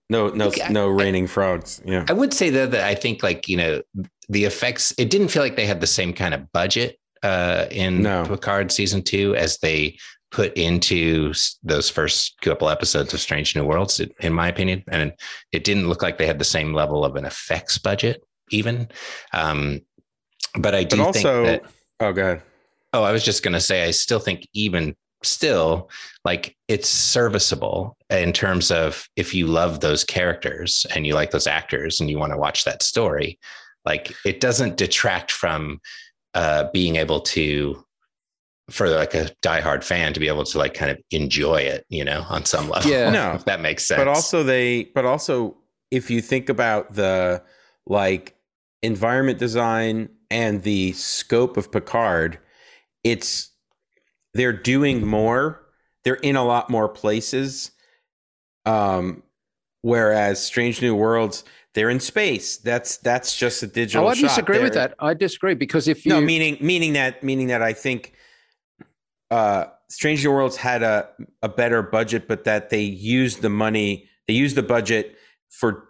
no, 0.10 0.30
no, 0.30 0.52
I- 0.64 0.70
no 0.70 0.88
raining 0.90 1.28
frogs. 1.28 1.82
Yeah, 1.86 2.06
I 2.10 2.14
would 2.14 2.34
say 2.34 2.50
though 2.50 2.68
that 2.68 2.84
I 2.84 2.96
think 2.96 3.24
like 3.24 3.48
you 3.48 3.58
know 3.58 3.82
the 4.30 4.46
effects. 4.46 4.94
It 4.98 5.10
didn't 5.10 5.28
feel 5.30 5.44
like 5.44 5.56
they 5.56 5.66
had 5.68 5.82
the 5.82 5.88
same 5.88 6.12
kind 6.14 6.34
of 6.34 6.52
budget 6.52 6.98
uh, 7.24 7.66
in 7.72 8.02
No. 8.02 8.26
Picard 8.26 8.72
season 8.72 9.02
two 9.04 9.36
as 9.36 9.58
they 9.60 9.98
put 10.32 10.54
into 10.58 11.34
those 11.64 11.90
first 11.90 12.40
couple 12.42 12.70
episodes 12.70 13.14
of 13.14 13.20
Strange 13.20 13.56
New 13.56 13.66
Worlds, 13.66 14.02
in- 14.20 14.34
my 14.34 14.48
opinion. 14.48 14.84
And 14.90 15.14
it 15.52 15.64
didn't 15.64 15.88
look 15.88 16.02
like 16.02 16.18
they 16.18 16.28
had 16.28 16.40
the 16.40 16.46
same 16.46 16.74
level 16.74 17.06
of 17.06 17.16
an 17.16 17.26
effects 17.26 17.78
budget, 17.78 18.24
even. 18.50 18.90
Um, 19.34 19.82
but 20.58 20.76
I 20.76 20.84
do 20.84 20.98
but 20.98 21.06
also, 21.06 21.46
think 21.46 21.64
that. 21.64 21.72
oh, 22.00 22.14
go 22.14 22.22
ahead. 22.22 22.42
Oh, 22.94 23.04
I 23.04 23.12
was 23.12 23.24
just 23.24 23.44
going 23.44 23.54
to 23.54 23.62
say, 23.62 23.84
I 23.84 23.92
still 23.92 24.20
think 24.20 24.48
even 24.54 24.96
still, 25.24 25.90
like 26.24 26.56
it's 26.68 26.90
serviceable 26.90 27.98
in 28.10 28.32
terms 28.32 28.72
of 28.72 29.08
if 29.16 29.34
you 29.34 29.48
love 29.48 29.80
those 29.80 30.04
characters 30.04 30.86
and 30.96 31.06
you 31.06 31.14
like 31.14 31.32
those 31.32 31.48
actors 31.48 32.00
and 32.00 32.10
you 32.10 32.20
want 32.20 32.32
to 32.32 32.38
watch 32.38 32.64
that 32.64 32.84
story, 32.84 33.40
like 33.86 34.14
it 34.26 34.40
doesn't 34.40 34.78
detract 34.78 35.32
from 35.32 35.80
uh, 36.34 36.66
being 36.74 36.96
able 36.96 37.22
to, 37.22 37.84
for 38.70 38.90
like 38.90 39.14
a 39.14 39.26
diehard 39.44 39.84
fan 39.84 40.12
to 40.14 40.20
be 40.20 40.28
able 40.28 40.44
to 40.44 40.58
like 40.58 40.74
kind 40.74 40.90
of 40.92 40.98
enjoy 41.12 41.58
it, 41.58 41.86
you 41.90 42.04
know, 42.04 42.26
on 42.30 42.46
some 42.46 42.68
level. 42.70 42.90
Yeah. 42.90 43.10
No. 43.12 43.34
if 43.34 43.46
that 43.46 43.62
makes 43.62 43.86
sense. 43.86 44.00
But 44.00 44.08
also 44.08 44.42
they, 44.44 44.86
but 44.96 45.06
also 45.06 45.58
if 45.92 46.10
you 46.10 46.20
think 46.22 46.50
about 46.50 46.94
the 46.96 47.44
like 47.86 48.36
environment 48.82 49.38
design 49.38 50.10
and 50.32 50.64
the 50.64 50.94
scope 50.94 51.58
of 51.58 51.72
Picard, 51.72 52.40
it's 53.04 53.52
they're 54.34 54.52
doing 54.54 55.06
more. 55.06 55.62
They're 56.04 56.16
in 56.16 56.36
a 56.36 56.44
lot 56.44 56.70
more 56.72 56.90
places. 56.90 57.72
Um, 58.66 59.22
whereas 59.84 60.44
Strange 60.44 60.82
New 60.82 60.96
Worlds, 60.96 61.44
they're 61.76 61.90
in 61.92 62.00
space. 62.00 62.58
That's 62.58 62.98
that's 62.98 63.38
just 63.38 63.62
a 63.62 63.68
digital. 63.68 64.06
oh, 64.06 64.10
I 64.10 64.14
shot. 64.16 64.30
disagree 64.30 64.60
with 64.60 64.74
They're- 64.74 64.88
that. 64.88 64.96
I 65.00 65.14
disagree 65.14 65.54
because 65.54 65.88
if 65.88 66.04
you 66.06 66.10
No, 66.12 66.20
meaning 66.22 66.58
meaning 66.62 66.94
that 66.94 67.24
meaning 67.24 67.48
that 67.48 67.62
I 67.62 67.74
think 67.74 68.14
uh 69.32 69.66
Strange 69.90 70.24
New 70.26 70.32
Worlds 70.32 70.56
had 70.58 70.82
a 70.84 71.08
a 71.42 71.50
better 71.50 71.82
budget, 71.82 72.28
but 72.28 72.44
that 72.46 72.70
they 72.70 72.82
used 72.82 73.42
the 73.42 73.50
money, 73.50 74.10
they 74.28 74.34
used 74.34 74.56
the 74.56 74.64
budget 74.64 75.16
for 75.50 75.90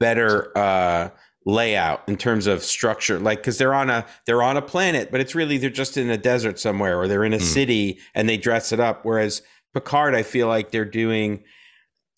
better 0.00 0.56
uh 0.56 1.10
layout 1.44 2.02
in 2.08 2.16
terms 2.16 2.46
of 2.48 2.62
structure 2.62 3.20
like 3.20 3.38
because 3.38 3.56
they're 3.56 3.74
on 3.74 3.88
a 3.88 4.04
they're 4.26 4.42
on 4.42 4.56
a 4.56 4.62
planet 4.62 5.12
but 5.12 5.20
it's 5.20 5.32
really 5.34 5.58
they're 5.58 5.70
just 5.70 5.96
in 5.96 6.10
a 6.10 6.16
desert 6.16 6.58
somewhere 6.58 6.98
or 6.98 7.06
they're 7.06 7.22
in 7.24 7.32
a 7.32 7.38
Mm. 7.38 7.42
city 7.42 7.98
and 8.16 8.28
they 8.28 8.36
dress 8.36 8.72
it 8.72 8.80
up 8.80 9.04
whereas 9.04 9.42
picard 9.72 10.14
i 10.16 10.24
feel 10.24 10.48
like 10.48 10.72
they're 10.72 10.84
doing 10.84 11.44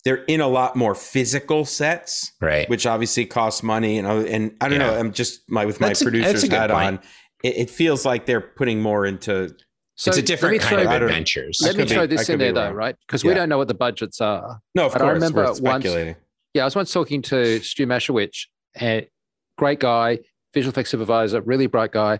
they're 0.03 0.23
in 0.25 0.41
a 0.41 0.47
lot 0.47 0.75
more 0.75 0.95
physical 0.95 1.63
sets 1.63 2.31
right. 2.41 2.67
which 2.69 2.87
obviously 2.87 3.23
costs 3.25 3.61
money 3.61 3.99
and 3.99 4.07
and 4.07 4.55
I 4.61 4.69
don't 4.69 4.79
know. 4.79 4.95
I'm 4.97 5.11
just 5.13 5.41
my 5.49 5.63
with 5.65 5.79
my 5.79 5.89
That's 5.89 6.01
a- 6.01 6.05
a 6.05 6.09
producer's 6.09 6.43
good 6.45 6.53
hat 6.53 6.69
point. 6.71 6.87
on. 6.87 6.99
It, 7.43 7.57
it 7.57 7.69
feels 7.69 8.05
like 8.05 8.25
they're 8.25 8.41
putting 8.41 8.81
more 8.81 9.05
into. 9.05 9.53
So 9.99 10.09
it's 10.11 10.17
a 10.17 10.21
different 10.21 10.61
kind 10.61 10.81
throw- 10.81 10.81
of 10.83 10.87
I 10.87 10.95
adventures. 11.05 11.59
Let 11.61 11.75
me 11.75 11.81
could 11.81 11.89
be- 11.89 11.93
throw 11.95 12.07
this 12.07 12.29
in 12.29 12.39
there 12.39 12.53
though, 12.53 12.71
right? 12.71 12.95
Because 13.05 13.21
Yeah. 13.23 13.31
we 13.31 13.35
don't 13.35 13.49
know 13.49 13.57
what 13.57 13.67
the 13.67 13.73
budgets 13.73 14.21
are. 14.21 14.61
No, 14.73 14.85
of 14.85 14.93
But 14.93 15.01
I 15.01 15.05
course, 15.05 15.13
remember 15.15 15.41
we're 15.41 15.47
once- 15.47 15.57
speculating. 15.57 16.15
Yeah, 16.53 16.61
I 16.61 16.65
was 16.65 16.75
once 16.75 16.93
talking 16.93 17.21
to 17.23 17.59
Stu 17.59 17.85
Maschwitz, 17.85 18.45
a 18.81 19.09
great 19.57 19.79
guy, 19.79 20.19
visual 20.53 20.71
effects 20.71 20.91
supervisor, 20.91 21.41
really 21.41 21.67
bright 21.67 21.91
guy. 21.91 22.19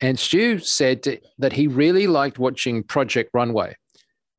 And 0.00 0.18
Stu 0.20 0.60
said 0.60 1.20
that 1.38 1.52
he 1.54 1.66
really 1.66 2.06
liked 2.06 2.38
watching 2.38 2.84
Project 2.84 3.30
Runway. 3.34 3.76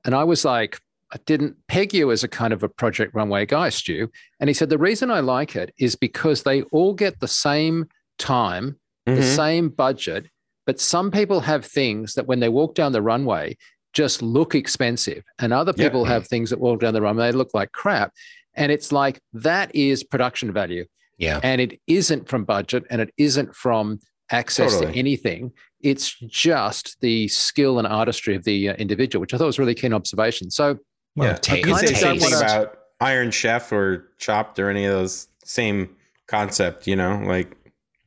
And 0.05 0.15
I 0.15 0.23
was 0.23 0.45
like, 0.45 0.79
I 1.13 1.17
didn't 1.25 1.57
peg 1.67 1.93
you 1.93 2.09
as 2.09 2.23
a 2.23 2.29
kind 2.29 2.53
of 2.53 2.63
a 2.63 2.69
Project 2.69 3.13
Runway 3.13 3.45
guy, 3.45 3.67
Stu. 3.67 4.09
And 4.39 4.49
he 4.49 4.53
said, 4.53 4.69
the 4.69 4.77
reason 4.77 5.11
I 5.11 5.19
like 5.19 5.57
it 5.57 5.73
is 5.77 5.95
because 5.97 6.43
they 6.43 6.61
all 6.71 6.93
get 6.93 7.19
the 7.19 7.27
same 7.27 7.89
time, 8.17 8.79
the 9.05 9.11
Mhm. 9.17 9.35
same 9.35 9.69
budget, 9.69 10.27
but 10.71 10.79
some 10.79 11.11
people 11.11 11.41
have 11.41 11.65
things 11.65 12.13
that 12.13 12.27
when 12.27 12.39
they 12.39 12.47
walk 12.47 12.75
down 12.75 12.93
the 12.93 13.01
runway 13.01 13.57
just 13.91 14.21
look 14.21 14.55
expensive. 14.55 15.21
And 15.37 15.51
other 15.51 15.73
Yeah. 15.75 15.83
people 15.83 16.05
have 16.05 16.25
things 16.25 16.49
that 16.49 16.61
walk 16.61 16.79
down 16.79 16.93
the 16.93 17.01
runway, 17.01 17.29
they 17.29 17.37
look 17.37 17.49
like 17.53 17.73
crap. 17.73 18.13
And 18.55 18.71
it's 18.71 18.93
like 18.93 19.19
that 19.33 19.75
is 19.75 20.01
production 20.01 20.53
value. 20.53 20.85
yeah. 21.17 21.41
And 21.43 21.59
it 21.59 21.77
isn't 21.87 22.29
from 22.29 22.45
budget 22.45 22.85
and 22.89 23.01
it 23.01 23.11
isn't 23.17 23.53
from 23.53 23.99
access 24.31 24.71
Totally. 24.71 24.93
to 24.93 24.97
anything. 24.99 25.51
It's 25.81 26.15
just 26.45 26.95
the 27.01 27.27
skill 27.27 27.77
and 27.79 27.85
artistry 27.87 28.33
of 28.33 28.45
the 28.45 28.69
uh, 28.69 28.73
individual, 28.75 29.19
which 29.19 29.33
I 29.33 29.37
thought 29.37 29.47
was 29.47 29.59
a 29.59 29.61
really 29.61 29.75
keen 29.75 29.93
observation. 29.93 30.49
So 30.51 30.77
Well, 31.17 31.31
yeah, 31.31 31.35
ta- 31.35 31.55
you 31.55 31.63
can 31.63 31.73
kind 31.73 31.87
say 31.89 31.93
of 31.93 31.99
the 31.99 32.05
don't 32.05 32.19
same 32.21 32.29
thing 32.29 32.39
wanna- 32.39 32.61
about 32.61 32.77
Iron 33.01 33.29
Chef 33.31 33.73
or 33.73 34.13
Chopped 34.19 34.57
or 34.57 34.69
any 34.69 34.85
of 34.85 34.93
those 34.93 35.27
same 35.43 35.97
concept. 36.27 36.87
You 36.87 36.95
know, 36.95 37.21
like 37.27 37.57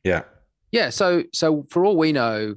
yeah, 0.03 0.23
Yeah, 0.75 0.89
so 0.89 1.23
so 1.33 1.65
for 1.69 1.85
all 1.85 1.95
we 1.95 2.11
know, 2.11 2.55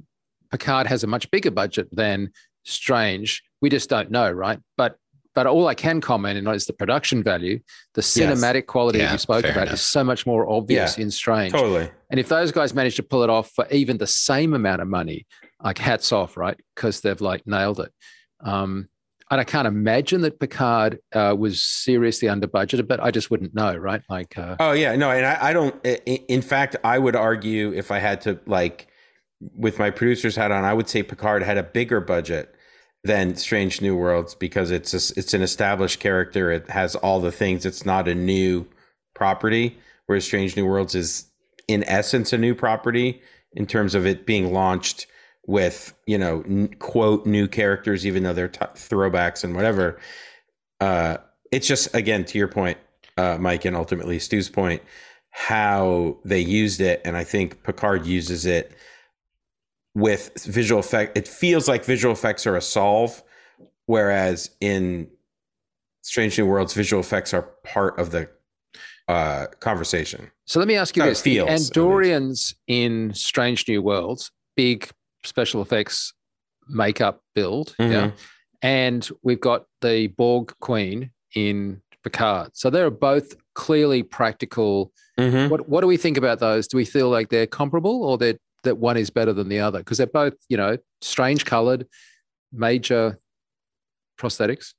Picard 0.51 0.87
has 0.87 1.05
a 1.05 1.07
much 1.07 1.31
bigger 1.31 1.51
budget 1.51 1.87
than 1.93 2.31
Strange. 2.65 3.41
We 3.61 3.69
just 3.69 3.89
don't 3.89 4.11
know, 4.11 4.29
right? 4.29 4.59
But 4.75 4.97
but 5.35 5.47
all 5.47 5.67
I 5.67 5.73
can 5.73 6.01
comment 6.01 6.45
on 6.45 6.53
is 6.53 6.65
the 6.65 6.73
production 6.73 7.23
value, 7.23 7.59
the 7.93 8.01
cinematic 8.01 8.65
quality 8.65 8.97
that 8.97 9.05
Yeah, 9.05 9.11
you 9.13 9.17
spoke 9.19 9.45
about 9.45 9.67
enough. 9.67 9.75
is 9.75 9.81
so 9.81 10.03
much 10.03 10.25
more 10.25 10.49
obvious 10.51 10.97
Yeah, 10.97 11.03
in 11.03 11.11
Strange. 11.11 11.53
totally. 11.53 11.89
And 12.09 12.19
if 12.19 12.27
those 12.27 12.51
guys 12.51 12.73
manage 12.73 12.97
to 12.97 13.03
pull 13.03 13.23
it 13.23 13.29
off 13.29 13.51
for 13.51 13.65
even 13.71 13.97
the 13.99 14.07
same 14.07 14.53
amount 14.53 14.81
of 14.81 14.89
money, 14.89 15.25
like 15.63 15.77
hats 15.77 16.11
off, 16.11 16.35
right? 16.35 16.57
Because 16.75 16.99
they've 16.99 17.21
like 17.21 17.47
nailed 17.47 17.79
it. 17.79 17.91
Um, 18.41 18.89
and 19.31 19.39
I 19.39 19.43
can't 19.43 19.67
imagine 19.67 20.21
that 20.21 20.39
Picard 20.39 20.99
uh, 21.13 21.35
was 21.37 21.61
seriously 21.61 22.27
under 22.27 22.47
budgeted, 22.47 22.87
but 22.87 22.99
I 22.99 23.11
just 23.11 23.29
wouldn't 23.29 23.53
know, 23.53 23.75
right? 23.75 24.01
Like, 24.09 24.37
uh, 24.37 24.55
Oh 24.59 24.71
yeah, 24.71 24.95
no, 24.95 25.11
and 25.11 25.25
I, 25.25 25.49
I 25.49 25.53
don't. 25.53 25.75
In 25.85 26.41
fact, 26.41 26.75
I 26.83 26.97
would 26.97 27.15
argue 27.15 27.71
if 27.73 27.91
I 27.91 27.99
had 27.99 28.21
to 28.21 28.39
like, 28.47 28.87
with 29.55 29.77
my 29.77 29.91
producer's 29.91 30.35
hat 30.35 30.51
on, 30.51 30.65
I 30.65 30.73
would 30.73 30.89
say 30.89 31.03
Picard 31.03 31.43
had 31.43 31.57
a 31.57 31.63
bigger 31.63 32.01
budget 32.01 32.55
than 33.03 33.35
Strange 33.35 33.81
New 33.81 33.95
Worlds 33.95 34.35
because 34.35 34.71
it's 34.71 34.93
a, 34.93 35.19
it's 35.19 35.33
an 35.33 35.41
established 35.41 35.99
character. 35.99 36.51
It 36.51 36.69
has 36.69 36.95
all 36.95 37.19
the 37.19 37.31
things. 37.31 37.65
It's 37.65 37.85
not 37.85 38.07
a 38.07 38.15
new 38.15 38.65
property, 39.13 39.77
whereas 40.07 40.25
Strange 40.25 40.57
New 40.57 40.65
Worlds 40.65 40.95
is 40.95 41.25
in 41.67 41.83
essence 41.83 42.33
a 42.33 42.37
new 42.37 42.55
property 42.55 43.21
in 43.53 43.67
terms 43.67 43.95
of 43.95 44.05
it 44.05 44.25
being 44.25 44.51
launched 44.53 45.07
with 45.49 45.95
you 46.05 46.15
know 46.15 46.43
n- 46.47 46.67
quote 46.77 47.25
new 47.25 47.47
characters, 47.47 48.05
even 48.05 48.21
though 48.21 48.33
they're 48.33 48.47
t- 48.47 48.59
throwbacks 48.75 49.43
and 49.43 49.55
whatever. 49.55 49.99
Uh, 50.79 51.17
it's 51.51 51.67
just 51.67 51.93
again 51.95 52.23
to 52.23 52.37
your 52.37 52.47
point, 52.47 52.77
uh, 53.17 53.37
Mike, 53.39 53.65
and 53.65 53.75
ultimately 53.75 54.19
Stu's 54.19 54.47
point, 54.47 54.83
how 55.31 56.17
they 56.23 56.39
used 56.39 56.81
it, 56.81 57.01
and 57.03 57.17
I 57.17 57.23
think 57.23 57.63
Picard 57.63 58.05
uses 58.05 58.45
it 58.45 58.71
with 59.95 60.31
visual 60.43 60.79
effect. 60.79 61.17
It 61.17 61.27
feels 61.27 61.67
like 61.67 61.83
visual 61.83 62.13
effects 62.13 62.45
are 62.45 62.55
a 62.55 62.61
solve, 62.61 63.23
whereas 63.87 64.51
in 64.61 65.09
Strange 66.03 66.37
New 66.37 66.45
Worlds, 66.45 66.75
visual 66.75 67.01
effects 67.01 67.33
are 67.33 67.41
part 67.63 67.97
of 67.97 68.11
the 68.11 68.29
uh, 69.07 69.47
conversation. 69.59 70.29
so 70.45 70.59
let 70.59 70.67
me 70.67 70.75
ask 70.75 70.95
you 70.95 71.01
this: 71.01 71.23
the 71.23 71.37
feels, 71.37 71.49
least. 71.49 71.73
Andorians 71.73 72.53
in 72.67 73.15
Strange 73.15 73.67
New 73.67 73.81
Worlds, 73.81 74.29
big 74.55 74.87
special 75.23 75.61
effects 75.61 76.13
makeup 76.67 77.21
build, 77.35 77.75
yeah, 77.79 78.07
Mhm. 78.09 78.13
and 78.61 79.09
we've 79.23 79.39
got 79.41 79.65
the 79.81 80.07
Borg 80.07 80.53
Queen 80.59 81.11
in 81.35 81.81
Picard. 82.03 82.51
So 82.53 82.69
they're 82.69 82.89
both 82.91 83.35
clearly 83.55 84.03
practical 84.03 84.91
Mhm. 85.19 85.49
What 85.49 85.67
what 85.67 85.81
do 85.81 85.87
we 85.87 85.97
think 85.97 86.15
about 86.17 86.39
those? 86.39 86.67
Do 86.67 86.77
we 86.77 86.85
feel 86.85 87.09
like 87.09 87.29
they're 87.29 87.47
comparable 87.47 88.03
or 88.03 88.17
that 88.19 88.39
that 88.63 88.77
one 88.77 88.95
is 88.97 89.09
better 89.09 89.33
than 89.33 89.49
the 89.49 89.59
other? 89.59 89.79
Because 89.79 89.97
they're 89.97 90.07
both, 90.07 90.33
you 90.47 90.55
know, 90.57 90.77
strange 91.01 91.43
colored, 91.45 91.85
major 92.53 93.19
prosthetics. 94.17 94.73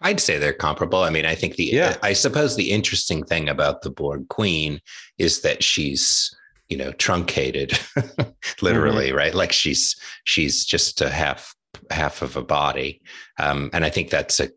I'd 0.00 0.20
say 0.20 0.38
they're 0.38 0.52
comparable. 0.52 0.98
I 0.98 1.10
mean, 1.10 1.24
I 1.24 1.34
think 1.34 1.56
the 1.56 1.64
Yeah. 1.64 1.96
I 2.02 2.12
suppose 2.12 2.56
the 2.56 2.70
interesting 2.72 3.24
thing 3.24 3.48
about 3.48 3.82
the 3.82 3.90
Borg 3.90 4.28
Queen 4.28 4.80
is 5.18 5.40
that 5.42 5.62
she's 5.62 6.34
you 6.68 6.76
know 6.76 6.92
truncated, 6.92 7.78
literally, 8.62 9.08
Mm-hmm. 9.08 9.16
right? 9.16 9.34
Like 9.34 9.52
she's 9.52 9.96
she's 10.24 10.64
just 10.64 11.00
a 11.00 11.10
half 11.10 11.54
half 11.90 12.22
of 12.22 12.36
a 12.36 12.42
body, 12.42 13.00
um, 13.38 13.70
and 13.72 13.84
I 13.84 13.90
think 13.90 14.10
that's 14.10 14.40
a, 14.40 14.50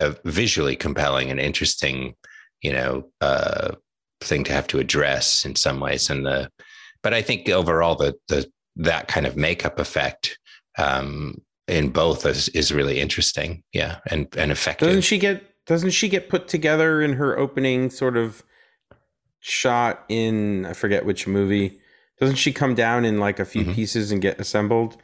a 0.00 0.14
visually 0.24 0.76
compelling 0.76 1.30
and 1.30 1.40
interesting, 1.40 2.14
you 2.62 2.72
know, 2.72 3.10
uh, 3.20 3.72
thing 4.20 4.44
to 4.44 4.52
have 4.52 4.66
to 4.68 4.78
address 4.78 5.44
in 5.44 5.56
some 5.56 5.80
ways. 5.80 6.10
And 6.10 6.26
the 6.26 6.50
but 7.02 7.14
I 7.14 7.22
think 7.22 7.48
overall 7.48 7.96
the 7.96 8.14
the 8.28 8.50
that 8.76 9.08
kind 9.08 9.26
of 9.26 9.36
makeup 9.36 9.78
effect 9.78 10.38
um, 10.78 11.40
in 11.66 11.90
both 11.90 12.24
is, 12.26 12.48
is 12.50 12.72
really 12.72 13.00
interesting. 13.00 13.62
Yeah, 13.72 13.98
and 14.10 14.28
and 14.36 14.52
effective. 14.52 14.88
Doesn't 14.88 15.02
she 15.02 15.18
get 15.18 15.42
doesn't 15.66 15.90
she 15.90 16.08
get 16.08 16.28
put 16.28 16.48
together 16.48 17.02
in 17.02 17.14
her 17.14 17.38
opening 17.38 17.90
sort 17.90 18.16
of 18.16 18.42
shot 19.40 20.04
in 20.08 20.66
I 20.66 20.72
forget 20.74 21.04
which 21.04 21.26
movie? 21.26 21.80
Doesn't 22.20 22.36
she 22.36 22.52
come 22.52 22.74
down 22.74 23.04
in 23.04 23.18
like 23.18 23.38
a 23.40 23.44
few 23.44 23.64
Mhm. 23.64 23.74
pieces 23.74 24.12
and 24.12 24.20
get 24.20 24.38
assembled? 24.40 24.96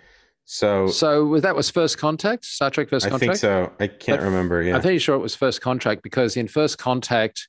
So, 0.45 0.87
So 0.89 1.41
that 1.41 1.57
was 1.57 1.71
First 1.71 1.99
Contact, 1.99 2.45
Star 2.45 2.71
Trek 2.71 2.89
First 2.89 3.09
Contact. 3.09 3.23
I 3.23 3.27
think 3.27 3.37
so. 3.37 3.73
I 3.81 3.89
can't 3.89 4.21
But 4.21 4.27
remember. 4.27 4.63
Yeah. 4.63 4.77
I'm 4.77 4.81
pretty 4.83 4.99
sure 4.99 5.17
it 5.17 5.21
was 5.21 5.35
First 5.35 5.61
Contact 5.61 6.03
because 6.03 6.37
in 6.37 6.47
First 6.47 6.79
Contact, 6.79 7.49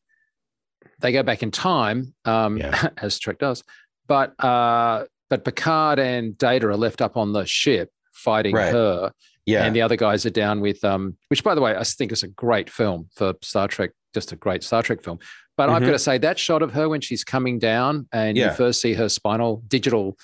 they 0.99 1.11
go 1.11 1.21
back 1.21 1.43
in 1.43 1.51
time, 1.51 2.15
um, 2.25 2.57
Yeah. 2.57 2.89
as 2.97 3.19
Trek 3.19 3.38
does. 3.38 3.63
But 4.07 4.33
uh, 4.43 5.05
but 5.29 5.43
Picard 5.43 5.99
and 5.99 6.38
Data 6.38 6.67
are 6.69 6.77
left 6.77 7.01
up 7.01 7.17
on 7.17 7.33
the 7.33 7.45
ship 7.45 7.91
fighting 8.13 8.55
Right. 8.55 8.71
her, 8.71 9.11
yeah. 9.45 9.65
and 9.65 9.75
the 9.75 9.81
other 9.81 9.97
guys 9.97 10.25
are 10.25 10.29
down 10.31 10.61
with 10.61 10.83
um, 10.85 11.17
which 11.27 11.43
by 11.43 11.53
the 11.53 11.61
way 11.61 11.75
I 11.75 11.83
think 11.83 12.11
is 12.13 12.23
a 12.23 12.27
great 12.29 12.69
film 12.69 13.09
for 13.13 13.33
Star 13.43 13.67
Trek, 13.67 13.91
just 14.13 14.31
a 14.31 14.38
great 14.38 14.63
Star 14.63 14.81
Trek 14.81 15.03
film. 15.03 15.19
But 15.58 15.70
I've 15.70 15.82
Mhm. 15.82 15.88
got 15.88 15.91
to 15.93 15.99
say 15.99 16.18
that 16.20 16.38
shot 16.39 16.62
of 16.62 16.72
her 16.74 16.88
when 16.88 17.01
she's 17.01 17.24
coming 17.24 17.58
down 17.60 18.08
and 18.14 18.38
Yeah. 18.38 18.51
you 18.51 18.55
first 18.55 18.80
see 18.80 18.93
her 18.93 19.10
spinal 19.10 19.64
digital. 19.68 20.18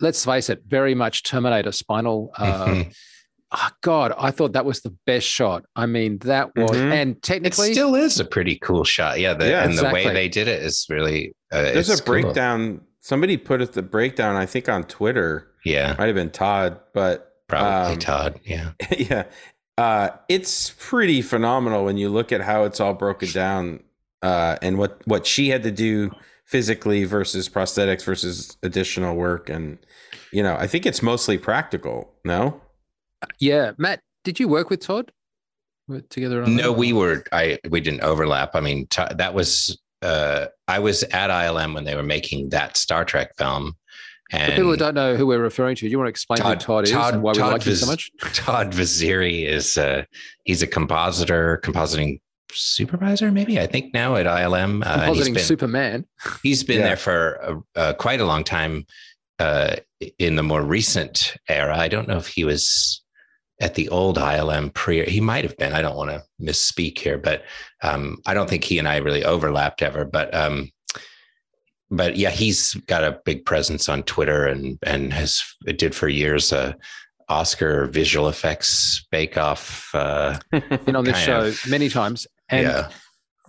Let's 0.00 0.24
face 0.24 0.48
it, 0.48 0.62
very 0.66 0.94
much 0.94 1.24
Terminator 1.24 1.72
spinal. 1.72 2.32
Uh, 2.38 2.84
oh 3.52 3.68
God, 3.82 4.14
I 4.16 4.30
thought 4.30 4.52
that 4.52 4.64
was 4.64 4.80
the 4.80 4.94
best 5.06 5.26
shot. 5.26 5.64
I 5.76 5.86
mean, 5.86 6.18
that 6.18 6.50
was, 6.56 6.70
Mhm. 6.70 6.92
and 6.92 7.10
It 7.16 7.22
technically, 7.22 7.72
still 7.72 7.94
is 7.96 8.18
a 8.20 8.24
pretty 8.24 8.56
cool 8.56 8.84
shot. 8.84 9.18
Yeah, 9.20 9.34
the, 9.34 9.48
Yeah, 9.48 9.64
and 9.64 9.76
the 9.76 9.90
way 9.90 10.08
they 10.12 10.28
did 10.28 10.46
it 10.48 10.62
is 10.62 10.86
really. 10.88 11.34
Uh, 11.52 11.62
There's 11.62 11.90
it's 11.90 12.00
a 12.00 12.02
cool. 12.04 12.22
breakdown. 12.22 12.80
Somebody 13.00 13.36
put 13.36 13.60
it 13.60 13.72
the 13.72 13.82
breakdown. 13.82 14.36
I 14.36 14.46
think 14.46 14.68
on 14.68 14.84
Twitter. 14.84 15.48
Yeah, 15.64 15.94
Might 15.98 16.06
have 16.06 16.14
been 16.14 16.30
Todd, 16.30 16.78
but 16.94 17.32
probably 17.48 17.94
um, 17.94 17.98
Todd. 17.98 18.40
Yeah, 18.44 18.70
yeah, 18.96 19.24
uh, 19.76 20.10
it's 20.28 20.70
pretty 20.78 21.20
phenomenal 21.20 21.84
when 21.84 21.98
you 21.98 22.08
look 22.08 22.30
at 22.32 22.40
how 22.40 22.64
it's 22.64 22.80
all 22.80 22.94
broken 22.94 23.28
down 23.32 23.80
uh, 24.22 24.56
and 24.62 24.78
what 24.78 25.00
what 25.06 25.26
she 25.26 25.48
had 25.48 25.62
to 25.62 25.70
do 25.70 26.10
physically 26.44 27.04
versus 27.04 27.48
prosthetics 27.48 28.04
versus 28.04 28.56
additional 28.62 29.16
work, 29.16 29.48
and 29.48 29.78
you 30.32 30.42
know, 30.42 30.56
I 30.56 30.66
think 30.66 30.86
it's 30.86 31.02
mostly 31.02 31.38
practical. 31.38 32.12
No, 32.24 32.60
yeah. 33.38 33.72
Matt, 33.78 34.00
did 34.24 34.40
you 34.40 34.48
work 34.48 34.70
with 34.70 34.80
Todd? 34.80 35.12
Together 36.08 36.44
on 36.44 36.54
no, 36.54 36.70
that? 36.70 36.72
we 36.74 36.92
were. 36.92 37.24
I 37.32 37.58
we 37.68 37.80
didn't 37.80 38.02
overlap. 38.02 38.54
I 38.54 38.60
mean, 38.60 38.86
Todd- 38.88 39.18
that 39.18 39.34
was. 39.34 39.80
Uh, 40.02 40.46
I 40.66 40.78
was 40.78 41.02
at 41.02 41.28
ILM 41.28 41.74
when 41.74 41.84
they 41.84 41.94
were 41.94 42.02
making 42.02 42.50
that 42.50 42.78
Star 42.78 43.04
Trek 43.04 43.36
film, 43.36 43.74
For 44.30 44.36
and 44.38 44.52
people 44.54 44.70
who 44.70 44.76
don't 44.76 44.94
know 44.94 45.14
who 45.16 45.26
we're 45.26 45.42
referring 45.42 45.76
to, 45.76 45.80
do 45.82 45.88
you 45.88 45.98
want 45.98 46.06
to 46.06 46.10
explain 46.10 46.38
Todd- 46.38 46.62
who 46.62 46.66
Todd 46.66 46.84
is 46.84 46.90
Todd- 46.92 47.14
and 47.14 47.22
why 47.22 47.32
we 47.32 47.38
Todd 47.38 47.52
like 47.52 47.62
him 47.64 47.74
so 47.74 47.86
much? 47.86 48.10
Todd 48.32 48.72
Vaziri 48.72 49.46
is 49.46 49.76
uh, 49.76 50.04
he's 50.44 50.62
a 50.62 50.66
compositor, 50.66 51.60
compositing 51.64 52.20
supervisor, 52.54 53.30
maybe 53.30 53.58
I 53.60 53.66
think 53.66 53.92
now 53.94 54.16
at 54.16 54.26
ILM. 54.26 54.84
Uh, 54.84 55.02
and 55.06 55.14
he's 55.16 55.28
Compositing 55.28 55.34
been, 55.34 55.42
Superman. 55.44 56.06
he's 56.42 56.64
been 56.64 56.78
Yeah. 56.80 56.86
there 56.88 56.96
for 56.96 57.64
uh, 57.76 57.78
uh, 57.78 57.92
quite 57.94 58.20
a 58.20 58.24
long 58.26 58.44
time. 58.44 58.86
Uh, 59.38 59.76
in 60.18 60.36
the 60.36 60.42
more 60.42 60.62
recent 60.62 61.34
era, 61.48 61.74
I 61.76 61.88
don't 61.88 62.06
know 62.08 62.18
if 62.18 62.26
he 62.26 62.44
was 62.44 63.02
at 63.60 63.74
the 63.74 63.88
old 63.88 64.18
ILM 64.18 64.72
pre. 64.74 65.04
He 65.06 65.20
might 65.20 65.44
have 65.44 65.56
been. 65.56 65.72
I 65.72 65.80
don't 65.80 65.96
want 65.96 66.10
to 66.10 66.22
misspeak 66.40 66.98
here, 66.98 67.16
but 67.16 67.44
um, 67.82 68.18
I 68.26 68.34
don't 68.34 68.48
think 68.50 68.64
he 68.64 68.78
and 68.78 68.86
I 68.86 68.96
really 68.98 69.24
overlapped 69.24 69.80
ever. 69.82 70.04
But 70.04 70.34
um, 70.34 70.70
but 71.90 72.16
yeah, 72.16 72.30
he's 72.30 72.74
got 72.86 73.02
a 73.02 73.18
big 73.24 73.44
presence 73.46 73.88
on 73.88 74.02
Twitter 74.02 74.46
and 74.46 74.78
and 74.82 75.12
has 75.12 75.42
did 75.76 75.94
for 75.94 76.08
years. 76.08 76.52
Uh, 76.52 76.74
Oscar 77.28 77.86
visual 77.86 78.28
effects 78.28 79.06
bake 79.12 79.38
off. 79.38 79.88
Uh, 79.94 80.38
Been 80.84 80.96
on 80.96 81.04
this 81.04 81.16
show 81.18 81.46
of. 81.46 81.60
many 81.68 81.88
times. 81.88 82.26
And 82.50 82.66
yeah, 82.66 82.88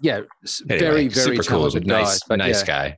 yeah, 0.02 0.22
Anyway, 0.70 0.80
very, 0.80 1.08
very 1.08 1.10
super 1.10 1.44
cool, 1.44 1.60
talented 1.70 1.88
nice, 1.88 2.20
guy. 2.20 2.26
But 2.28 2.36
nice 2.40 2.62
yeah, 2.62 2.66
guy. 2.68 2.98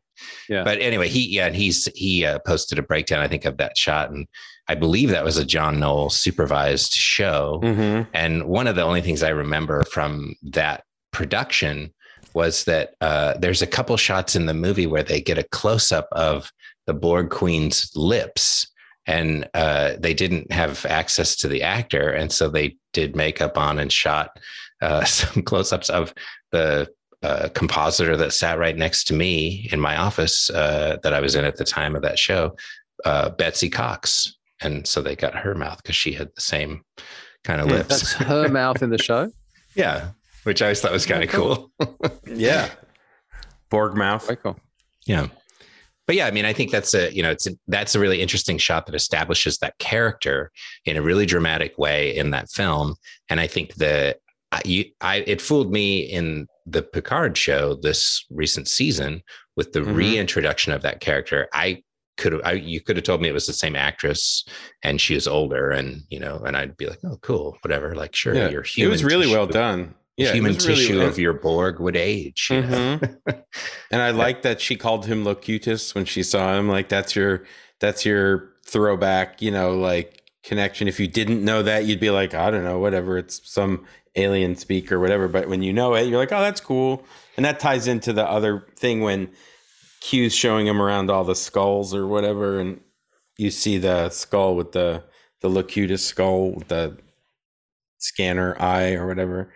Yeah. 0.49 0.63
But 0.63 0.79
anyway, 0.79 1.09
he 1.09 1.27
yeah, 1.27 1.47
and 1.47 1.55
he's 1.55 1.89
he 1.95 2.25
uh, 2.25 2.39
posted 2.45 2.79
a 2.79 2.83
breakdown, 2.83 3.19
I 3.19 3.27
think, 3.27 3.45
of 3.45 3.57
that 3.57 3.77
shot, 3.77 4.11
and 4.11 4.27
I 4.67 4.75
believe 4.75 5.09
that 5.09 5.25
was 5.25 5.37
a 5.37 5.45
John 5.45 5.79
Knoll 5.79 6.09
supervised 6.09 6.93
show. 6.93 7.59
mm-hmm. 7.63 8.09
And 8.13 8.45
one 8.45 8.67
of 8.67 8.75
the 8.75 8.83
only 8.83 9.01
things 9.01 9.21
I 9.21 9.29
remember 9.29 9.83
from 9.83 10.35
that 10.43 10.83
production 11.11 11.93
was 12.33 12.63
that 12.63 12.95
uh, 13.01 13.35
there's 13.37 13.61
a 13.61 13.67
couple 13.67 13.95
shots 13.97 14.35
in 14.35 14.45
the 14.45 14.53
movie 14.53 14.87
where 14.87 15.03
they 15.03 15.21
get 15.21 15.37
a 15.37 15.43
close 15.51 15.91
up 15.91 16.07
of 16.13 16.51
the 16.87 16.93
Borg 16.93 17.29
Queen's 17.29 17.91
lips, 17.95 18.65
and 19.05 19.47
uh, 19.53 19.93
they 19.99 20.13
didn't 20.13 20.51
have 20.51 20.85
access 20.85 21.35
to 21.37 21.47
the 21.49 21.63
actor, 21.63 22.09
and 22.09 22.31
so 22.31 22.49
they 22.49 22.77
did 22.93 23.15
makeup 23.15 23.57
on 23.57 23.77
and 23.77 23.91
shot 23.91 24.37
uh, 24.83 25.03
some 25.05 25.41
close 25.43 25.71
ups 25.73 25.89
of 25.89 26.13
the 26.51 26.87
uh, 27.23 27.47
compositor 27.53 28.17
that 28.17 28.33
sat 28.33 28.59
right 28.59 28.75
next 28.75 29.05
to 29.05 29.13
me 29.13 29.69
in 29.71 29.79
my 29.79 29.95
office 29.97 30.49
uh, 30.49 30.97
that 31.03 31.13
I 31.13 31.21
was 31.21 31.35
in 31.35 31.45
at 31.45 31.55
the 31.55 31.63
time 31.63 31.95
of 31.95 32.01
that 32.01 32.19
show, 32.19 32.55
uh, 33.05 33.29
Betsy 33.29 33.69
Cox. 33.69 34.35
And 34.61 34.85
so 34.85 35.01
they 35.01 35.15
got 35.15 35.35
her 35.35 35.55
mouth 35.55 35.77
because 35.81 35.95
she 35.95 36.11
had 36.13 36.29
the 36.35 36.41
same 36.41 36.83
kind 37.43 37.61
of 37.61 37.67
Hmm, 37.67 37.73
lips. 37.73 37.87
That's 37.89 38.13
her 38.13 38.49
mouth 38.51 38.81
in 38.83 38.89
the 38.89 38.97
show. 38.97 39.31
Yeah, 39.75 40.09
which 40.43 40.61
I 40.61 40.65
always 40.65 40.81
thought 40.81 40.91
was 40.91 41.05
kind 41.05 41.23
of 41.23 41.29
cool. 41.29 41.71
yeah, 42.27 42.69
Borg 43.69 43.95
mouth. 43.95 44.25
Very 44.25 44.37
cool. 44.37 44.59
yeah, 45.05 45.27
but 46.05 46.15
yeah, 46.15 46.27
I 46.27 46.31
mean, 46.31 46.45
I 46.45 46.53
think 46.53 46.71
that's 46.71 46.93
a 46.93 47.13
you 47.13 47.23
know 47.23 47.31
it's 47.31 47.47
a, 47.47 47.51
that's 47.67 47.95
a 47.95 47.99
really 47.99 48.21
interesting 48.21 48.57
shot 48.57 48.85
that 48.85 48.95
establishes 48.95 49.57
that 49.59 49.77
character 49.79 50.51
in 50.85 50.97
a 50.97 51.01
really 51.01 51.25
dramatic 51.25 51.77
way 51.77 52.15
in 52.15 52.31
that 52.31 52.49
film, 52.49 52.95
and 53.29 53.39
I 53.39 53.47
think 53.47 53.75
the 53.75 54.15
I, 54.15 54.22
you, 54.65 54.85
I 55.01 55.17
it 55.27 55.41
fooled 55.41 55.71
me 55.71 55.99
in 55.99 56.47
the 56.65 56.81
Picard 56.81 57.37
show 57.37 57.75
this 57.81 58.25
recent 58.29 58.67
season 58.67 59.21
with 59.55 59.73
the 59.73 59.81
Mhm. 59.81 59.95
reintroduction 59.95 60.73
of 60.73 60.81
that 60.83 60.99
character. 61.01 61.47
I 61.53 61.83
could 62.17 62.33
have 62.33 62.57
you 62.59 62.79
could 62.79 62.95
have 62.95 63.03
told 63.05 63.21
me 63.21 63.27
it 63.29 63.33
was 63.33 63.47
the 63.47 63.53
same 63.53 63.75
actress 63.75 64.45
and 64.83 65.01
she 65.01 65.15
was 65.15 65.27
older 65.27 65.71
and 65.71 66.03
you 66.09 66.19
know 66.19 66.37
and 66.45 66.55
I'd 66.55 66.77
be 66.77 66.85
like 66.87 66.99
oh 67.03 67.17
cool 67.23 67.57
whatever 67.61 67.95
like 67.95 68.15
sure 68.15 68.35
Yeah, 68.35 68.49
you're 68.49 68.61
human. 68.61 68.89
it 68.89 68.91
was 68.91 69.03
really 69.03 69.23
tissue- 69.25 69.35
well 69.37 69.47
done. 69.47 69.95
Yeah, 70.15 70.31
human 70.31 70.53
was 70.53 70.67
really- 70.67 70.79
tissue 70.81 71.01
of 71.01 71.17
your 71.17 71.33
Borg 71.33 71.79
would 71.79 71.95
age? 71.95 72.49
Mhm. 72.51 73.17
And 73.91 74.01
I 74.01 74.11
like 74.11 74.41
that 74.43 74.61
she 74.61 74.75
called 74.75 75.05
him 75.07 75.23
Locutus 75.23 75.93
when 75.95 76.05
she 76.05 76.23
saw 76.23 76.57
him. 76.57 76.67
Like 76.69 76.87
that's 76.89 77.15
your 77.15 77.45
that's 77.79 78.05
your 78.05 78.53
throwback, 78.65 79.41
you 79.41 79.51
know, 79.51 79.75
like 79.77 80.21
connection. 80.43 80.87
If 80.87 80.99
you 80.99 81.07
didn't 81.07 81.43
know 81.43 81.63
that, 81.63 81.85
you'd 81.85 81.99
be 81.99 82.09
like, 82.09 82.33
I 82.33 82.51
don't 82.51 82.63
know, 82.63 82.79
whatever. 82.79 83.17
It's 83.17 83.41
some 83.49 83.85
alien 84.15 84.55
speak 84.55 84.91
or 84.91 84.99
whatever. 84.99 85.27
But 85.27 85.47
when 85.47 85.63
you 85.63 85.73
know 85.73 85.95
it, 85.95 86.07
you're 86.07 86.19
like, 86.19 86.31
oh, 86.31 86.41
that's 86.41 86.61
cool. 86.61 87.03
And 87.37 87.45
that 87.45 87.59
ties 87.59 87.87
into 87.87 88.13
the 88.13 88.29
other 88.29 88.67
thing 88.75 89.01
when 89.01 89.29
Q's 90.01 90.35
showing 90.35 90.67
him 90.67 90.81
around 90.81 91.09
all 91.09 91.23
the 91.23 91.35
skulls 91.35 91.95
or 91.95 92.05
whatever, 92.05 92.59
and 92.59 92.81
you 93.37 93.49
see 93.49 93.77
the 93.77 94.09
skull 94.09 94.55
with 94.55 94.73
the 94.73 95.03
the 95.41 95.49
Locutus 95.49 96.05
skull 96.05 96.51
with 96.51 96.67
the 96.67 96.97
scanner 97.97 98.55
eye 98.61 98.93
or 98.93 99.07
whatever. 99.07 99.53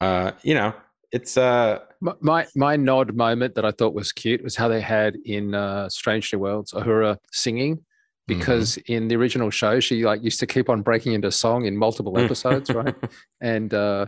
Uh, 0.00 0.30
you 0.42 0.54
know, 0.54 0.72
it's 1.10 1.36
uh 1.36 1.80
My, 2.00 2.46
my 2.54 2.76
nod 2.76 3.16
moment 3.16 3.56
that 3.56 3.64
I 3.64 3.72
thought 3.72 3.92
was 3.92 4.12
cute 4.12 4.42
was 4.42 4.54
how 4.54 4.68
they 4.68 4.80
had 4.80 5.16
in 5.24 5.54
uh, 5.54 5.88
Strange 5.88 6.32
New 6.32 6.38
Worlds 6.38 6.72
Uhura 6.72 7.16
singing 7.32 7.84
because 8.28 8.76
in 8.86 9.08
the 9.08 9.16
original 9.16 9.50
show 9.50 9.80
she 9.80 10.04
like 10.04 10.22
used 10.22 10.38
to 10.38 10.46
keep 10.46 10.68
on 10.68 10.82
breaking 10.82 11.14
into 11.14 11.32
song 11.32 11.64
in 11.64 11.76
multiple 11.76 12.16
episodes, 12.18 12.70
right? 12.70 12.94
And 13.40 13.72
uh, 13.72 14.06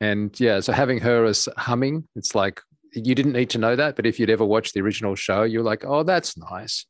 and 0.00 0.38
yeah, 0.40 0.60
so 0.60 0.72
having 0.72 0.98
her 1.00 1.24
as 1.26 1.48
humming, 1.56 2.08
it's 2.16 2.34
like 2.34 2.60
you 2.92 3.14
didn't 3.14 3.32
need 3.32 3.50
to 3.50 3.58
know 3.58 3.76
that, 3.76 3.96
but 3.96 4.06
if 4.06 4.18
you'd 4.18 4.30
ever 4.30 4.44
watched 4.44 4.74
the 4.74 4.80
original 4.80 5.14
show, 5.14 5.42
you're 5.42 5.62
like, 5.62 5.84
oh, 5.84 6.02
that's 6.02 6.36
nice. 6.36 6.86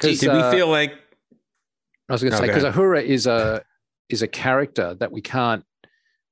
did, 0.00 0.18
did 0.18 0.30
uh, 0.30 0.50
we 0.50 0.56
feel 0.56 0.68
like 0.68 0.92
I 2.08 2.12
was 2.12 2.22
going 2.22 2.32
to 2.32 2.40
No, 2.40 2.46
say 2.46 2.52
because. 2.52 2.74
Uhura 2.74 3.02
is 3.02 3.26
a 3.26 3.62
is 4.08 4.22
a 4.22 4.28
character 4.28 4.94
that 4.94 5.12
we 5.12 5.20
can't 5.20 5.64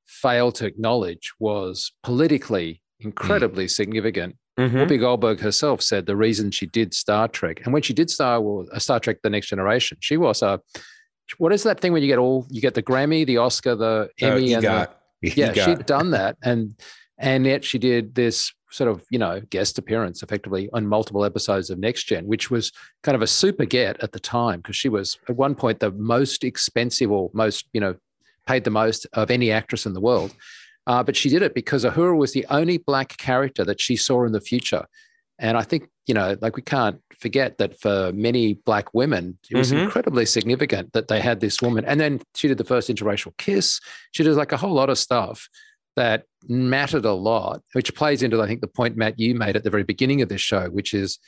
fail 0.07 0.53
to 0.53 0.67
acknowledge 0.67 1.33
was 1.39 1.93
politically 2.03 2.83
incredibly 3.01 3.69
significant. 3.69 4.37
Mhm. 4.59 4.71
Whoopi 4.71 5.01
Goldberg 5.01 5.41
herself 5.41 5.81
said 5.81 6.05
the 6.07 6.17
reason 6.17 6.51
she 6.51 6.67
did 6.67 6.93
Star 6.93 7.27
Trek, 7.27 7.63
and 7.65 7.73
when 7.73 7.83
she 7.83 7.95
did 7.95 8.11
Star 8.11 8.41
Wars, 8.41 8.69
uh, 8.71 8.79
Star 8.79 9.01
Trek: 9.01 9.19
The 9.23 9.31
Next 9.31 9.49
Generation, 9.49 9.97
she 10.01 10.17
was 10.17 10.43
a 10.43 10.61
what 11.39 11.53
is 11.53 11.63
that 11.63 11.81
thing 11.81 11.93
when 11.93 12.03
you 12.03 12.09
get 12.09 12.19
all 12.19 12.47
you 12.51 12.61
get 12.61 12.75
the 12.75 12.83
Grammy, 12.83 13.25
the 13.25 13.39
Oscar, 13.39 13.75
the 13.75 14.11
Oh, 14.21 14.27
Emmy, 14.27 14.53
and 14.53 14.63
the, 14.63 14.91
yeah, 15.37 15.53
she'd 15.65 15.87
done 15.87 16.11
that, 16.11 16.37
and 16.43 16.75
and 17.19 17.47
yet 17.47 17.65
she 17.65 17.79
did 17.79 18.15
this 18.15 18.53
sort 18.71 18.91
of 18.91 19.05
you 19.11 19.19
know 19.19 19.41
guest 19.51 19.79
appearance 19.79 20.23
effectively 20.23 20.69
on 20.73 20.87
multiple 20.87 21.25
episodes 21.25 21.71
of 21.71 21.79
Next 21.79 22.05
Gen, 22.05 22.27
which 22.27 22.51
was 22.51 22.73
kind 23.03 23.17
of 23.17 23.23
a 23.23 23.27
super 23.27 23.65
get 23.65 24.03
at 24.03 24.13
the 24.13 24.21
time 24.21 24.61
because 24.61 24.77
she 24.77 24.89
was 24.91 25.19
at 25.29 25.37
one 25.37 25.55
point 25.55 25.81
the 25.81 25.93
most 25.93 26.45
expensive 26.45 27.11
or 27.11 27.31
most 27.33 27.67
you 27.73 27.81
know 27.81 27.95
paid 28.47 28.65
the 28.65 28.71
most 28.71 29.07
of 29.13 29.31
any 29.31 29.51
actress 29.51 29.87
in 29.87 29.93
the 29.95 30.01
world. 30.01 30.35
Uh, 30.87 31.03
but 31.03 31.17
she 31.17 31.29
did 31.29 31.43
it 31.43 31.55
because 31.55 31.85
Uhura 31.85 32.17
was 32.17 32.33
the 32.33 32.47
only 32.51 32.79
black 32.79 33.17
character 33.19 33.65
that 33.65 33.81
she 33.81 33.97
saw 33.97 34.25
in 34.25 34.33
the 34.33 34.41
future. 34.41 34.85
And 35.39 35.57
I 35.57 35.63
think, 35.63 35.89
you 36.07 36.15
know, 36.15 36.37
like 36.41 36.57
we 36.57 36.63
can't 36.63 37.01
forget 37.21 37.59
that 37.59 37.81
for 37.81 38.11
many 38.13 38.55
black 38.55 38.93
women, 38.95 39.39
it 39.51 39.57
was 39.57 39.73
Mhm. 39.73 39.85
incredibly 39.85 40.27
significant 40.27 40.93
that 40.93 41.09
they 41.09 41.21
had 41.21 41.41
this 41.41 41.63
woman. 41.63 41.85
And 41.85 42.01
then 42.01 42.21
she 42.35 42.49
did 42.49 42.59
the 42.59 42.65
first 42.65 42.89
interracial 42.89 43.37
kiss. 43.39 43.81
She 44.13 44.23
did 44.25 44.35
like 44.35 44.53
a 44.53 44.57
whole 44.57 44.73
lot 44.75 44.91
of 44.91 44.99
stuff 44.99 45.49
that 45.97 46.25
mattered 46.49 47.05
a 47.05 47.13
lot, 47.13 47.63
which 47.75 47.95
plays 47.95 48.23
into, 48.23 48.41
I 48.43 48.47
think, 48.47 48.61
the 48.61 48.67
point, 48.67 48.97
Matt, 48.97 49.19
you 49.21 49.35
made 49.35 49.57
at 49.57 49.63
the 49.65 49.71
very 49.71 49.85
beginning 49.85 50.23
of 50.23 50.29
this 50.29 50.41
show, 50.41 50.69
which 50.71 50.95
is 50.95 51.19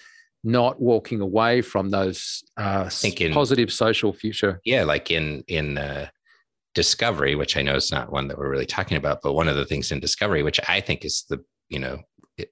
not 0.42 0.80
walking 0.80 1.20
away 1.20 1.60
from 1.62 1.90
those 1.90 2.42
uh, 2.56 2.90
positive 3.32 3.72
social 3.72 4.12
future. 4.12 4.60
yeah 4.64 4.84
like 4.84 5.10
in 5.10 5.42
in 5.48 5.78
uh, 5.78 6.06
discovery 6.74 7.34
which 7.34 7.56
i 7.56 7.62
know 7.62 7.76
is 7.76 7.92
not 7.92 8.12
one 8.12 8.28
that 8.28 8.36
we're 8.36 8.50
really 8.50 8.66
talking 8.66 8.96
about 8.96 9.20
but 9.22 9.34
one 9.34 9.48
of 9.48 9.56
the 9.56 9.64
things 9.64 9.92
in 9.92 10.00
discovery 10.00 10.42
which 10.42 10.60
i 10.68 10.80
think 10.80 11.04
is 11.04 11.24
the 11.28 11.42
you 11.68 11.78
know 11.78 11.98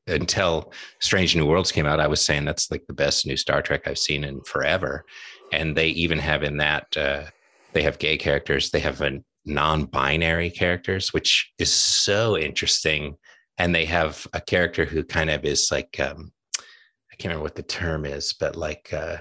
until 0.07 0.73
strange 1.01 1.35
new 1.35 1.45
worlds 1.45 1.73
came 1.73 1.87
out 1.87 2.01
i 2.01 2.07
was 2.07 2.25
saying 2.25 2.45
that's 2.45 2.71
like 2.71 2.87
the 2.87 2.93
best 2.93 3.27
new 3.27 3.37
star 3.37 3.61
trek 3.61 3.87
i've 3.87 3.99
seen 3.99 4.25
in 4.25 4.41
forever. 4.43 5.05
And 5.53 5.77
they 5.77 5.89
even 5.89 6.19
have 6.19 6.43
in 6.43 6.57
that 6.59 6.97
uh, 6.97 7.25
they 7.75 7.83
have 7.83 7.99
gay 7.99 8.17
characters 8.17 8.71
they 8.71 8.81
have 8.81 9.01
a 9.01 9.21
non-binary 9.45 10.51
characters 10.51 11.13
which 11.13 11.53
is 11.59 11.73
so 11.73 12.39
interesting. 12.39 13.17
And 13.59 13.75
they 13.75 13.85
have 13.85 14.27
a 14.33 14.41
character 14.41 14.85
who 14.85 15.05
kind 15.05 15.31
of 15.31 15.45
is 15.45 15.69
like 15.71 16.01
um, 16.01 16.33
i 16.59 17.17
can't 17.17 17.33
remember 17.33 17.43
what 17.43 17.57
the 17.57 17.63
term 17.63 18.07
is 18.07 18.33
but 18.33 18.57
like 18.57 18.91
uh, 18.93 19.19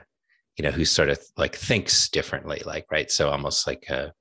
you 0.58 0.64
know 0.64 0.72
who 0.72 0.86
sort 0.86 1.10
of 1.10 1.20
like 1.38 1.56
thinks 1.56 2.08
differently 2.10 2.62
like 2.66 2.86
right? 2.92 3.12
So 3.12 3.30
almost 3.30 3.68
like 3.68 3.90
a 3.90 4.14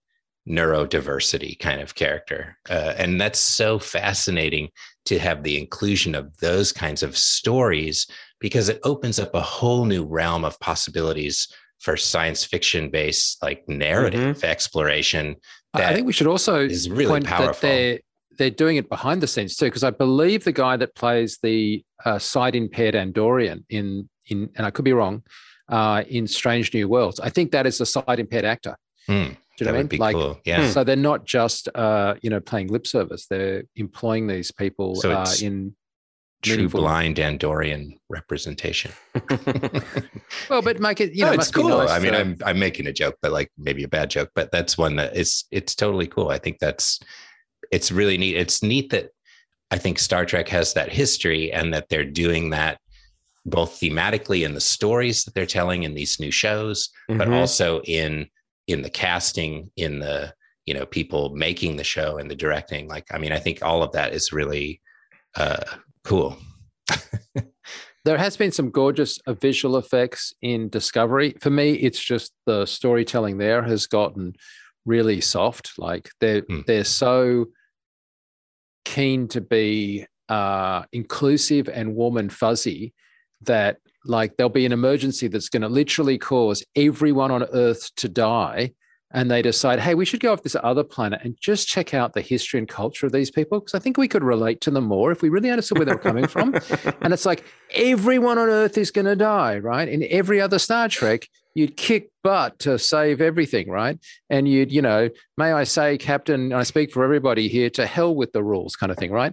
neurodiversity 0.49 1.59
kind 1.59 1.81
of 1.81 1.95
character 1.95 2.57
uh, 2.69 2.95
and 2.97 3.21
that's 3.21 3.39
so 3.41 3.79
fascinating 3.79 4.69
to 5.05 5.19
have 5.19 5.43
the 5.43 5.59
inclusion 5.59 6.15
of 6.15 6.37
those 6.39 6.73
kinds 6.73 7.03
of 7.03 7.17
stories 7.17 8.07
because 8.41 8.69
it 8.69 8.81
opens 8.85 9.19
up 9.19 9.35
a 9.35 9.41
whole 9.41 9.85
new 9.85 10.05
realm 10.05 10.45
of 10.45 10.59
possibilities 10.61 11.49
for 11.79 11.97
science 11.97 12.45
fiction 12.45 12.91
based 12.91 13.43
like 13.43 13.63
narrative 13.69 14.43
exploration 14.45 15.37
I- 15.75 15.85
I 15.85 15.95
think 15.95 16.07
we 16.07 16.13
should 16.13 16.27
also 16.27 16.61
is 16.61 16.91
really 16.91 17.07
point 17.11 17.27
that 17.27 17.61
they're 17.61 18.01
they're 18.39 18.51
doing 18.51 18.77
it 18.77 18.89
behind 18.89 19.21
the 19.21 19.27
scenes 19.27 19.55
too, 19.55 19.67
because 19.67 19.85
I 19.85 19.91
believe 19.91 20.45
the 20.45 20.53
guy 20.53 20.77
that 20.79 20.95
plays 20.95 21.39
the 21.43 21.85
uh, 22.07 22.19
sight 22.19 22.55
impaired 22.55 22.95
Andorian 22.95 23.65
in 23.69 24.09
in 24.27 24.49
and 24.57 24.67
I 24.67 24.71
could 24.71 24.85
be 24.85 24.93
wrong 24.95 25.23
uh, 25.69 26.03
in 26.09 26.27
Strange 26.27 26.73
New 26.75 26.89
Worlds. 26.89 27.21
I 27.21 27.29
think 27.29 27.53
that 27.53 27.67
is 27.67 27.81
a 27.81 27.87
sight 27.87 28.19
impaired 28.19 28.47
actor. 28.47 28.77
Hmm, 29.07 29.33
Do 29.61 29.65
you 29.67 29.73
know 29.73 29.73
that 29.73 29.77
what 29.77 29.79
I 29.79 29.83
would 29.83 29.93
mean? 29.93 29.99
be 29.99 29.99
Like, 29.99 30.17
cool 30.17 30.41
yeah 30.45 30.71
so 30.71 30.83
they're 30.85 30.97
not 30.97 31.25
just 31.27 31.69
uh, 31.75 32.15
you 32.23 32.31
know 32.31 32.41
playing 32.41 32.69
lip 32.69 32.87
service; 32.87 33.27
they're 33.29 33.63
employing 33.77 34.27
these 34.27 34.51
people 34.51 34.97
So 34.97 35.13
uh, 35.13 35.27
in 35.43 35.75
true 36.43 36.57
meaningful- 36.57 36.81
blind 36.81 37.17
andorian 37.19 37.99
representation 38.09 38.91
well, 40.49 40.63
but 40.63 40.81
make 40.81 41.01
it 41.01 41.13
you 41.15 41.25
know 41.25 41.33
it 41.33 41.41
it's 41.41 41.51
cool. 41.51 41.69
nice 41.69 41.91
I 41.91 41.99
mean, 41.99 42.13
to- 42.13 42.19
I'm 42.21 42.37
I'm 42.45 42.59
making 42.59 42.87
a 42.87 42.93
joke, 42.93 43.17
but 43.23 43.33
like 43.33 43.51
maybe 43.59 43.85
a 43.85 43.89
bad 43.89 44.11
joke, 44.11 44.31
but 44.35 44.51
that's 44.51 44.77
one 44.79 44.97
that 44.97 45.17
is 45.17 45.45
it's 45.51 45.75
totally 45.75 46.07
cool. 46.07 46.29
I 46.31 46.39
think 46.39 46.59
that's 46.59 46.99
it's 47.71 47.93
really 47.93 48.17
neat. 48.19 48.37
It's 48.37 48.63
neat 48.63 48.91
that 48.91 49.11
I 49.71 49.79
think 49.79 49.99
Star 49.99 50.25
Trek 50.27 50.49
has 50.49 50.73
that 50.75 50.91
history 50.91 51.53
and 51.53 51.73
that 51.75 51.89
they're 51.89 52.05
doing 52.05 52.51
that 52.51 52.81
both 53.47 53.79
thematically 53.81 54.45
in 54.45 54.55
the 54.55 54.61
stories 54.61 55.25
that 55.25 55.35
they're 55.35 55.47
telling 55.47 55.85
in 55.85 55.95
these 55.95 56.19
new 56.21 56.31
shows, 56.31 56.91
but 57.09 57.29
Mhm. 57.29 57.35
also 57.41 57.81
in 57.83 58.29
in 58.71 58.83
the 58.83 58.91
casting, 58.91 59.71
in 59.77 59.99
the 60.01 60.33
you 60.67 60.75
know 60.75 60.87
people 60.87 61.35
making 61.35 61.77
the 61.77 61.85
show 61.85 62.19
and 62.19 62.31
the 62.31 62.37
directing. 62.37 62.89
Like, 62.89 63.07
I 63.13 63.19
mean, 63.19 63.33
I 63.33 63.39
think 63.39 63.63
all 63.63 63.83
of 63.83 63.93
that 63.93 64.13
is 64.13 64.33
really 64.33 64.81
uh, 65.37 65.65
cool. 66.05 66.37
there 68.05 68.19
has 68.19 68.37
been 68.37 68.53
some 68.53 68.71
gorgeous 68.71 69.19
uh, 69.27 69.35
visual 69.35 69.77
effects 69.77 70.33
in 70.43 70.69
Discovery. 70.69 71.37
For 71.41 71.51
me, 71.51 71.73
it's 71.73 72.03
just 72.03 72.33
the 72.47 72.67
storytelling 72.67 73.39
there 73.39 73.63
has 73.63 73.87
gotten 73.87 74.35
really 74.87 75.21
soft. 75.21 75.73
Like 75.79 76.11
they're 76.21 76.43
Hmm. 76.49 76.61
they're 76.67 76.85
so 76.85 77.47
keen 78.85 79.29
to 79.29 79.41
be 79.41 80.07
uh, 80.29 80.85
inclusive 80.93 81.69
and 81.69 81.95
warm 81.95 82.17
and 82.17 82.33
fuzzy 82.33 82.95
that 83.43 83.79
like 84.05 84.37
there'll 84.37 84.51
be 84.51 84.67
an 84.67 84.73
emergency 84.73 85.29
that's 85.29 85.49
going 85.49 85.63
to 85.63 85.69
literally 85.69 86.19
cause 86.19 86.65
everyone 86.77 87.31
on 87.31 87.45
Earth 87.45 87.95
to 87.97 88.09
die. 88.09 88.73
And 89.13 89.29
they 89.29 89.43
decide, 89.43 89.81
hey, 89.81 89.97
we 89.97 90.05
should 90.05 90.21
go 90.21 90.33
off 90.33 90.45
this 90.45 90.55
other 90.63 90.85
planet 90.85 91.21
and 91.25 91.37
just 91.41 91.67
check 91.67 91.95
out 91.95 92.13
the 92.13 92.21
history 92.21 92.59
and 92.59 92.69
culture 92.69 93.07
of 93.07 93.13
these 93.13 93.29
people. 93.29 93.59
Because 93.59 93.75
I 93.75 93.81
think 93.81 93.97
we 93.97 94.07
could 94.07 94.23
relate 94.23 94.61
to 94.61 94.71
them 94.71 94.85
more 94.85 95.11
if 95.11 95.21
we 95.21 95.31
really 95.31 95.51
understood 95.51 95.79
where 95.79 95.85
they 95.85 95.95
were 95.95 95.99
coming 95.99 96.29
from. 96.29 96.55
And 97.03 97.13
it's 97.13 97.27
like 97.27 97.45
everyone 97.73 98.39
on 98.39 98.49
Earth 98.49 98.79
is 98.79 98.93
going 98.93 99.07
to 99.07 99.17
die, 99.17 99.59
right? 99.59 99.89
In 99.89 100.07
every 100.11 100.41
other 100.41 100.61
Star 100.61 100.89
Trek, 100.89 101.27
you'd 101.55 101.77
kick 101.77 102.11
butt 102.23 102.61
to 102.61 102.79
save 102.79 103.21
everything, 103.21 103.69
right? 103.69 103.99
And 104.29 104.47
you'd, 104.47 104.71
you 104.71 104.83
know, 104.83 105.09
may 105.37 105.53
I 105.53 105.65
say, 105.65 105.99
Captain, 105.99 106.53
I 106.53 106.63
speak 106.63 106.93
for 106.93 107.03
everybody 107.03 107.49
here, 107.49 107.71
to 107.71 107.87
hell 107.87 108.15
with 108.15 108.33
the 108.33 108.45
rules, 108.45 108.77
kind 108.77 108.93
of 108.93 108.99
thing, 108.99 109.11
right? 109.11 109.33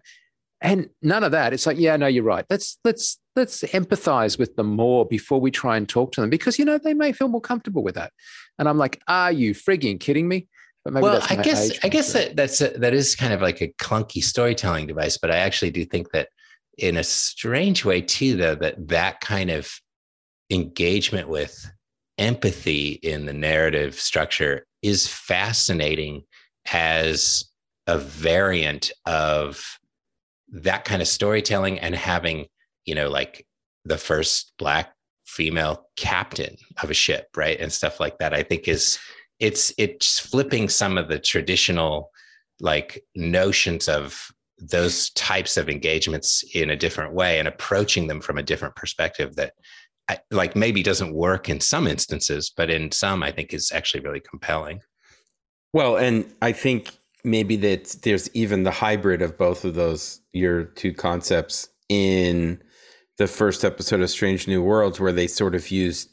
And 0.60 0.90
none 1.02 1.24
of 1.24 1.34
that. 1.34 1.54
It's 1.54 1.68
like, 1.68 1.78
yeah, 1.78 1.98
no, 1.98 2.08
you're 2.08 2.24
right. 2.24 2.46
Let's 2.50 2.80
let's 2.84 3.20
let's 3.38 3.62
empathize 3.62 4.38
with 4.38 4.56
them 4.56 4.68
more 4.68 5.06
before 5.06 5.40
we 5.40 5.52
try 5.52 5.78
and 5.78 5.88
talk 5.88 6.12
to 6.12 6.22
them 6.22 6.30
because 6.30 6.60
you 6.60 6.66
know 6.66 6.78
they 6.78 6.94
may 6.94 7.14
feel 7.14 7.28
more 7.28 7.40
comfortable 7.40 7.84
with 7.84 7.96
that. 7.96 8.12
And 8.60 8.68
I'm 8.68 8.78
like, 8.78 9.02
are 9.08 9.32
you 9.32 9.54
frigging 9.54 10.00
kidding 10.00 10.28
me? 10.28 10.48
But 10.84 10.94
maybe 10.94 11.04
well, 11.04 11.14
that's 11.14 11.32
I 11.32 11.42
guess 11.42 11.80
I 11.84 11.90
guess 11.90 12.14
that 12.14 12.36
that's 12.36 12.60
a, 12.60 12.70
that 12.70 12.94
is 12.94 13.16
kind 13.16 13.34
of 13.34 13.42
like 13.42 13.62
a 13.62 13.70
clunky 13.80 14.24
storytelling 14.24 14.88
device, 14.88 15.18
but 15.18 15.32
I 15.32 15.38
actually 15.38 15.72
do 15.72 15.86
think 15.86 16.12
that 16.12 16.30
in 16.78 16.98
a 16.98 17.04
strange 17.04 17.86
way 17.86 18.02
too, 18.02 18.36
though, 18.36 18.56
that 18.56 18.88
that 18.88 19.22
kind 19.22 19.50
of 19.50 19.72
engagement 20.50 21.30
with 21.30 21.70
empathy 22.18 23.00
in 23.04 23.26
the 23.26 23.34
narrative 23.34 23.96
structure 23.96 24.66
is 24.82 25.08
fascinating 25.08 26.24
as 26.72 27.46
a 27.86 27.98
variant 27.98 28.92
of 29.06 29.78
that 30.50 30.86
kind 30.86 31.02
of 31.02 31.08
storytelling 31.08 31.80
and 31.80 31.96
having 31.96 32.48
you 32.88 32.96
know 32.96 33.10
like 33.10 33.46
the 33.86 33.98
first 33.98 34.54
black 34.58 34.94
female 35.26 35.86
captain 35.96 36.56
of 36.82 36.90
a 36.90 36.94
ship 36.94 37.28
right? 37.36 37.60
And 37.60 37.72
stuff 37.72 38.00
like 38.00 38.18
that 38.18 38.34
i 38.34 38.42
think 38.42 38.68
is 38.68 38.98
it's 39.40 39.72
it's 39.78 40.20
flipping 40.20 40.68
some 40.68 40.98
of 40.98 41.10
the 41.10 41.20
traditional 41.20 42.10
like 42.60 43.04
notions 43.16 43.88
of 43.88 44.32
those 44.58 45.12
types 45.12 45.58
of 45.58 45.70
engagements 45.70 46.44
in 46.56 46.72
a 46.72 46.76
different 46.76 47.14
way 47.14 47.38
and 47.38 47.48
approaching 47.48 48.08
them 48.08 48.20
from 48.20 48.40
a 48.40 48.44
different 48.44 48.76
perspective 48.76 49.36
that 49.36 49.54
like 50.32 50.56
maybe 50.56 50.82
doesn't 50.82 51.14
work 51.14 51.50
in 51.50 51.60
some 51.60 51.86
instances 51.86 52.52
but 52.56 52.72
in 52.72 52.92
some 52.92 53.22
i 53.22 53.32
think 53.32 53.54
is 53.54 53.72
actually 53.72 54.02
really 54.02 54.22
compelling. 54.22 54.82
Well, 55.74 55.98
and 55.98 56.26
I 56.42 56.54
think 56.54 56.92
maybe 57.24 57.56
that 57.58 57.98
there's 58.04 58.30
even 58.34 58.64
the 58.64 58.72
hybrid 58.72 59.22
of 59.22 59.38
both 59.38 59.66
of 59.66 59.76
those 59.76 60.22
your 60.32 60.64
two 60.64 60.94
concepts 60.94 61.70
in 61.90 62.62
the 63.18 63.28
first 63.28 63.64
episode 63.66 64.02
of 64.02 64.10
Strange 64.10 64.48
New 64.48 64.62
Worlds, 64.62 65.00
where 65.00 65.12
they 65.12 65.28
sort 65.28 65.56
of 65.56 65.70
used 65.72 66.10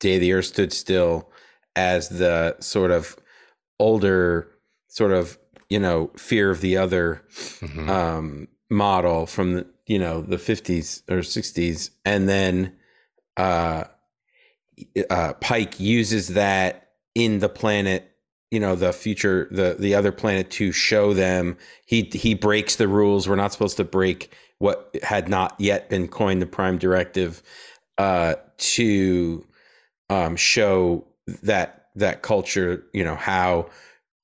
Day 0.00 0.18
the 0.18 0.32
Earth 0.32 0.46
Stood 0.46 0.72
Still 0.72 1.30
as 1.76 2.08
the 2.08 2.56
sort 2.60 2.90
of 2.90 3.16
older, 3.78 4.48
sort 4.88 5.12
of 5.12 5.38
you 5.70 5.78
know 5.78 6.10
fear 6.16 6.50
of 6.50 6.60
the 6.60 6.76
other 6.76 7.22
Mhm. 7.60 7.88
um, 7.88 8.48
model 8.70 9.26
from 9.26 9.54
the 9.54 9.66
you 9.86 9.98
know 9.98 10.20
the 10.22 10.38
50s 10.38 11.02
or 11.10 11.18
60s, 11.22 11.90
and 12.04 12.28
then 12.28 12.72
uh, 13.36 13.84
uh, 15.10 15.32
Pike 15.34 15.78
uses 15.80 16.28
that 16.28 16.88
in 17.14 17.38
the 17.38 17.48
planet 17.48 18.10
you 18.50 18.60
know 18.60 18.74
the 18.76 18.92
future 18.92 19.48
the 19.50 19.76
the 19.78 19.94
other 19.94 20.12
planet 20.12 20.50
to 20.52 20.70
show 20.72 21.12
them. 21.14 21.56
He 21.86 22.02
he 22.12 22.34
breaks 22.34 22.76
the 22.76 22.86
rules. 22.88 23.28
We're 23.28 23.36
not 23.36 23.52
supposed 23.52 23.76
to 23.78 23.84
break 23.84 24.30
what 24.58 24.94
had 25.02 25.28
not 25.28 25.54
yet 25.58 25.88
been 25.90 26.08
coined 26.08 26.40
the 26.42 26.46
prime 26.46 26.78
directive 26.78 27.42
uh 27.98 28.34
to 28.58 29.44
um 30.10 30.36
show 30.36 31.04
that 31.42 31.86
that 31.94 32.22
culture 32.22 32.84
you 32.92 33.04
know 33.04 33.14
how 33.16 33.68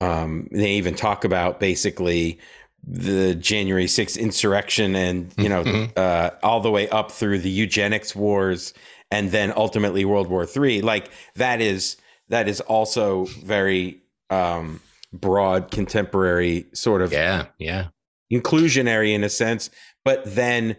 um 0.01 0.49
they 0.53 0.73
even 0.73 0.95
talk 0.95 1.25
about 1.25 1.61
basically 1.61 2.39
the 2.87 3.35
January 3.35 3.85
6th 3.87 4.19
insurrection 4.19 4.97
and 4.97 5.33
you 5.37 5.49
know 5.49 5.63
Mhm. 5.65 5.99
uh 5.99 6.31
all 6.43 6.61
the 6.61 6.71
way 6.71 6.89
up 6.89 7.13
through 7.13 7.39
the 7.41 7.51
eugenics 7.51 8.17
wars 8.17 8.73
and 9.11 9.31
then 9.33 9.53
ultimately 9.57 10.05
World 10.05 10.29
War 10.29 10.47
3 10.47 10.81
like 10.81 11.11
that 11.37 11.61
is 11.61 11.97
that 12.29 12.49
is 12.49 12.61
also 12.63 13.25
very 13.45 14.01
um 14.31 14.81
broad 15.13 15.71
contemporary 15.71 16.67
sort 16.73 17.03
of 17.03 17.13
yeah 17.13 17.47
yeah. 17.59 17.89
inclusionary 18.33 19.13
in 19.13 19.25
a 19.25 19.29
sense, 19.29 19.71
but 20.05 20.23
then 20.25 20.77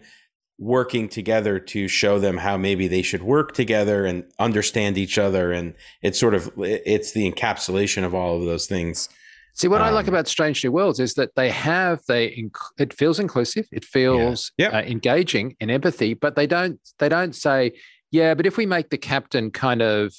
working 0.58 1.08
together 1.08 1.58
to 1.58 1.88
show 1.88 2.18
them 2.18 2.36
how 2.36 2.56
maybe 2.56 2.86
they 2.86 3.02
should 3.02 3.22
work 3.22 3.52
together 3.52 4.04
and 4.04 4.24
understand 4.38 4.96
each 4.96 5.18
other. 5.18 5.52
And 5.52 5.74
it's 6.02 6.18
sort 6.18 6.34
of 6.34 6.52
it's 6.58 7.12
the 7.12 7.30
encapsulation 7.30 8.04
of 8.04 8.14
all 8.14 8.36
of 8.36 8.44
those 8.44 8.66
things 8.66 9.08
See, 9.54 9.68
what 9.68 9.82
I 9.82 9.90
like 9.90 10.08
Um, 10.08 10.14
about 10.14 10.28
Strange 10.28 10.64
New 10.64 10.72
Worlds 10.72 10.98
is 10.98 11.12
that 11.14 11.34
they 11.34 11.50
have 11.50 12.00
they 12.08 12.48
it 12.78 12.94
feels 12.94 13.20
inclusive, 13.20 13.66
it 13.70 13.84
feels 13.84 14.50
Yeah. 14.56 14.68
uh, 14.68 14.80
engaging 14.80 15.56
and 15.60 15.70
empathy, 15.70 16.14
but 16.14 16.36
they 16.36 16.46
don't 16.46 16.80
they 16.98 17.10
don't 17.10 17.34
say, 17.34 17.72
yeah, 18.10 18.32
but 18.34 18.46
if 18.46 18.56
we 18.56 18.64
make 18.64 18.88
the 18.88 18.96
captain 18.96 19.50
kind 19.50 19.82
of 19.82 20.14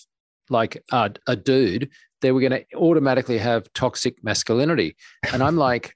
like 0.51 0.83
a, 0.91 1.11
a 1.25 1.35
dude, 1.35 1.89
then 2.21 2.35
we're 2.35 2.47
going 2.47 2.61
to 2.61 2.75
automatically 2.77 3.39
have 3.39 3.71
toxic 3.73 4.23
masculinity. 4.23 4.95
And 5.31 5.41
I'm 5.41 5.57
like, 5.57 5.95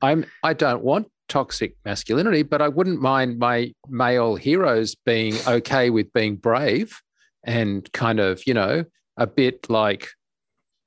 I'm 0.00 0.24
I 0.42 0.52
don't 0.54 0.82
want 0.82 1.08
toxic 1.32 1.74
masculinity, 1.86 2.42
but 2.42 2.60
I 2.60 2.68
wouldn't 2.68 3.00
mind 3.00 3.38
my 3.38 3.72
male 3.88 4.36
heroes 4.36 4.94
being 4.94 5.34
okay 5.48 5.88
with 5.88 6.12
being 6.12 6.36
brave 6.36 7.00
and 7.44 7.90
kind 7.92 8.20
of 8.20 8.46
you 8.46 8.52
know 8.52 8.84
a 9.16 9.26
bit 9.26 9.70
like 9.70 10.08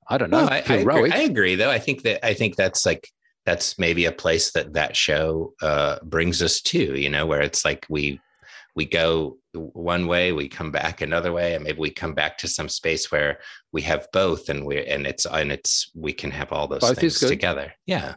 I 0.07 0.19
don't 0.19 0.29
know 0.29 0.45
No, 0.45 0.51
I, 0.51 0.63
I, 0.67 0.75
agree. 0.75 1.11
I 1.11 1.21
agree, 1.21 1.55
though. 1.55 1.71
I 1.71 1.79
think 1.79 2.03
that 2.03 2.23
I 2.23 2.35
think 2.35 2.57
that's 2.57 2.85
like 2.85 3.09
that's 3.47 3.79
maybe 3.79 4.05
a 4.05 4.11
place 4.11 4.51
that 4.51 4.73
that 4.73 4.95
show 4.95 5.53
uh, 5.63 5.97
brings 6.03 6.43
us 6.43 6.61
to. 6.61 6.99
You 6.99 7.09
know, 7.09 7.25
where 7.25 7.41
it's 7.41 7.65
like 7.65 7.87
we 7.89 8.21
we 8.75 8.85
go 8.85 9.37
one 9.53 10.05
way, 10.05 10.31
we 10.31 10.47
come 10.47 10.69
back 10.69 11.01
another 11.01 11.33
way, 11.33 11.55
and 11.55 11.63
maybe 11.63 11.79
we 11.79 11.89
come 11.89 12.13
back 12.13 12.37
to 12.37 12.47
some 12.47 12.69
space 12.69 13.11
where 13.11 13.39
we 13.71 13.81
have 13.81 14.07
both, 14.13 14.49
and 14.49 14.63
we 14.63 14.85
and 14.85 15.07
it's 15.07 15.25
and 15.25 15.51
it's 15.51 15.89
we 15.95 16.13
can 16.13 16.29
have 16.29 16.51
all 16.51 16.67
those 16.67 16.81
Both 16.81 16.99
things 16.99 17.19
together. 17.19 17.73
Yeah. 17.87 18.13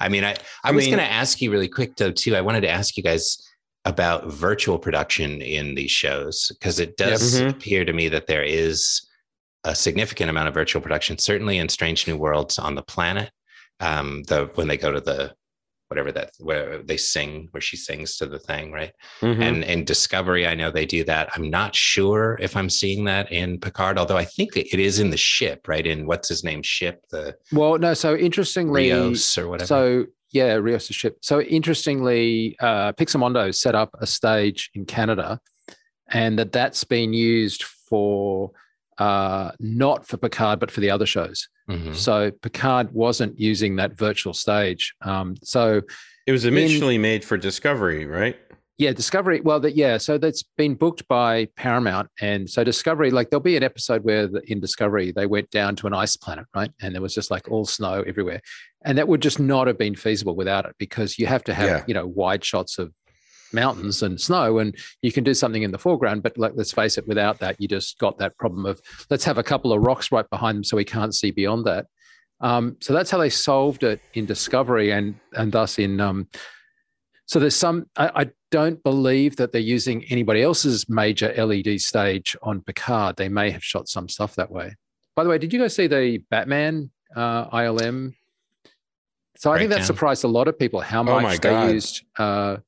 I 0.00 0.08
mean, 0.08 0.24
I 0.24 0.32
I, 0.32 0.36
I 0.64 0.70
was 0.72 0.86
going 0.86 0.98
to 0.98 1.04
ask 1.04 1.40
you 1.40 1.50
really 1.50 1.68
quick 1.68 1.96
though 1.96 2.10
too. 2.10 2.34
I 2.36 2.40
wanted 2.40 2.62
to 2.62 2.70
ask 2.70 2.96
you 2.96 3.02
guys 3.02 3.38
about 3.84 4.26
virtual 4.32 4.78
production 4.78 5.42
in 5.42 5.74
these 5.74 5.90
shows 5.90 6.48
because 6.48 6.80
it 6.80 6.96
does 6.96 7.40
Mhm. 7.40 7.50
appear 7.50 7.84
to 7.84 7.92
me 7.92 8.08
that 8.08 8.26
there 8.26 8.42
is 8.42 9.02
a 9.64 9.74
significant 9.74 10.30
amount 10.30 10.48
of 10.48 10.54
virtual 10.54 10.80
production, 10.82 11.18
certainly 11.18 11.58
in 11.58 11.68
Strange 11.68 12.06
New 12.06 12.16
Worlds 12.16 12.58
on 12.58 12.74
the 12.74 12.82
planet. 12.82 13.30
Um, 13.80 14.22
the 14.24 14.50
when 14.54 14.68
they 14.68 14.76
go 14.76 14.92
to 14.92 15.00
the 15.00 15.34
whatever 15.88 16.10
that 16.12 16.30
where 16.38 16.82
they 16.82 16.96
sing, 16.96 17.48
where 17.50 17.60
she 17.60 17.76
sings 17.76 18.16
to 18.16 18.26
the 18.26 18.38
thing, 18.38 18.72
right? 18.72 18.92
Mhm. 19.20 19.40
And 19.42 19.64
in 19.64 19.84
Discovery, 19.84 20.46
I 20.46 20.54
know 20.54 20.70
they 20.70 20.86
do 20.86 21.04
that. 21.04 21.28
I'm 21.34 21.50
not 21.50 21.74
sure 21.74 22.38
if 22.40 22.56
I'm 22.56 22.70
seeing 22.70 23.04
that 23.04 23.30
in 23.30 23.60
Picard, 23.60 23.98
although 23.98 24.16
I 24.16 24.24
think 24.24 24.56
it 24.56 24.80
is 24.80 24.98
in 24.98 25.10
the 25.10 25.16
ship, 25.16 25.68
right? 25.68 25.86
In 25.86 26.06
what's 26.06 26.28
his 26.28 26.42
name, 26.42 26.62
ship, 26.62 27.04
the 27.10 27.36
Well, 27.52 27.78
no. 27.78 27.94
So 27.94 28.16
interestingly, 28.16 28.90
Rios 28.90 29.36
or 29.38 29.48
whatever. 29.48 29.66
so 29.66 30.06
yeah, 30.30 30.54
Rios' 30.54 30.86
ship. 30.86 31.18
So 31.20 31.40
interestingly, 31.40 32.56
uh, 32.60 32.92
Pixomondo 32.94 33.54
set 33.54 33.74
up 33.76 33.90
a 34.00 34.06
stage 34.06 34.70
in 34.74 34.84
Canada, 34.84 35.38
and 36.10 36.38
that 36.38 36.50
that's 36.50 36.82
been 36.82 37.12
used 37.12 37.62
for 37.62 38.50
uh, 38.98 39.50
not 39.60 40.06
for 40.06 40.16
Picard, 40.16 40.60
but 40.60 40.70
for 40.70 40.80
the 40.80 40.90
other 40.90 41.06
shows. 41.06 41.48
Mhm. 41.68 41.94
So 41.96 42.30
Picard 42.42 42.92
wasn't 42.92 43.38
using 43.40 43.76
that 43.76 43.96
virtual 43.96 44.34
stage. 44.34 44.94
Um, 45.02 45.34
so 45.42 45.80
it 46.26 46.32
was 46.32 46.44
initially 46.44 46.98
made 46.98 47.24
for 47.24 47.36
Discovery, 47.36 48.06
right? 48.06 48.36
yeah, 48.76 48.92
Discovery. 48.92 49.40
Well, 49.40 49.60
that 49.60 49.76
yeah. 49.76 49.98
So 49.98 50.18
that's 50.18 50.42
been 50.56 50.74
booked 50.74 51.06
by 51.06 51.46
Paramount, 51.56 52.08
and 52.20 52.50
so 52.50 52.64
Discovery. 52.64 53.10
Like 53.12 53.30
there'll 53.30 53.40
be 53.42 53.56
an 53.56 53.62
episode 53.62 54.02
where 54.04 54.26
the, 54.26 54.42
in 54.50 54.58
Discovery 54.60 55.12
they 55.12 55.26
went 55.26 55.50
down 55.50 55.76
to 55.76 55.86
an 55.86 55.94
ice 55.94 56.16
planet, 56.16 56.46
right, 56.56 56.70
and 56.82 56.92
there 56.94 57.00
was 57.02 57.14
just 57.14 57.30
like 57.30 57.48
all 57.50 57.64
snow 57.66 58.02
everywhere, 58.06 58.40
and 58.84 58.98
that 58.98 59.06
would 59.06 59.22
just 59.22 59.38
not 59.38 59.66
have 59.68 59.78
been 59.78 59.94
feasible 59.94 60.34
without 60.34 60.64
it 60.66 60.74
because 60.78 61.18
you 61.20 61.26
have 61.26 61.44
to 61.44 61.54
have 61.54 61.68
Yeah. 61.68 61.84
you 61.86 61.94
know 61.94 62.06
wide 62.06 62.44
shots 62.44 62.78
of 62.78 62.92
mountains 63.54 64.02
and 64.02 64.20
snow, 64.20 64.58
and 64.58 64.76
you 65.02 65.12
can 65.12 65.24
do 65.24 65.32
something 65.34 65.62
in 65.62 65.70
the 65.70 65.78
foreground, 65.78 66.22
but 66.22 66.36
like 66.36 66.52
let's 66.54 66.72
face 66.72 66.98
it, 66.98 67.08
without 67.08 67.38
that, 67.38 67.60
you 67.60 67.68
just 67.68 67.98
got 67.98 68.18
that 68.18 68.36
problem 68.36 68.66
of 68.66 68.80
let's 69.10 69.24
have 69.24 69.38
a 69.38 69.42
couple 69.42 69.72
of 69.72 69.82
rocks 69.82 70.12
right 70.12 70.28
behind 70.28 70.56
them 70.56 70.64
so 70.64 70.76
we 70.76 70.84
can't 70.84 71.14
see 71.14 71.30
beyond 71.30 71.64
that. 71.64 71.86
Um, 72.40 72.76
so 72.80 72.92
that's 72.92 73.10
how 73.10 73.18
they 73.18 73.30
solved 73.30 73.84
it 73.84 74.00
in 74.14 74.26
Discovery, 74.26 74.90
and 74.90 75.14
and 75.32 75.52
thus 75.52 75.78
in 75.78 76.00
um, 76.00 76.28
so 77.26 77.40
there's 77.40 77.56
some. 77.56 77.86
I, 77.96 78.10
I 78.14 78.30
don't 78.50 78.82
believe 78.82 79.36
that 79.36 79.52
they're 79.52 79.60
using 79.60 80.04
anybody 80.10 80.42
else's 80.42 80.88
major 80.88 81.32
LED 81.36 81.80
stage 81.80 82.36
on 82.42 82.60
Picard. 82.60 83.16
They 83.16 83.28
may 83.28 83.50
have 83.50 83.64
shot 83.64 83.88
some 83.88 84.08
stuff 84.08 84.34
that 84.36 84.50
way. 84.50 84.76
By 85.16 85.24
the 85.24 85.30
way, 85.30 85.38
did 85.38 85.52
you 85.52 85.60
guys 85.60 85.74
see 85.74 85.86
the 85.86 86.18
Batman 86.30 86.90
uh, 87.16 87.48
ILM? 87.50 88.14
So 89.36 89.52
I 89.52 89.58
think 89.58 89.70
that 89.70 89.84
surprised 89.84 90.24
a 90.24 90.28
lot 90.28 90.48
of 90.48 90.58
people 90.58 90.80
how 90.80 91.00
Oh 91.00 91.04
much 91.04 91.22
my 91.22 91.36
they 91.36 91.72
used 91.72 92.04
uh, 92.18 92.58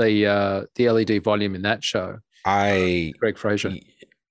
the 0.00 0.26
uh, 0.26 0.64
the 0.74 0.90
LED 0.90 1.22
volume 1.22 1.54
in 1.54 1.62
that 1.62 1.84
show. 1.84 2.18
I 2.44 3.12
Greig 3.18 3.38
Fraser. 3.38 3.72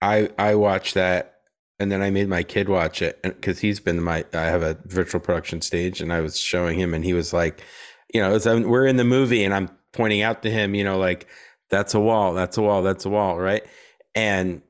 I 0.02 0.30
I 0.38 0.56
watched 0.56 0.96
that 0.96 1.40
and 1.80 1.92
then 1.92 2.02
I 2.02 2.10
made 2.10 2.28
my 2.28 2.44
kid 2.44 2.68
watch 2.68 3.02
it 3.02 3.22
because 3.24 3.60
he's 3.60 3.80
been 3.80 4.02
my 4.04 4.26
I 4.34 4.46
have 4.46 4.64
a 4.64 4.78
virtual 4.86 5.22
production 5.22 5.62
stage 5.62 6.02
and 6.02 6.12
I 6.12 6.20
was 6.20 6.38
showing 6.38 6.80
him 6.80 6.94
and 6.94 7.06
he 7.06 7.14
was 7.14 7.32
like, 7.32 7.62
you 8.14 8.22
know, 8.22 8.36
it's, 8.36 8.46
um, 8.46 8.64
we're 8.64 8.86
in 8.86 8.98
the 8.98 9.06
movie 9.06 9.44
and 9.44 9.54
I'm 9.54 9.70
pointing 9.94 10.22
out 10.22 10.44
to 10.44 10.52
him, 10.52 10.76
you 10.76 10.84
know, 10.84 10.98
like 10.98 11.28
that's 11.70 11.94
a 11.94 12.00
wall, 12.00 12.34
that's 12.34 12.58
a 12.58 12.62
wall, 12.62 12.84
that's 12.84 13.06
a 13.06 13.10
wall, 13.10 13.40
right? 13.40 13.64
And 14.14 14.62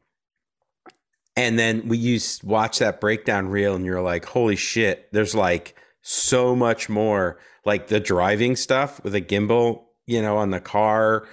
and 1.36 1.58
then 1.58 1.88
we 1.88 1.98
used 1.98 2.44
watch 2.44 2.80
that 2.80 3.02
breakdown 3.02 3.48
reel 3.48 3.76
and 3.76 3.86
you're 3.86 4.02
like, 4.02 4.26
holy 4.26 4.56
shit, 4.56 5.12
there's 5.12 5.34
like 5.34 5.76
so 6.02 6.56
much 6.56 6.90
more 6.90 7.40
like 7.66 7.88
the 7.88 8.00
driving 8.00 8.56
stuff 8.56 9.04
with 9.04 9.16
a 9.16 9.22
gimbal, 9.22 9.86
you 10.10 10.22
know, 10.22 10.38
on 10.38 10.50
the 10.50 10.60
car, 10.60 11.28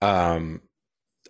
um, 0.00 0.62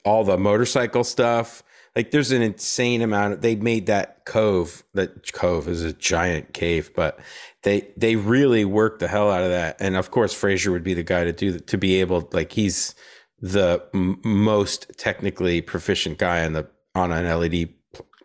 all 0.05 0.25
the 0.25 0.39
motorcycle 0.39 1.05
stuff. 1.05 1.63
Like 1.97 2.11
there's 2.11 2.33
an 2.33 2.43
insane 2.43 3.03
amount. 3.03 3.35
Of, 3.35 3.41
they 3.41 3.57
made 3.57 3.87
that 3.87 4.25
cove. 4.25 4.83
That 4.95 5.33
cove 5.33 5.69
is 5.69 5.83
a 5.83 5.93
giant 5.93 6.55
cave, 6.55 6.91
but 6.95 7.19
they 7.63 7.89
they 7.97 8.17
really 8.17 8.65
worked 8.65 9.01
the 9.01 9.09
hell 9.09 9.31
out 9.31 9.43
of 9.43 9.51
that. 9.51 9.77
And 9.81 9.97
of 9.97 10.11
course, 10.11 10.33
Fraser 10.33 10.73
would 10.73 10.85
be 10.85 10.95
the 10.95 11.03
guy 11.03 11.25
to 11.25 11.33
do 11.33 11.53
that, 11.53 11.67
to 11.69 11.79
be 11.79 12.01
able 12.01 12.29
like 12.33 12.53
he's 12.53 12.95
the 13.41 13.83
m- 13.93 14.21
most 14.25 14.91
technically 14.97 15.61
proficient 15.61 16.19
guy 16.19 16.45
on 16.45 16.53
the 16.53 16.69
on 16.95 17.13
an 17.13 17.27
LED 17.27 17.69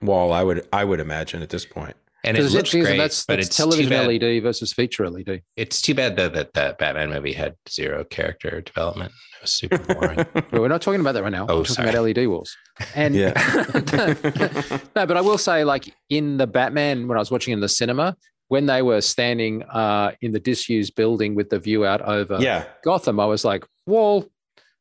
wall. 0.01 0.31
I 0.33 0.43
would 0.43 0.67
I 0.73 0.83
would 0.83 0.99
imagine 0.99 1.41
at 1.41 1.49
this 1.49 1.65
point. 1.65 1.95
And 2.23 2.35
it 2.35 2.39
Because 2.41 2.53
looks 2.53 2.73
interesting 2.73 2.81
is 2.81 2.85
that 2.87 2.91
great, 2.91 2.97
that's, 2.97 3.25
but 3.25 3.35
that's 3.37 3.47
it's 3.47 3.57
television 3.57 3.89
bad. 3.89 4.07
LED 4.07 4.43
versus 4.43 4.73
feature 4.73 5.09
LED. 5.09 5.41
It's 5.55 5.81
too 5.81 5.93
bad 5.95 6.15
though 6.17 6.29
that 6.29 6.53
that 6.53 6.77
Batman 6.77 7.09
movie 7.09 7.33
had 7.33 7.55
zero 7.69 8.03
character 8.03 8.61
development. 8.61 9.11
It 9.37 9.43
was 9.43 9.53
super 9.53 9.77
boring. 9.77 10.25
But 10.33 10.51
we're 10.51 10.67
not 10.67 10.81
talking 10.81 10.99
about 10.99 11.13
that 11.13 11.23
right 11.23 11.31
now. 11.31 11.45
Oh, 11.47 11.59
we're 11.59 11.63
talking 11.63 11.75
sorry. 11.75 11.89
about 11.89 12.17
LED 12.17 12.27
walls. 12.27 12.55
And 12.95 13.15
Yeah. 13.15 13.31
no, 14.95 15.05
but 15.05 15.15
I 15.17 15.21
will 15.21 15.37
say, 15.37 15.63
like 15.63 15.93
in 16.09 16.37
the 16.37 16.47
Batman, 16.47 17.07
when 17.07 17.17
I 17.17 17.21
was 17.21 17.31
watching 17.31 17.53
in 17.53 17.59
the 17.61 17.69
cinema, 17.69 18.15
when 18.49 18.65
they 18.65 18.81
were 18.81 18.99
standing 18.99 19.63
uh, 19.63 20.11
in 20.21 20.31
the 20.31 20.39
disused 20.39 20.95
building 20.95 21.35
with 21.35 21.49
the 21.49 21.59
view 21.59 21.85
out 21.85 22.01
over 22.01 22.37
yeah, 22.41 22.65
Gotham, 22.83 23.19
I 23.19 23.25
was 23.25 23.45
like, 23.45 23.65
wall. 23.85 24.25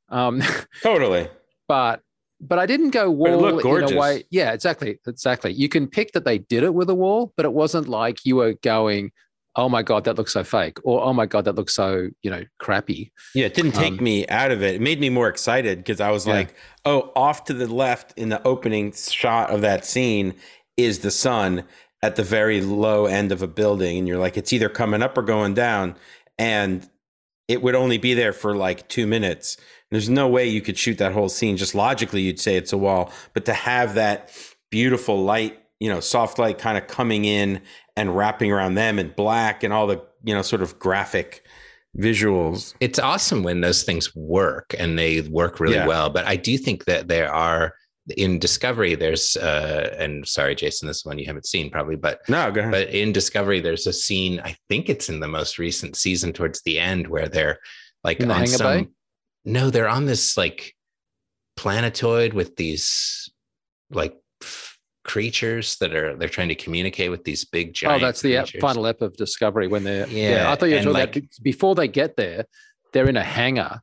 Um, 0.08 0.42
totally. 0.82 1.28
but 1.68 2.00
but 2.40 2.58
I 2.58 2.66
didn't 2.66 2.90
go 2.90 3.10
wall 3.10 3.38
looked 3.40 3.64
in 3.64 3.96
a 3.96 3.98
way. 4.00 4.24
Yeah, 4.30 4.52
exactly, 4.52 4.98
exactly. 5.06 5.52
You 5.52 5.68
can 5.68 5.86
pick 5.88 6.12
that 6.12 6.24
they 6.24 6.38
did 6.38 6.62
it 6.62 6.74
with 6.74 6.88
a 6.90 6.94
wall, 6.94 7.32
but 7.36 7.44
it 7.44 7.52
wasn't 7.52 7.88
like 7.88 8.24
you 8.24 8.36
were 8.36 8.54
going, 8.62 9.10
"Oh 9.56 9.68
my 9.68 9.82
god, 9.82 10.04
that 10.04 10.16
looks 10.16 10.32
so 10.32 10.44
fake," 10.44 10.78
or 10.84 11.02
"Oh 11.02 11.12
my 11.12 11.26
god, 11.26 11.44
that 11.46 11.54
looks 11.56 11.74
so 11.74 12.08
you 12.22 12.30
know 12.30 12.44
crappy." 12.58 13.12
Yeah, 13.34 13.46
it 13.46 13.54
didn't 13.54 13.72
take 13.72 13.98
Um, 13.98 14.04
me 14.04 14.26
out 14.28 14.52
of 14.52 14.62
it. 14.62 14.76
It 14.76 14.80
made 14.80 15.00
me 15.00 15.10
more 15.10 15.28
excited 15.28 15.78
because 15.78 16.00
I 16.00 16.10
was 16.10 16.26
Yeah. 16.26 16.34
like, 16.34 16.54
oh, 16.84 17.12
off 17.16 17.44
to 17.44 17.54
the 17.54 17.66
left 17.66 18.16
in 18.16 18.28
the 18.28 18.46
opening 18.46 18.92
shot 18.92 19.50
of 19.50 19.60
that 19.62 19.84
scene 19.84 20.34
is 20.76 21.00
the 21.00 21.10
sun 21.10 21.64
at 22.02 22.14
the 22.14 22.22
very 22.22 22.60
low 22.60 23.06
end 23.06 23.32
of 23.32 23.42
a 23.42 23.48
building. 23.48 23.98
And 23.98 24.06
you're 24.06 24.18
like, 24.20 24.36
it's 24.36 24.52
either 24.52 24.68
coming 24.68 25.02
up 25.02 25.18
or 25.18 25.22
going 25.22 25.54
down. 25.54 25.96
And 26.38 26.88
it 27.48 27.62
would 27.62 27.74
only 27.74 27.98
be 27.98 28.14
there 28.14 28.32
for 28.32 28.54
like 28.54 28.88
two 28.88 29.04
minutes. 29.06 29.56
There's 29.90 30.08
no 30.08 30.28
way 30.28 30.46
you 30.48 30.60
could 30.60 30.76
shoot 30.76 30.98
that 30.98 31.12
whole 31.12 31.28
scene. 31.28 31.56
Just 31.56 31.74
logically, 31.74 32.20
you'd 32.22 32.40
say 32.40 32.56
it's 32.56 32.72
a 32.72 32.78
wall. 32.78 33.12
But 33.34 33.44
to 33.46 33.52
have 33.54 33.94
that 33.94 34.30
beautiful 34.70 35.22
light, 35.24 35.58
you 35.80 35.88
know, 35.88 36.00
soft 36.00 36.38
light 36.38 36.58
kind 36.58 36.76
of 36.76 36.86
coming 36.88 37.24
in 37.24 37.62
and 37.96 38.14
wrapping 38.16 38.52
around 38.52 38.74
them 38.74 38.98
and 38.98 39.14
black 39.16 39.62
and 39.62 39.72
all 39.72 39.86
the, 39.86 40.02
you 40.24 40.34
know, 40.34 40.42
sort 40.42 40.60
of 40.62 40.78
graphic 40.78 41.42
visuals. 41.96 42.74
it's 42.80 42.98
awesome 42.98 43.42
when 43.42 43.60
those 43.62 43.82
things 43.82 44.14
work 44.14 44.74
and 44.78 44.98
they 44.98 45.22
work 45.22 45.58
really 45.58 45.76
Yeah. 45.76 45.86
well. 45.86 46.10
But 46.10 46.26
I 46.26 46.36
do 46.36 46.58
think 46.58 46.84
that 46.84 47.08
there 47.08 47.32
are 47.32 47.74
in 48.16 48.38
Discovery, 48.38 48.94
there's 48.94 49.36
uh 49.36 49.94
and 49.98 50.26
sorry, 50.28 50.54
Jason, 50.54 50.86
this 50.86 50.98
is 50.98 51.04
one 51.06 51.18
you 51.18 51.26
haven't 51.26 51.46
seen 51.46 51.70
probably, 51.70 51.96
but 51.96 52.20
No, 52.28 52.50
go 52.52 52.60
ahead. 52.60 52.72
but 52.72 52.88
in 52.90 53.12
Discovery, 53.12 53.60
there's 53.60 53.86
a 53.86 53.92
scene, 53.92 54.40
I 54.44 54.56
think 54.68 54.88
it's 54.88 55.08
in 55.08 55.20
the 55.20 55.28
most 55.28 55.58
recent 55.58 55.96
season 55.96 56.32
towards 56.32 56.62
the 56.62 56.78
end 56.78 57.08
where 57.08 57.28
they're 57.28 57.58
like 58.04 58.18
the 58.18 58.24
on 58.24 58.30
hangar 58.30 58.46
some 58.48 58.84
bay? 58.84 58.88
No, 59.44 59.70
they're 59.70 59.88
on 59.88 60.06
this 60.06 60.36
like 60.36 60.74
planetoid 61.56 62.32
with 62.32 62.56
these 62.56 63.30
like 63.90 64.16
creatures 65.04 65.76
that 65.76 65.94
are 65.94 66.14
they're 66.16 66.28
trying 66.28 66.48
to 66.48 66.54
communicate 66.54 67.10
with 67.10 67.24
these 67.24 67.44
big 67.44 67.72
giant 67.72 68.02
oh, 68.02 68.06
that's 68.06 68.20
the 68.20 68.36
creatures. 68.36 68.60
final 68.60 68.86
ep 68.86 69.00
of 69.00 69.16
Discovery 69.16 69.66
when 69.66 69.82
they're. 69.84 70.06
Yeah, 70.08 70.30
Yeah, 70.30 70.52
I 70.52 70.54
thought 70.54 70.66
you 70.68 70.76
were 70.76 70.82
talking 70.82 70.92
like- 70.92 71.16
about 71.16 71.28
before 71.42 71.74
they 71.74 71.88
get 71.88 72.16
there. 72.16 72.44
They're 72.92 73.08
in 73.08 73.16
a 73.16 73.24
hangar, 73.24 73.80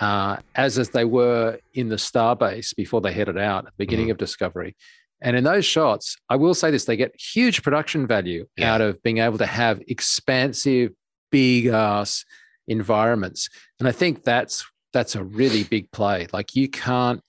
uh, 0.00 0.36
as 0.54 0.78
as 0.78 0.90
they 0.90 1.04
were 1.04 1.58
in 1.74 1.88
the 1.88 1.96
starbase 1.96 2.74
before 2.74 3.00
they 3.00 3.12
headed 3.12 3.38
out 3.38 3.66
at 3.66 3.72
the 3.72 3.76
beginning 3.78 4.06
Mm-hmm. 4.06 4.12
of 4.12 4.18
Discovery, 4.18 4.76
And 5.20 5.36
in 5.36 5.44
those 5.44 5.64
shots, 5.64 6.16
I 6.28 6.36
will 6.36 6.54
say 6.54 6.70
this: 6.70 6.84
they 6.84 6.96
get 6.96 7.14
huge 7.20 7.62
production 7.62 8.06
value 8.06 8.46
Yeah. 8.56 8.74
out 8.74 8.80
of 8.80 9.02
being 9.02 9.18
able 9.18 9.38
to 9.38 9.46
have 9.46 9.80
expansive, 9.88 10.90
big 11.30 11.66
ass 11.66 12.24
environments. 12.68 13.48
And 13.78 13.88
I 13.88 13.92
think 13.92 14.24
that's 14.24 14.64
that's 14.92 15.14
a 15.16 15.24
really 15.24 15.64
big 15.64 15.90
play. 15.92 16.26
Like 16.32 16.54
you 16.54 16.68
can't. 16.68 17.20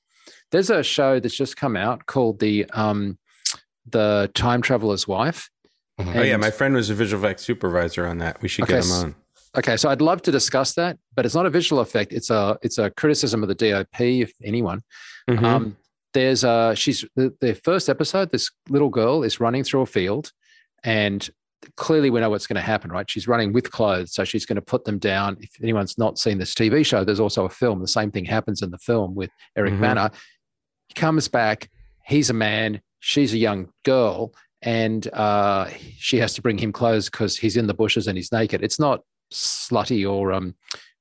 There's 0.51 0.70
a 0.70 0.84
show 0.84 1.20
that's 1.20 1.36
just 1.36 1.57
come 1.57 1.76
out 1.76 2.05
called 2.05 2.39
the 2.39 2.66
um, 2.72 3.18
the 3.89 4.30
Time 4.34 4.61
Traveler's 4.61 5.07
Wife. 5.07 5.49
Mhm. 5.99 6.16
Oh 6.16 6.22
yeah, 6.22 6.38
my 6.38 6.51
friend 6.51 6.74
was 6.76 6.89
a 6.89 6.95
visual 6.95 7.24
effects 7.24 7.43
supervisor 7.43 8.05
on 8.07 8.18
that. 8.20 8.41
We 8.41 8.47
should 8.47 8.64
Okay, 8.64 8.74
get 8.76 8.86
him 8.86 8.91
on. 8.91 9.16
Okay, 9.55 9.78
so 9.78 9.89
I'd 9.89 10.01
love 10.01 10.22
to 10.24 10.32
discuss 10.32 10.74
that, 10.74 10.97
but 11.16 11.26
it's 11.26 11.36
not 11.36 11.45
a 11.45 11.49
visual 11.49 11.82
effect. 11.82 12.11
It's 12.14 12.30
a 12.30 12.57
it's 12.61 12.78
a 12.78 12.89
criticism 12.91 13.43
of 13.43 13.49
the 13.49 13.55
DOP, 13.55 14.22
if 14.22 14.32
anyone. 14.43 14.82
Mhm. 15.30 15.43
Um, 15.43 15.78
there's 16.14 16.43
a 16.43 16.74
she's 16.76 17.05
the, 17.16 17.34
the 17.41 17.53
first 17.55 17.89
episode. 17.89 18.32
This 18.32 18.49
little 18.70 18.89
girl 18.89 19.24
is 19.24 19.39
running 19.39 19.64
through 19.64 19.82
a 19.82 19.86
field, 19.86 20.32
and 20.84 21.28
clearly 21.76 22.09
we 22.09 22.20
know 22.20 22.30
what's 22.30 22.47
going 22.47 22.55
to 22.55 22.61
happen, 22.61 22.91
right? 22.91 23.09
She's 23.09 23.28
running 23.28 23.53
with 23.53 23.72
clothes, 23.72 24.14
so 24.14 24.24
she's 24.24 24.45
going 24.45 24.55
to 24.57 24.61
put 24.61 24.86
them 24.86 24.99
down. 24.99 25.38
If 25.41 25.51
anyone's 25.61 25.97
not 25.97 26.18
seen 26.20 26.38
this 26.38 26.53
TV 26.53 26.86
show, 26.86 27.03
there's 27.03 27.20
also 27.20 27.45
a 27.45 27.49
film. 27.49 27.80
The 27.82 27.88
same 27.88 28.11
thing 28.11 28.26
happens 28.26 28.61
in 28.61 28.72
the 28.72 28.78
film 28.78 29.16
with 29.16 29.30
Eric 29.55 29.74
Mhm. 29.74 29.82
Bana. 29.82 30.11
He 30.88 30.93
comes 30.93 31.28
back. 31.28 31.70
He's 32.05 32.30
a 32.30 32.34
man. 32.34 32.82
She's 32.99 33.34
a 33.34 33.38
young 33.38 33.70
girl, 33.84 34.34
and 34.61 35.07
uh, 35.14 35.68
she 35.97 36.18
has 36.18 36.34
to 36.36 36.41
bring 36.41 36.57
him 36.57 36.72
clothes 36.72 37.09
because 37.09 37.38
he's 37.38 37.57
in 37.57 37.68
the 37.68 37.74
bushes 37.74 38.07
and 38.07 38.18
he's 38.18 38.32
naked. 38.32 38.64
It's 38.64 38.80
not 38.80 39.01
slutty 39.32 40.09
or 40.09 40.32
um 40.32 40.55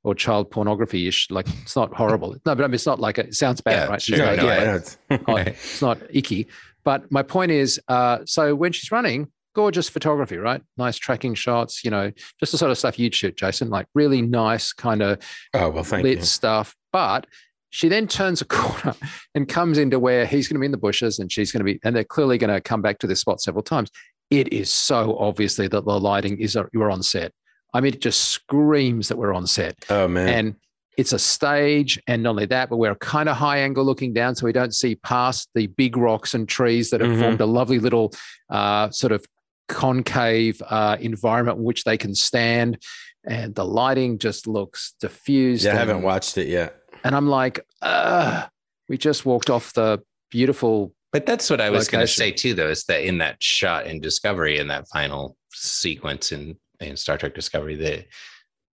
or 0.04 0.14
child 0.16 0.50
pornography 0.50 1.06
ish. 1.06 1.30
Like 1.30 1.46
it's 1.62 1.76
not 1.76 1.94
horrible. 1.94 2.32
No, 2.46 2.54
but 2.56 2.64
I 2.64 2.66
mean, 2.66 2.74
it's 2.74 2.86
not 2.86 2.98
like 2.98 3.18
a, 3.18 3.26
it 3.26 3.34
sounds 3.34 3.60
bad, 3.60 3.72
Yeah, 3.86 3.86
right? 3.86 4.02
sure. 4.02 4.18
Like, 4.18 4.36
no, 4.38 4.46
yeah, 4.46 4.74
it's- 4.76 4.98
not- 5.28 5.46
it's 5.48 5.82
not 5.82 5.98
icky. 6.10 6.48
But 6.84 7.12
my 7.12 7.22
point 7.22 7.52
is, 7.52 7.80
uh, 7.86 8.18
so 8.24 8.56
when 8.56 8.72
she's 8.72 8.90
running, 8.90 9.30
gorgeous 9.54 9.88
photography, 9.88 10.36
right? 10.36 10.62
Nice 10.76 10.96
tracking 10.96 11.34
shots, 11.34 11.84
you 11.84 11.90
know, 11.90 12.10
just 12.40 12.52
the 12.52 12.58
sort 12.58 12.70
of 12.70 12.78
stuff 12.78 12.98
you'd 12.98 13.14
shoot, 13.14 13.36
Jason, 13.36 13.68
like 13.70 13.86
really 13.94 14.22
nice 14.22 14.72
kind 14.72 15.02
of 15.02 15.18
oh 15.54 15.70
well, 15.70 15.84
thank 15.84 16.04
lit 16.04 16.18
you. 16.18 16.24
stuff. 16.24 16.74
But 16.92 17.26
she 17.70 17.88
then 17.88 18.06
turns 18.06 18.40
a 18.40 18.44
corner 18.46 18.94
and 19.34 19.48
comes 19.48 19.78
into 19.78 19.98
where 19.98 20.26
he's 20.26 20.48
going 20.48 20.56
to 20.56 20.60
be 20.60 20.66
in 20.66 20.72
the 20.72 20.78
bushes 20.78 21.18
and 21.18 21.30
she's 21.32 21.52
going 21.52 21.60
to 21.60 21.64
be, 21.64 21.80
and 21.84 21.94
they're 21.96 22.04
clearly 22.04 22.38
going 22.38 22.52
to 22.52 22.60
come 22.60 22.82
back 22.82 22.98
to 22.98 23.06
this 23.06 23.20
spot 23.20 23.40
several 23.40 23.62
times. 23.62 23.90
It 24.30 24.52
is 24.52 24.72
so 24.72 25.16
obviously 25.18 25.68
that 25.68 25.84
the 25.84 26.00
lighting 26.00 26.38
is 26.40 26.56
uh, 26.56 26.64
you're 26.72 26.90
on 26.90 27.02
set. 27.02 27.32
I 27.74 27.80
mean, 27.80 27.94
it 27.94 28.00
just 28.02 28.24
screams 28.28 29.08
that 29.08 29.16
we're 29.16 29.32
on 29.34 29.46
set 29.46 29.76
Oh 29.88 30.06
man, 30.08 30.28
and 30.28 30.54
it's 30.98 31.14
a 31.14 31.18
stage 31.18 31.98
and 32.06 32.22
not 32.22 32.30
only 32.30 32.44
that 32.44 32.68
but 32.68 32.76
we're 32.76 32.94
kind 32.96 33.30
of 33.30 33.36
high 33.38 33.56
angle 33.60 33.82
looking 33.82 34.12
down 34.12 34.34
so 34.34 34.44
we 34.44 34.52
don't 34.52 34.74
see 34.74 34.94
past 34.96 35.48
the 35.54 35.66
big 35.68 35.96
rocks 35.96 36.34
and 36.34 36.46
trees 36.46 36.90
that 36.90 37.00
have 37.00 37.10
Mhm. 37.12 37.20
formed 37.20 37.40
a 37.40 37.46
lovely 37.46 37.78
little 37.78 38.12
uh, 38.50 38.90
sort 38.90 39.10
of 39.12 39.24
concave 39.68 40.60
uh, 40.68 40.96
environment 41.00 41.58
in 41.58 41.64
which 41.64 41.84
they 41.84 41.96
can 41.96 42.14
stand 42.14 42.82
and 43.24 43.54
the 43.54 43.64
lighting 43.64 44.18
just 44.18 44.46
looks 44.46 44.94
diffused 45.00 45.64
yeah, 45.64 45.72
I 45.72 45.76
haven't 45.76 46.02
watched 46.02 46.36
it 46.38 46.48
yet. 46.48 46.76
and 47.04 47.14
i'm 47.14 47.28
like 47.28 47.60
Ugh, 47.82 48.48
we 48.88 48.98
just 48.98 49.24
walked 49.24 49.48
off 49.50 49.72
the 49.74 50.02
beautiful 50.30 50.92
But 51.12 51.26
that's 51.26 51.48
what 51.50 51.60
I 51.60 51.70
was 51.70 51.88
going 51.88 52.04
to 52.04 52.12
say 52.12 52.30
too, 52.32 52.54
though, 52.54 52.68
is 52.68 52.84
that 52.84 53.04
in 53.04 53.18
that 53.18 53.42
shot 53.42 53.86
in 53.86 54.00
Discovery, 54.00 54.58
in 54.58 54.68
that 54.68 54.88
final 54.88 55.36
sequence 55.52 56.32
in, 56.32 56.56
in 56.80 56.96
Star 56.96 57.18
Trek 57.18 57.34
Discovery, 57.34 57.76
the 57.76 58.04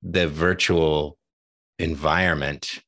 the 0.02 0.28
virtual 0.30 1.18
environment, 1.80 2.80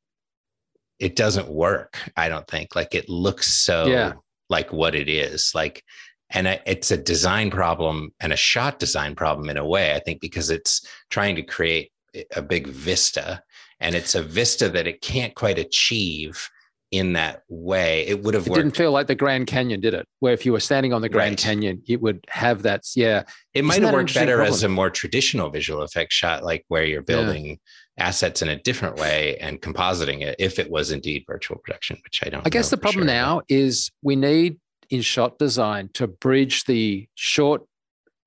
it 1.00 1.16
doesn't 1.16 1.50
work. 1.50 1.98
I 2.16 2.30
don't 2.30 2.48
think. 2.48 2.76
Like 2.76 2.96
it 2.96 3.10
looks 3.10 3.48
so 3.48 3.86
Yeah. 3.88 4.14
like 4.50 4.72
what 4.72 4.96
it 4.96 5.10
is. 5.10 5.52
Like, 5.54 5.84
and 6.32 6.48
it's 6.66 6.92
a 6.92 6.98
design 6.98 7.52
problem 7.52 8.14
and 8.20 8.34
a 8.34 8.38
shot 8.38 8.80
design 8.80 9.16
problem 9.16 9.50
in 9.50 9.58
a 9.58 9.66
way. 9.66 9.94
I 9.94 10.00
think 10.00 10.22
because 10.22 10.50
it's 10.50 10.86
trying 11.10 11.36
to 11.36 11.44
create 11.44 11.92
a 12.36 12.42
big 12.42 12.68
vista, 12.68 13.44
and 13.80 13.96
it's 13.96 14.16
a 14.16 14.24
vista 14.24 14.70
that 14.70 14.88
it 14.88 15.02
can't 15.02 15.36
quite 15.36 15.60
achieve 15.60 16.50
in 16.92 17.14
that 17.14 17.44
way. 17.48 18.06
It 18.06 18.22
would 18.22 18.34
have 18.34 18.46
it 18.46 18.50
worked 18.50 18.64
didn't 18.64 18.76
feel 18.76 18.92
like 18.92 19.08
the 19.08 19.16
grand 19.16 19.48
canyon 19.48 19.80
did 19.80 19.94
it 19.94 20.06
where 20.20 20.34
if 20.34 20.46
you 20.46 20.52
were 20.52 20.60
standing 20.60 20.92
on 20.92 21.02
the 21.02 21.08
grand 21.08 21.32
Right. 21.32 21.38
canyon 21.38 21.82
it 21.88 22.02
would 22.02 22.26
have 22.28 22.64
that 22.64 22.84
yeah 22.96 23.24
It 23.54 23.64
might 23.64 23.82
have 23.82 23.94
worked 23.94 24.14
better 24.14 24.42
as 24.42 24.64
a 24.64 24.70
more 24.70 24.90
traditional 24.90 25.50
visual 25.50 25.84
effects 25.84 26.16
shot, 26.16 26.44
like 26.44 26.66
where 26.68 26.84
you're 26.84 27.02
building 27.02 27.60
assets 27.98 28.42
in 28.42 28.50
a 28.50 28.58
different 28.62 28.98
way 28.98 29.38
and 29.38 29.62
compositing 29.62 30.22
it 30.22 30.36
if 30.38 30.60
it 30.60 30.70
was 30.70 30.92
indeed 30.92 31.24
virtual 31.28 31.60
production, 31.60 31.98
which 32.04 32.22
I 32.24 32.30
don't 32.30 32.40
know. 32.40 32.44
I 32.46 32.50
guess 32.50 32.70
the 32.70 32.78
problem 32.78 33.06
sure, 33.06 33.14
now 33.14 33.42
is 33.48 33.90
we 34.02 34.16
need 34.18 34.60
in 34.92 35.02
shot 35.02 35.40
design 35.40 35.90
to 35.94 36.06
bridge 36.08 36.66
the 36.66 37.08
short 37.16 37.64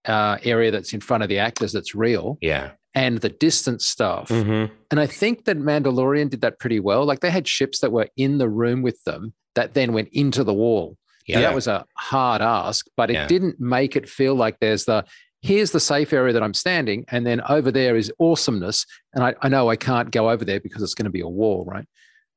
uh, 0.07 0.39
area 0.43 0.71
that's 0.71 0.93
in 0.93 1.01
front 1.01 1.23
of 1.23 1.29
the 1.29 1.39
actors 1.39 1.73
that's 1.73 1.95
real 1.95 2.37
Yeah. 2.43 2.73
and 2.95 3.19
the 3.19 3.31
distant 3.31 3.81
stuff. 3.81 4.29
Mhm. 4.29 4.71
And 4.91 5.01
I 5.01 5.07
think 5.07 5.45
that 5.47 5.59
Mandalorian 5.59 6.29
did 6.29 6.41
that 6.43 6.59
pretty 6.59 6.79
well. 6.81 7.05
Like 7.07 7.21
they 7.21 7.31
had 7.31 7.49
ships 7.49 7.81
that 7.81 7.91
were 7.93 8.09
in 8.17 8.39
the 8.39 8.49
room 8.49 8.83
with 8.83 9.03
them 9.05 9.33
that 9.55 9.73
then 9.75 9.93
went 9.95 10.09
into 10.13 10.45
the 10.45 10.53
wall. 10.53 10.99
Yeah. 11.27 11.37
And 11.37 11.45
that 11.45 11.55
was 11.55 11.67
a 11.67 11.87
hard 11.97 12.43
ask, 12.43 12.87
but 12.99 13.09
it 13.09 13.15
Yeah. 13.15 13.27
didn't 13.27 13.59
make 13.61 13.97
it 13.97 14.09
feel 14.09 14.35
like 14.35 14.59
there's 14.61 14.85
the 14.85 15.05
here's 15.41 15.73
the 15.73 15.81
safe 15.81 16.13
area 16.15 16.33
that 16.33 16.43
I'm 16.43 16.55
standing, 16.55 17.05
and 17.09 17.27
then 17.27 17.43
over 17.51 17.71
there 17.71 17.97
is 17.97 18.11
awesomeness. 18.19 18.87
And 19.13 19.23
I, 19.23 19.35
I 19.43 19.49
know 19.51 19.69
I 19.69 19.77
can't 19.77 20.11
go 20.11 20.31
over 20.31 20.43
there 20.43 20.59
because 20.59 20.83
it's 20.83 20.95
going 20.95 21.05
to 21.05 21.11
be 21.11 21.21
a 21.21 21.29
wall, 21.29 21.67
right? 21.67 21.85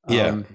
Yeah. 0.10 0.28
Um, 0.28 0.46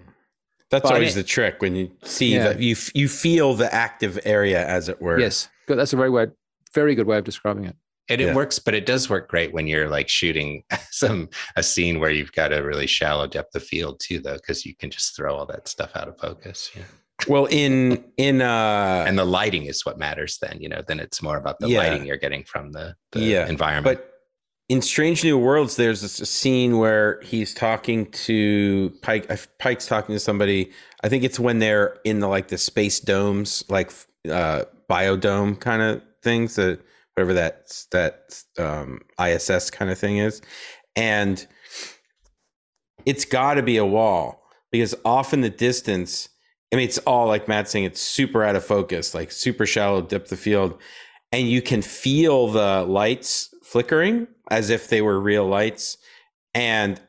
That's 0.73 0.83
but 0.83 0.95
always 0.95 1.13
it- 1.17 1.21
the 1.23 1.29
trick 1.29 1.63
when 1.63 1.77
you 1.77 1.93
see 2.03 2.35
Yeah. 2.35 2.45
that 2.49 2.61
you 2.61 2.75
you 2.95 3.09
feel 3.09 3.55
the 3.55 3.73
active 3.73 4.19
area 4.25 4.67
as 4.67 4.89
it 4.89 5.01
were. 5.01 5.21
yes. 5.21 5.49
Good. 5.69 5.79
That's 5.79 5.93
a 5.93 5.97
very 5.97 6.11
word, 6.11 6.33
very 6.75 6.97
good 6.97 7.07
way 7.07 7.19
of 7.19 7.25
describing 7.25 7.67
it. 7.67 7.77
And 8.09 8.21
it 8.21 8.29
Yeah. 8.29 8.35
works, 8.35 8.59
but 8.59 8.75
it 8.75 8.85
does 8.85 9.09
work 9.09 9.29
great 9.31 9.53
when 9.53 9.69
you're 9.69 9.89
like 9.89 10.09
shooting 10.09 10.65
some 10.91 11.29
a 11.57 11.63
scene 11.63 12.01
where 12.01 12.11
you've 12.11 12.33
got 12.33 12.53
a 12.53 12.63
really 12.63 12.89
shallow 12.89 13.29
depth 13.29 13.55
of 13.55 13.63
field 13.63 14.01
too, 14.01 14.19
though, 14.19 14.35
because 14.35 14.67
you 14.67 14.75
can 14.75 14.91
just 14.91 15.15
throw 15.15 15.37
all 15.37 15.47
that 15.47 15.69
stuff 15.69 15.93
out 15.95 16.09
of 16.09 16.19
focus. 16.19 16.71
Yeah. 16.75 16.83
Well, 17.29 17.45
in 17.47 18.05
in 18.17 18.43
uh 18.43 19.05
And 19.07 19.17
the 19.19 19.25
lighting 19.25 19.67
is 19.67 19.87
what 19.87 19.99
matters 19.99 20.39
then, 20.41 20.57
you 20.61 20.69
know, 20.69 20.83
then 20.89 20.99
it's 20.99 21.23
more 21.23 21.37
about 21.37 21.61
the 21.61 21.69
Yeah. 21.69 21.79
lighting 21.79 22.05
you're 22.07 22.17
getting 22.17 22.43
from 22.45 22.73
the, 22.73 22.97
the 23.13 23.21
Yeah, 23.21 23.47
environment. 23.47 23.85
But 23.99 24.12
in 24.69 24.81
Strange 24.81 25.25
New 25.25 25.39
Worlds, 25.39 25.77
there's 25.77 26.01
this 26.01 26.17
scene 26.29 26.79
where 26.79 27.21
he's 27.23 27.53
talking 27.53 28.11
to 28.13 28.93
Pike. 29.03 29.31
uh, 29.31 29.37
Pike's 29.59 29.87
talking 29.87 30.15
to 30.15 30.21
somebody. 30.21 30.71
I 31.03 31.09
think 31.09 31.25
it's 31.25 31.39
when 31.39 31.59
they're 31.59 31.99
in 32.05 32.21
the 32.21 32.29
like 32.29 32.49
the 32.49 32.59
space 32.59 33.01
domes, 33.01 33.65
like 33.69 33.93
uh, 34.31 34.65
biodome 34.89 35.59
kind 35.61 35.83
of 35.83 36.03
things, 36.23 36.55
that 36.57 36.81
whatever 37.15 37.35
that 37.35 37.85
that 37.91 38.43
um, 38.59 39.01
ISS 39.21 39.71
kind 39.71 39.91
of 39.91 39.99
thing 39.99 40.19
is, 40.19 40.41
and 40.97 41.47
it's 43.05 43.25
got 43.25 43.55
to 43.55 43.63
be 43.63 43.77
a 43.77 43.87
wall 43.87 44.45
because 44.71 44.95
off 45.05 45.35
in 45.35 45.41
the 45.41 45.51
distance. 45.51 46.29
I 46.73 46.77
mean, 46.77 46.87
it's 46.87 46.99
all 46.99 47.27
like 47.27 47.49
Matt's 47.49 47.71
saying. 47.71 47.85
It's 47.85 48.01
super 48.01 48.43
out 48.43 48.57
of 48.57 48.65
focus, 48.65 49.15
like 49.15 49.31
super 49.31 49.67
shallow 49.67 50.01
depth 50.01 50.33
of 50.33 50.39
field, 50.39 50.81
and 51.31 51.47
you 51.47 51.61
can 51.61 51.83
feel 51.83 52.49
the 52.49 52.87
lights 52.89 53.52
flickering 53.73 54.27
as 54.51 54.71
if 54.71 54.89
they 54.89 55.01
were 55.03 55.19
real 55.19 55.47
lights. 55.47 55.97
And 56.55 57.01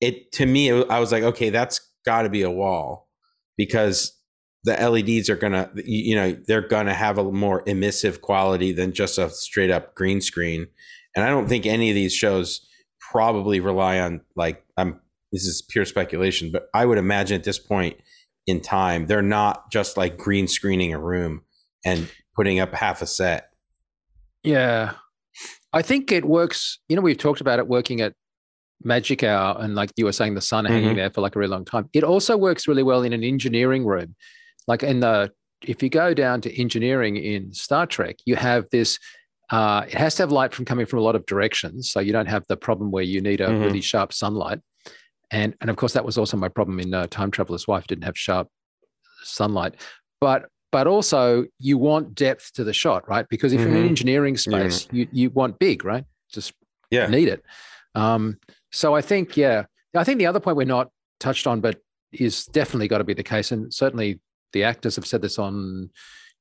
it 0.00 0.30
to 0.32 0.46
me 0.46 0.68
it- 0.68 0.90
i 0.90 1.00
was 1.00 1.10
like 1.10 1.22
okay 1.24 1.50
that's 1.50 1.80
got 2.04 2.22
to 2.22 2.28
be 2.28 2.42
a 2.42 2.50
wall 2.50 3.08
because 3.56 4.16
the 4.64 4.72
leds 4.72 5.28
are 5.28 5.36
gonna 5.36 5.70
you 5.74 6.10
you 6.10 6.14
know 6.14 6.36
they're 6.46 6.66
gonna 6.66 6.94
have 6.94 7.18
a 7.18 7.24
more 7.24 7.62
emissive 7.66 8.20
quality 8.20 8.72
than 8.72 8.92
just 8.92 9.18
a 9.18 9.28
straight 9.30 9.70
up 9.70 9.94
green 9.94 10.20
screen. 10.20 10.66
And 11.16 11.24
i 11.24 11.28
don't 11.30 11.48
think 11.48 11.66
any 11.66 11.90
of 11.90 11.94
these 11.94 12.14
shows 12.14 12.64
probably 13.00 13.60
rely 13.60 13.98
on 13.98 14.20
like 14.36 14.64
i'm 14.76 15.00
this 15.32 15.44
is 15.44 15.62
pure 15.62 15.84
speculation 15.84 16.50
but 16.52 16.68
i 16.74 16.84
would 16.84 16.98
imagine 16.98 17.36
at 17.36 17.44
this 17.44 17.58
point 17.58 17.96
in 18.46 18.60
time 18.60 19.06
they're 19.06 19.22
not 19.22 19.70
just 19.72 19.96
like 19.96 20.16
green 20.16 20.46
screening 20.46 20.92
a 20.92 20.98
room 20.98 21.42
and 21.84 22.08
putting 22.36 22.60
up 22.60 22.72
half 22.74 23.02
a 23.02 23.06
set. 23.06 23.50
Yeah. 24.44 24.94
I 25.72 25.82
think 25.82 26.10
it 26.12 26.24
works. 26.24 26.78
You 26.88 26.96
know, 26.96 27.02
we've 27.02 27.18
talked 27.18 27.40
about 27.40 27.58
it 27.58 27.68
working 27.68 28.00
at 28.00 28.14
Magic 28.82 29.22
Hour 29.22 29.56
and 29.60 29.74
like 29.74 29.90
you 29.96 30.04
were 30.04 30.12
saying, 30.12 30.34
the 30.34 30.40
sun 30.40 30.64
hanging 30.64 30.92
Mhm. 30.92 30.96
there 30.96 31.10
for 31.10 31.20
like 31.20 31.36
a 31.36 31.38
really 31.38 31.50
long 31.50 31.64
time. 31.64 31.88
It 31.92 32.04
also 32.04 32.36
works 32.36 32.66
really 32.68 32.82
well 32.82 33.02
in 33.02 33.12
an 33.12 33.24
engineering 33.24 33.84
room. 33.84 34.14
Like 34.66 34.82
in 34.82 35.00
the, 35.00 35.32
if 35.62 35.82
you 35.82 35.88
go 35.88 36.14
down 36.14 36.40
to 36.42 36.60
engineering 36.60 37.16
in 37.16 37.52
Star 37.52 37.86
Trek, 37.86 38.16
you 38.24 38.36
have 38.36 38.66
this, 38.70 38.98
uh, 39.50 39.84
it 39.88 39.94
has 39.94 40.14
to 40.16 40.22
have 40.22 40.30
light 40.32 40.54
from 40.54 40.64
coming 40.64 40.86
from 40.86 41.00
a 41.00 41.02
lot 41.02 41.16
of 41.16 41.26
directions. 41.26 41.90
So 41.90 42.00
you 42.00 42.12
don't 42.12 42.26
have 42.26 42.44
the 42.48 42.56
problem 42.56 42.90
where 42.90 43.02
you 43.02 43.20
need 43.20 43.40
a 43.40 43.48
Mhm. 43.48 43.64
really 43.64 43.80
sharp 43.80 44.12
sunlight. 44.12 44.60
And, 45.30 45.54
and 45.60 45.68
of 45.70 45.76
course, 45.76 45.92
that 45.94 46.04
was 46.04 46.16
also 46.16 46.36
my 46.36 46.48
problem 46.48 46.78
in 46.80 46.94
uh, 46.94 47.06
Time 47.08 47.30
Traveler's 47.30 47.66
Wife, 47.66 47.86
didn't 47.86 48.04
have 48.04 48.16
sharp 48.16 48.48
sunlight. 49.22 49.74
But 50.20 50.48
but 50.70 50.86
also 50.86 51.44
you 51.58 51.78
want 51.78 52.14
depth 52.14 52.52
to 52.54 52.64
the 52.64 52.72
shot, 52.72 53.08
right? 53.08 53.26
Because 53.28 53.52
if 53.52 53.60
you're 53.60 53.68
in 53.70 53.76
an 53.76 53.84
Mhm. 53.84 53.88
engineering 53.88 54.34
Yeah. 54.34 54.38
space, 54.68 54.88
you 54.90 55.06
you 55.12 55.30
want 55.30 55.58
big, 55.58 55.84
right? 55.84 56.04
Just 56.32 56.52
yeah 56.90 57.06
need 57.08 57.28
it. 57.28 57.44
Um, 57.94 58.38
so 58.70 58.94
I 58.94 59.00
think, 59.00 59.36
yeah, 59.36 59.64
I 59.96 60.04
think 60.04 60.18
the 60.18 60.26
other 60.26 60.40
point 60.40 60.56
we're 60.56 60.64
not 60.64 60.90
touched 61.20 61.46
on, 61.46 61.60
but 61.60 61.80
is 62.12 62.46
definitely 62.46 62.88
got 62.88 62.98
to 62.98 63.04
be 63.04 63.14
the 63.14 63.22
case, 63.22 63.50
and 63.52 63.72
certainly 63.72 64.20
the 64.52 64.64
actors 64.64 64.96
have 64.96 65.06
said 65.06 65.22
this 65.22 65.38
on 65.38 65.90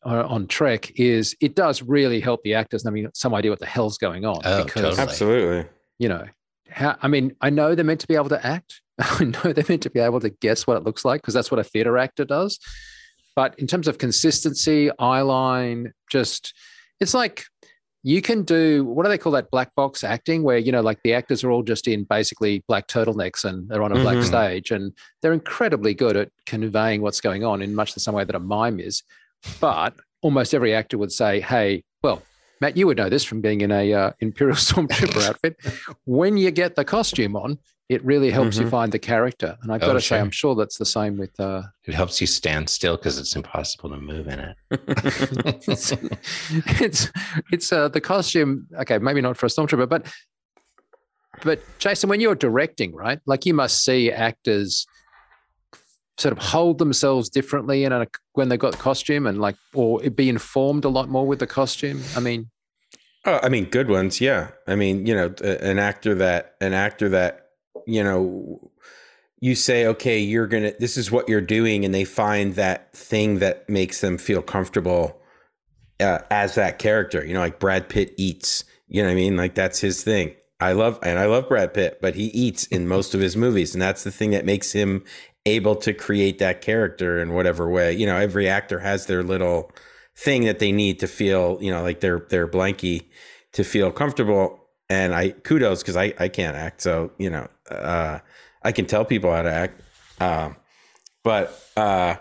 uh, 0.05 0.25
on 0.27 0.47
Trek 0.47 0.91
is 0.95 1.35
it 1.41 1.55
does 1.55 1.81
really 1.81 2.19
help 2.19 2.41
the 2.43 2.53
actors. 2.53 2.85
I 2.85 2.91
mean, 2.91 3.09
some 3.13 3.33
idea 3.33 3.51
what 3.51 3.59
the 3.59 3.65
hell's 3.65 3.97
going 3.97 4.25
on. 4.25 4.41
Oh, 4.45 4.63
totally. 4.65 4.97
Absolutely. 4.97 5.69
You 5.99 6.09
know, 6.09 6.25
how, 6.69 6.95
I 7.01 7.07
mean, 7.07 7.35
I 7.41 7.49
know 7.49 7.73
they're 7.75 7.83
meant 7.83 8.01
to 8.01 8.07
be 8.07 8.15
able 8.15 8.29
to 8.29 8.45
act. 8.45 8.81
I 8.99 9.23
know 9.25 9.51
they're 9.51 9.65
meant 9.67 9.83
to 9.83 9.89
be 9.89 9.99
able 9.99 10.19
to 10.21 10.29
guess 10.29 10.67
what 10.67 10.77
it 10.77 10.83
looks 10.83 11.03
like 11.03 11.21
because 11.21 11.33
that's 11.33 11.49
what 11.49 11.59
a 11.59 11.63
theater 11.63 11.97
actor 11.97 12.23
does. 12.25 12.59
But 13.37 13.53
in 13.59 13.67
terms 13.67 13.87
of 13.87 13.99
consistency, 13.99 14.89
eye 14.97 15.21
line, 15.21 15.93
just 16.09 16.55
it's 16.99 17.13
like 17.13 17.45
you 18.01 18.19
can 18.19 18.41
do 18.41 18.83
what 18.83 19.03
do 19.03 19.09
they 19.09 19.17
call 19.19 19.31
that 19.33 19.51
black 19.51 19.75
box 19.75 20.03
acting 20.03 20.41
where 20.41 20.57
you 20.57 20.71
know 20.71 20.81
like 20.81 20.97
the 21.03 21.13
actors 21.13 21.43
are 21.43 21.51
all 21.51 21.61
just 21.61 21.87
in 21.87 22.03
basically 22.03 22.63
black 22.67 22.87
turtlenecks 22.87 23.45
and 23.45 23.69
they're 23.69 23.83
on 23.83 23.91
a 23.91 23.95
mm-hmm. 23.95 24.03
black 24.05 24.23
stage 24.23 24.71
and 24.71 24.91
they're 25.21 25.33
incredibly 25.33 25.93
good 25.93 26.17
at 26.17 26.31
conveying 26.47 27.01
what's 27.03 27.21
going 27.21 27.43
on 27.43 27.61
in 27.61 27.75
much 27.75 27.93
the 27.93 27.99
same 27.99 28.15
way 28.15 28.23
that 28.23 28.35
a 28.35 28.39
mime 28.39 28.79
is 28.79 29.03
but 29.59 29.93
almost 30.21 30.53
every 30.53 30.73
actor 30.73 30.97
would 30.97 31.11
say 31.11 31.39
hey 31.39 31.83
well 32.01 32.23
matt 32.61 32.75
you 32.75 32.87
would 32.87 32.97
know 32.97 33.09
this 33.09 33.23
from 33.23 33.41
being 33.41 33.61
in 33.61 33.71
a 33.71 33.93
uh, 33.93 34.11
imperial 34.19 34.55
stormtrooper 34.67 35.27
outfit 35.27 35.57
when 36.05 36.37
you 36.37 36.49
get 36.49 36.75
the 36.75 36.85
costume 36.85 37.35
on 37.35 37.59
it 37.89 38.03
really 38.03 38.29
helps 38.29 38.57
mm-hmm. 38.57 38.65
you 38.65 38.69
find 38.69 38.91
the 38.91 38.99
character. 38.99 39.57
And 39.61 39.71
I've 39.71 39.79
got 39.79 39.91
oh, 39.91 39.93
to 39.93 40.01
sure. 40.01 40.17
say, 40.17 40.19
I'm 40.19 40.31
sure 40.31 40.55
that's 40.55 40.77
the 40.77 40.85
same 40.85 41.17
with. 41.17 41.39
Uh, 41.39 41.63
it 41.85 41.93
helps 41.93 42.19
you 42.19 42.27
stand 42.27 42.69
still 42.69 42.97
because 42.97 43.17
it's 43.17 43.35
impossible 43.35 43.89
to 43.91 43.97
move 43.97 44.27
in 44.27 44.39
it. 44.39 44.57
it's 45.67 45.91
it's, 46.81 47.11
it's 47.51 47.71
uh, 47.71 47.87
the 47.87 48.01
costume. 48.01 48.67
Okay, 48.79 48.97
maybe 48.97 49.21
not 49.21 49.37
for 49.37 49.45
a 49.45 49.49
stormtrooper, 49.49 49.87
but 49.87 50.05
but 51.43 51.61
Jason, 51.79 52.09
when 52.09 52.19
you're 52.19 52.35
directing, 52.35 52.93
right? 52.93 53.19
Like 53.25 53.45
you 53.45 53.53
must 53.53 53.83
see 53.85 54.11
actors 54.11 54.85
sort 56.17 56.31
of 56.31 56.39
hold 56.39 56.79
themselves 56.79 57.29
differently 57.29 57.83
in 57.83 57.91
a, 57.93 58.07
when 58.33 58.49
they've 58.49 58.59
got 58.59 58.77
costume 58.79 59.27
and 59.27 59.39
like 59.39 59.55
or 59.73 59.99
be 60.09 60.29
informed 60.29 60.83
a 60.83 60.89
lot 60.89 61.09
more 61.09 61.25
with 61.25 61.39
the 61.39 61.47
costume. 61.47 62.01
I 62.15 62.19
mean. 62.19 62.49
Oh, 63.25 63.39
I 63.43 63.49
mean, 63.49 63.65
good 63.65 63.89
ones, 63.89 64.21
yeah. 64.21 64.51
I 64.67 64.75
mean, 64.75 65.05
you 65.05 65.13
know, 65.13 65.33
an 65.41 65.79
actor 65.79 66.15
that 66.15 66.55
an 66.59 66.73
actor 66.73 67.09
that 67.09 67.46
you 67.85 68.03
know 68.03 68.71
you 69.39 69.55
say 69.55 69.85
okay 69.85 70.19
you're 70.19 70.47
gonna 70.47 70.73
this 70.79 70.97
is 70.97 71.11
what 71.11 71.29
you're 71.29 71.41
doing 71.41 71.85
and 71.85 71.93
they 71.93 72.05
find 72.05 72.55
that 72.55 72.91
thing 72.93 73.39
that 73.39 73.69
makes 73.69 74.01
them 74.01 74.17
feel 74.17 74.41
comfortable 74.41 75.21
uh, 75.99 76.19
as 76.31 76.55
that 76.55 76.79
character 76.79 77.25
you 77.25 77.33
know 77.33 77.39
like 77.39 77.59
brad 77.59 77.89
pitt 77.89 78.13
eats 78.17 78.63
you 78.87 79.01
know 79.01 79.09
what 79.09 79.13
i 79.13 79.15
mean? 79.15 79.35
Like 79.35 79.53
that's 79.55 79.79
his 79.79 80.03
thing. 80.03 80.35
I 80.59 80.71
love 80.71 80.97
and 81.03 81.19
i 81.19 81.25
love 81.25 81.47
brad 81.47 81.73
pitt 81.73 81.99
but 82.01 82.15
he 82.15 82.25
eats 82.27 82.65
in 82.67 82.87
most 82.95 83.13
of 83.13 83.21
his 83.21 83.37
movies 83.37 83.75
and 83.75 83.81
that's 83.81 84.03
the 84.03 84.11
thing 84.11 84.31
that 84.31 84.45
makes 84.45 84.71
him 84.71 85.03
able 85.45 85.75
to 85.77 85.93
create 85.93 86.39
that 86.39 86.61
character 86.61 87.21
in 87.21 87.33
whatever 87.33 87.69
way. 87.69 87.93
You 87.93 88.05
know 88.05 88.17
every 88.17 88.49
actor 88.49 88.79
has 88.79 89.05
their 89.05 89.23
little 89.23 89.71
thing 90.15 90.45
that 90.45 90.59
they 90.59 90.71
need 90.71 90.99
to 90.99 91.07
feel 91.07 91.57
you 91.61 91.71
know 91.71 91.83
like 91.83 91.99
their 91.99 92.19
their 92.29 92.47
blankie 92.47 93.05
to 93.53 93.63
feel 93.63 93.91
comfortable 93.91 94.56
and 94.89 95.13
I 95.13 95.31
kudos 95.31 95.81
because 95.81 95.97
I 95.97 96.13
I 96.19 96.29
can't 96.29 96.55
act, 96.55 96.81
so 96.81 97.11
you 97.17 97.29
know 97.29 97.47
uh, 97.69 98.19
I 98.63 98.71
can 98.71 98.85
tell 98.85 99.05
people 99.05 99.31
how 99.31 99.41
to 99.41 99.51
act. 99.51 99.81
Uh, 100.19 100.51
but 101.23 101.59
uh, 101.75 102.15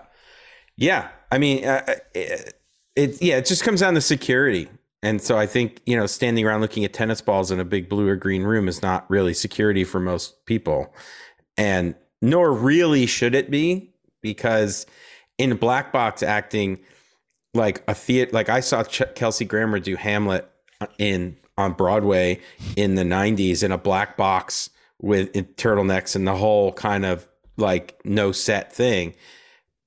yeah, 0.76 1.08
I 1.30 1.38
mean 1.38 1.64
uh, 1.64 1.82
it, 2.14 2.54
it, 2.94 3.22
yeah 3.22 3.36
it 3.38 3.46
just 3.46 3.62
comes 3.62 3.80
down 3.80 3.94
to 3.94 4.00
security, 4.00 4.68
and 5.02 5.20
so 5.20 5.38
I 5.38 5.46
think 5.46 5.80
you 5.86 5.96
know 5.96 6.06
standing 6.06 6.44
around 6.44 6.60
looking 6.60 6.84
at 6.84 6.92
tennis 6.92 7.20
balls 7.20 7.50
in 7.50 7.60
a 7.60 7.64
big 7.64 7.88
blue 7.88 8.08
or 8.08 8.16
green 8.16 8.42
room 8.42 8.68
is 8.68 8.82
not 8.82 9.08
really 9.10 9.34
security 9.34 9.84
for 9.84 10.00
most 10.00 10.44
people, 10.46 10.92
and 11.56 11.94
nor 12.20 12.52
really 12.52 13.06
should 13.06 13.34
it 13.34 13.50
be 13.50 13.92
because 14.22 14.86
in 15.38 15.54
black 15.56 15.92
box 15.92 16.22
acting 16.22 16.80
like 17.54 17.82
a 17.86 17.94
theater 17.94 18.30
like 18.32 18.48
I 18.48 18.60
saw 18.60 18.82
Ch- 18.82 19.14
Kelsey 19.14 19.44
Grammer 19.44 19.78
do 19.78 19.96
Hamlet 19.96 20.50
in 20.98 21.36
on 21.58 21.72
Broadway 21.72 22.40
in 22.76 22.94
the 22.94 23.02
90s 23.02 23.62
in 23.62 23.72
a 23.72 23.78
black 23.78 24.16
box 24.16 24.70
with 25.00 25.32
turtlenecks 25.56 26.16
and 26.16 26.26
the 26.26 26.36
whole 26.36 26.72
kind 26.72 27.04
of 27.04 27.28
like 27.56 28.00
no 28.04 28.32
set 28.32 28.72
thing. 28.72 29.14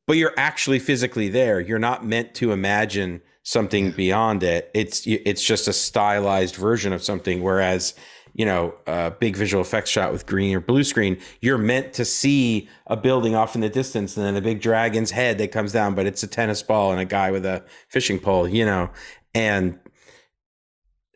But 0.08 0.18
you're 0.18 0.34
actually 0.38 0.80
physically 0.80 1.30
there. 1.30 1.60
You're 1.60 1.80
not 1.80 2.06
meant 2.06 2.34
to 2.36 2.52
imagine 2.52 3.22
something 3.44 3.92
beyond 3.92 4.44
it. 4.44 4.72
It's 4.74 5.06
it's 5.06 5.44
just 5.44 5.68
a 5.68 5.74
stylized 5.74 6.56
version 6.56 6.94
of 6.94 7.04
something 7.04 7.42
whereas 7.44 7.94
you 8.34 8.46
know, 8.46 8.74
a 8.88 9.12
big 9.12 9.36
visual 9.36 9.62
effects 9.62 9.90
shot 9.90 10.12
with 10.12 10.26
green 10.26 10.56
or 10.56 10.60
blue 10.60 10.84
screen, 10.84 11.18
you're 11.42 11.58
meant 11.58 11.94
to 11.94 12.06
see 12.06 12.70
a 12.88 12.96
building 12.96 13.36
off 13.36 13.56
in 13.56 13.62
the 13.62 13.70
distance 13.70 14.16
and 14.16 14.26
then 14.26 14.36
a 14.36 14.42
big 14.42 14.62
dragon's 14.62 15.12
head 15.12 15.38
that 15.38 15.52
comes 15.52 15.72
down, 15.72 15.96
but 15.96 16.06
it's 16.06 16.24
a 16.24 16.28
tennis 16.28 16.64
ball 16.64 16.92
and 16.92 17.02
a 17.02 17.06
guy 17.06 17.32
with 17.32 17.46
a 17.46 17.64
fishing 17.90 18.20
pole, 18.20 18.48
you 18.48 18.66
know. 18.66 18.90
And 19.34 19.80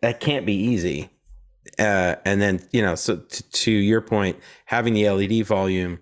that 0.04 0.20
can't 0.20 0.46
be 0.46 0.54
easy. 0.54 1.10
Uh, 1.80 2.16
and 2.26 2.42
then 2.42 2.62
you 2.74 2.82
know, 2.82 2.94
so 2.94 3.16
t- 3.16 3.44
to 3.52 3.72
your 3.72 4.02
point, 4.02 4.38
having 4.66 4.94
the 4.94 5.10
LED 5.10 5.46
volume 5.46 5.98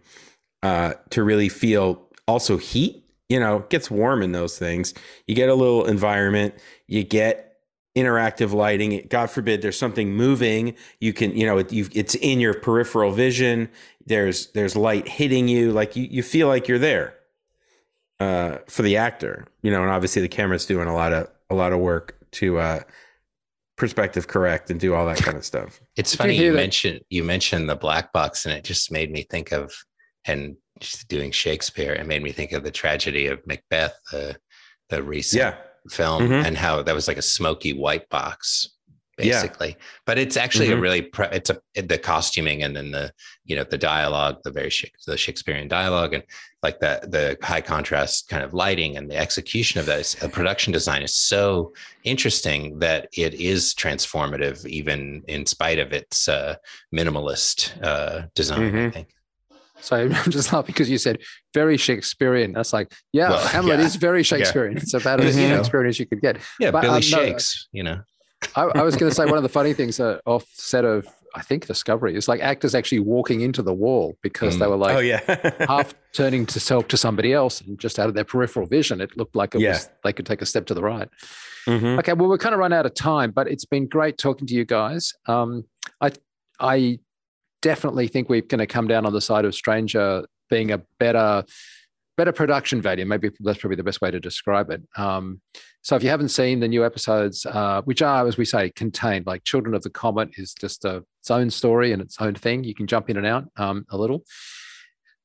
uh, 0.63 0.93
to 1.11 1.23
really 1.23 1.49
feel 1.49 2.09
also 2.27 2.57
heat. 2.57 3.05
You 3.29 3.39
know, 3.39 3.63
gets 3.69 3.89
warm 3.89 4.23
in 4.23 4.33
those 4.33 4.57
things. 4.57 4.93
You 5.27 5.35
get 5.35 5.49
a 5.49 5.53
little 5.53 5.85
environment. 5.85 6.55
You 6.87 7.03
get 7.03 7.59
interactive 7.95 8.53
lighting. 8.53 9.05
God 9.07 9.29
forbid 9.29 9.61
there's 9.61 9.77
something 9.77 10.13
moving. 10.13 10.75
You 10.99 11.13
can, 11.13 11.37
you 11.37 11.45
know, 11.45 11.59
it, 11.59 11.71
it's 11.71 12.15
in 12.15 12.39
your 12.39 12.55
peripheral 12.55 13.11
vision. 13.11 13.69
There's 14.05 14.47
there's 14.47 14.75
light 14.75 15.07
hitting 15.07 15.47
you. 15.47 15.71
Like 15.71 15.95
you, 15.95 16.07
you 16.09 16.23
feel 16.23 16.47
like 16.47 16.67
you're 16.67 16.79
there. 16.79 17.13
Uh, 18.19 18.57
for 18.67 18.81
the 18.81 18.97
actor, 18.97 19.47
you 19.63 19.71
know, 19.71 19.81
and 19.81 19.89
obviously 19.89 20.21
the 20.21 20.27
camera's 20.27 20.65
doing 20.65 20.87
a 20.87 20.93
lot 20.93 21.13
of 21.13 21.29
a 21.49 21.55
lot 21.55 21.71
of 21.71 21.79
work 21.79 22.17
to 22.31 22.57
uh, 22.57 22.79
perspective 23.81 24.27
correct 24.27 24.69
and 24.69 24.79
do 24.79 24.93
all 24.93 25.07
that 25.07 25.17
kind 25.17 25.35
of 25.35 25.43
stuff. 25.43 25.81
It's 25.97 26.15
funny 26.15 26.35
you, 26.35 26.45
you 26.45 26.53
mentioned 26.53 27.01
you 27.09 27.23
mentioned 27.23 27.67
the 27.67 27.75
black 27.75 28.13
box, 28.13 28.45
and 28.45 28.53
it 28.53 28.63
just 28.63 28.91
made 28.91 29.11
me 29.11 29.23
think 29.23 29.51
of 29.51 29.73
and 30.25 30.55
doing 31.09 31.31
Shakespeare. 31.31 31.93
It 31.93 32.05
made 32.05 32.21
me 32.21 32.31
think 32.31 32.51
of 32.51 32.63
the 32.63 32.71
tragedy 32.71 33.25
of 33.25 33.45
Macbeth, 33.47 33.97
the 34.11 34.37
the 34.89 35.01
recent 35.01 35.39
yeah. 35.41 35.55
film, 35.89 36.23
mm-hmm. 36.23 36.45
and 36.45 36.55
how 36.55 36.83
that 36.83 36.93
was 36.93 37.07
like 37.07 37.17
a 37.17 37.23
smoky 37.23 37.73
white 37.73 38.07
box 38.09 38.69
basically. 39.21 39.69
Yeah. 39.69 39.85
But 40.05 40.17
it's 40.17 40.37
actually 40.37 40.67
mm-hmm. 40.67 40.77
a 40.77 40.81
really 40.81 41.01
pre- 41.01 41.27
it's 41.31 41.49
a 41.49 41.61
the 41.81 41.97
costuming 41.97 42.63
and 42.63 42.75
then 42.75 42.91
the 42.91 43.11
you 43.45 43.55
know 43.55 43.63
the 43.63 43.77
dialogue, 43.77 44.37
the 44.43 44.51
very 44.51 44.71
the 45.05 45.17
Shakespearean 45.17 45.67
dialogue, 45.67 46.13
and 46.13 46.23
like 46.63 46.79
the 46.79 46.99
the 47.03 47.37
high 47.45 47.61
contrast 47.61 48.29
kind 48.29 48.43
of 48.43 48.53
lighting 48.53 48.97
and 48.97 49.09
the 49.09 49.17
execution 49.17 49.79
of 49.79 49.85
that. 49.87 50.15
The 50.19 50.29
production 50.29 50.73
design 50.73 51.01
is 51.01 51.13
so 51.13 51.73
interesting 52.03 52.79
that 52.79 53.09
it 53.17 53.33
is 53.35 53.73
transformative, 53.73 54.65
even 54.65 55.23
in 55.27 55.45
spite 55.45 55.79
of 55.79 55.93
its 55.93 56.27
uh, 56.27 56.55
minimalist 56.93 57.81
uh, 57.83 58.27
design. 58.35 58.71
Mm-hmm. 58.71 58.87
I 58.87 58.91
think. 58.91 59.13
So 59.81 59.95
I'm 60.13 60.31
just 60.31 60.53
laughing 60.53 60.73
because 60.73 60.89
you 60.89 60.97
said 60.97 61.19
very 61.53 61.77
Shakespearean. 61.77 62.53
That's 62.53 62.73
like, 62.73 62.93
yeah, 63.11 63.31
well, 63.31 63.47
Hamlet 63.47 63.79
yeah. 63.79 63.85
is 63.85 63.95
very 63.95 64.23
Shakespearean. 64.31 64.73
Yeah. 64.73 64.83
It's 64.83 64.93
about 64.93 65.19
as 65.21 65.35
mm-hmm. 65.35 65.55
Shakespearean 65.57 65.89
as 65.89 65.99
you 65.99 66.05
could 66.05 66.21
get. 66.21 66.37
Yeah, 66.59 66.71
but, 66.71 66.81
Billy 66.81 66.95
um, 66.95 67.01
Shakes, 67.01 67.67
no, 67.73 67.77
you 67.77 67.83
know. 67.83 68.01
I, 68.55 68.63
I, 68.63 68.81
was 68.81 68.95
going 68.95 69.09
to 69.09 69.15
say 69.15 69.25
one 69.25 69.37
of 69.37 69.43
the 69.43 69.49
funny 69.49 69.73
things 69.73 69.99
uh, 69.99 70.19
offset 70.25 70.83
of 70.83 71.07
I 71.35 71.41
think 71.41 71.67
Discovery 71.67 72.15
is 72.15 72.27
like 72.27 72.41
actors 72.41 72.75
actually 72.75 72.99
walking 72.99 73.41
into 73.41 73.61
the 73.61 73.73
wall 73.73 74.17
because 74.21 74.55
mm. 74.55 74.59
they 74.59 74.67
were 74.67 74.75
like, 74.75 74.95
oh 74.95 74.99
yeah, 74.99 75.21
half 75.67 75.93
turning 76.13 76.45
to 76.47 76.59
talk 76.59 76.89
to 76.89 76.97
somebody 76.97 77.33
else 77.33 77.61
and 77.61 77.79
just 77.79 77.99
out 77.99 78.09
of 78.09 78.15
their 78.15 78.23
peripheral 78.23 78.65
vision, 78.65 78.99
it 78.99 79.15
looked 79.15 79.35
like 79.35 79.55
it 79.55 79.61
yeah. 79.61 79.69
was 79.69 79.89
they 80.03 80.13
could 80.13 80.25
take 80.25 80.41
a 80.41 80.45
step 80.45 80.65
to 80.67 80.73
the 80.73 80.83
right. 80.83 81.07
Mm-hmm. 81.67 81.99
Okay, 81.99 82.13
well 82.13 82.27
we're 82.27 82.37
kind 82.37 82.53
of 82.53 82.59
run 82.59 82.73
out 82.73 82.85
of 82.85 82.93
time, 82.93 83.31
but 83.31 83.47
it's 83.47 83.65
been 83.65 83.87
great 83.87 84.17
talking 84.17 84.47
to 84.47 84.53
you 84.53 84.65
guys. 84.65 85.13
Um, 85.27 85.65
I 86.01 86.11
I 86.59 86.99
definitely 87.61 88.07
think 88.07 88.27
we're 88.27 88.41
going 88.41 88.59
to 88.59 88.67
come 88.67 88.87
down 88.87 89.05
on 89.05 89.13
the 89.13 89.21
side 89.21 89.45
of 89.45 89.55
Stranger 89.55 90.25
being 90.49 90.71
a 90.71 90.79
better 90.99 91.43
better 92.21 92.31
production 92.31 92.79
value. 92.83 93.03
Maybe 93.03 93.31
that's 93.39 93.57
probably 93.57 93.77
the 93.77 93.83
best 93.83 93.99
way 93.99 94.11
to 94.11 94.19
describe 94.19 94.69
it. 94.69 94.83
Um, 94.95 95.41
so 95.81 95.95
if 95.95 96.03
you 96.03 96.09
haven't 96.09 96.29
seen 96.29 96.59
the 96.59 96.67
new 96.67 96.85
episodes, 96.85 97.47
uh, 97.47 97.81
which 97.85 98.03
are, 98.03 98.27
as 98.27 98.37
we 98.37 98.45
say, 98.45 98.69
contained, 98.69 99.25
like 99.25 99.43
Children 99.43 99.73
of 99.73 99.81
the 99.81 99.89
Comet 99.89 100.29
is 100.37 100.53
just 100.53 100.85
a, 100.85 101.03
its 101.19 101.31
own 101.31 101.49
story 101.49 101.93
and 101.93 101.99
its 101.99 102.17
own 102.21 102.35
thing. 102.35 102.63
You 102.63 102.75
can 102.75 102.85
jump 102.85 103.09
in 103.09 103.17
and 103.17 103.25
out 103.25 103.45
um, 103.57 103.85
a 103.89 103.97
little. 103.97 104.23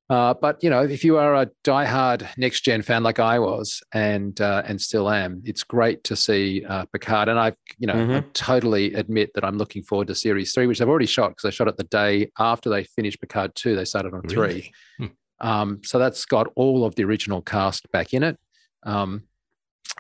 Uh, 0.09 0.33
but 0.41 0.57
you 0.63 0.71
know, 0.71 0.85
if 0.85 1.05
you 1.05 1.19
are 1.19 1.35
a 1.35 1.51
diehard 1.65 2.27
next 2.39 2.63
gen 2.63 2.81
fan 2.81 3.03
like 3.03 3.19
I 3.19 3.41
was 3.41 3.83
and 3.93 4.41
uh, 4.41 4.63
and 4.65 4.81
still 4.81 5.11
am, 5.11 5.43
it's 5.45 5.65
great 5.65 6.03
to 6.05 6.17
see 6.17 6.65
uh, 6.67 6.87
Picard. 6.95 7.29
And 7.29 7.39
I, 7.39 7.53
you 7.77 7.87
know, 7.89 7.95
mm-hmm. 7.95 8.13
I 8.13 8.25
totally 8.33 8.95
admit 8.95 9.33
that 9.35 9.45
I'm 9.45 9.59
looking 9.59 9.83
forward 9.83 10.07
to 10.07 10.15
series 10.15 10.55
three, 10.55 10.67
which 10.67 10.81
I've 10.81 10.89
already 10.89 11.07
shot 11.07 11.33
because 11.33 11.43
they 11.43 11.51
shot 11.51 11.69
it 11.69 11.77
the 11.77 11.85
day 11.85 12.31
after 12.39 12.71
they 12.71 12.85
finished 12.85 13.21
Picard 13.21 13.55
two. 13.55 13.77
They 13.77 13.85
started 13.85 14.15
on 14.15 14.21
really? 14.21 14.73
three. 14.99 15.11
Um, 15.41 15.81
so 15.85 15.99
that's 15.99 16.25
got 16.25 16.51
all 16.57 16.85
of 16.85 16.95
the 16.95 17.05
original 17.05 17.43
cast 17.43 17.91
back 17.93 18.15
in 18.15 18.23
it. 18.23 18.39
Um, 18.83 19.25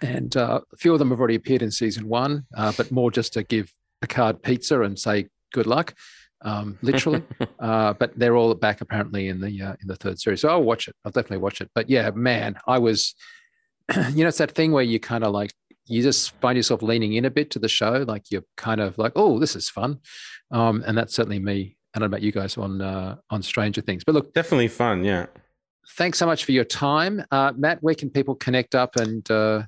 and 0.02 0.36
uh, 0.36 0.60
a 0.72 0.76
few 0.76 0.92
of 0.92 0.98
them 0.98 1.10
have 1.10 1.18
already 1.18 1.36
appeared 1.36 1.62
in 1.62 1.70
season 1.70 2.08
one, 2.08 2.44
uh, 2.56 2.72
but 2.76 2.90
more 2.90 3.10
just 3.10 3.32
to 3.34 3.42
give 3.42 3.72
Picard 4.00 4.42
pizza 4.42 4.82
and 4.82 4.98
say 4.98 5.28
good 5.52 5.66
luck, 5.66 5.94
um, 6.42 6.78
literally. 6.82 7.22
uh, 7.58 7.94
but 7.94 8.16
they're 8.18 8.36
all 8.36 8.52
back 8.54 8.80
apparently 8.80 9.28
in 9.28 9.40
the 9.40 9.62
uh, 9.62 9.74
in 9.80 9.88
the 9.88 9.96
third 9.96 10.20
series, 10.20 10.40
so 10.40 10.48
I'll 10.48 10.62
watch 10.62 10.88
it. 10.88 10.94
I'll 11.04 11.12
definitely 11.12 11.38
watch 11.38 11.60
it. 11.60 11.70
But 11.74 11.88
yeah, 11.88 12.10
man, 12.10 12.56
I 12.66 12.78
was 12.78 13.14
you 14.12 14.22
know, 14.24 14.28
it's 14.28 14.38
that 14.38 14.52
thing 14.52 14.72
where 14.72 14.82
you 14.82 15.00
kind 15.00 15.24
of 15.24 15.32
like 15.32 15.52
you 15.86 16.02
just 16.02 16.32
find 16.40 16.56
yourself 16.56 16.82
leaning 16.82 17.14
in 17.14 17.24
a 17.24 17.30
bit 17.30 17.50
to 17.52 17.58
the 17.58 17.68
show, 17.68 18.04
like 18.06 18.30
you're 18.30 18.44
kind 18.56 18.80
of 18.80 18.98
like, 18.98 19.12
oh, 19.16 19.38
this 19.38 19.54
is 19.54 19.70
fun, 19.70 20.00
um, 20.50 20.82
and 20.86 20.98
that's 20.98 21.14
certainly 21.14 21.38
me. 21.38 21.75
I 21.96 21.98
don't 21.98 22.10
know 22.10 22.14
about 22.14 22.22
you 22.22 22.30
guys 22.30 22.58
on 22.58 22.82
uh, 22.82 23.16
on 23.30 23.42
Stranger 23.42 23.80
Things, 23.80 24.04
but 24.04 24.14
look, 24.14 24.34
definitely 24.34 24.68
fun. 24.68 25.02
Yeah. 25.02 25.26
Thanks 25.96 26.18
so 26.18 26.26
much 26.26 26.44
for 26.44 26.52
your 26.52 26.64
time, 26.64 27.24
uh, 27.30 27.54
Matt. 27.56 27.82
Where 27.82 27.94
can 27.94 28.10
people 28.10 28.34
connect 28.34 28.74
up 28.74 28.96
and? 28.96 29.28
Uh... 29.30 29.62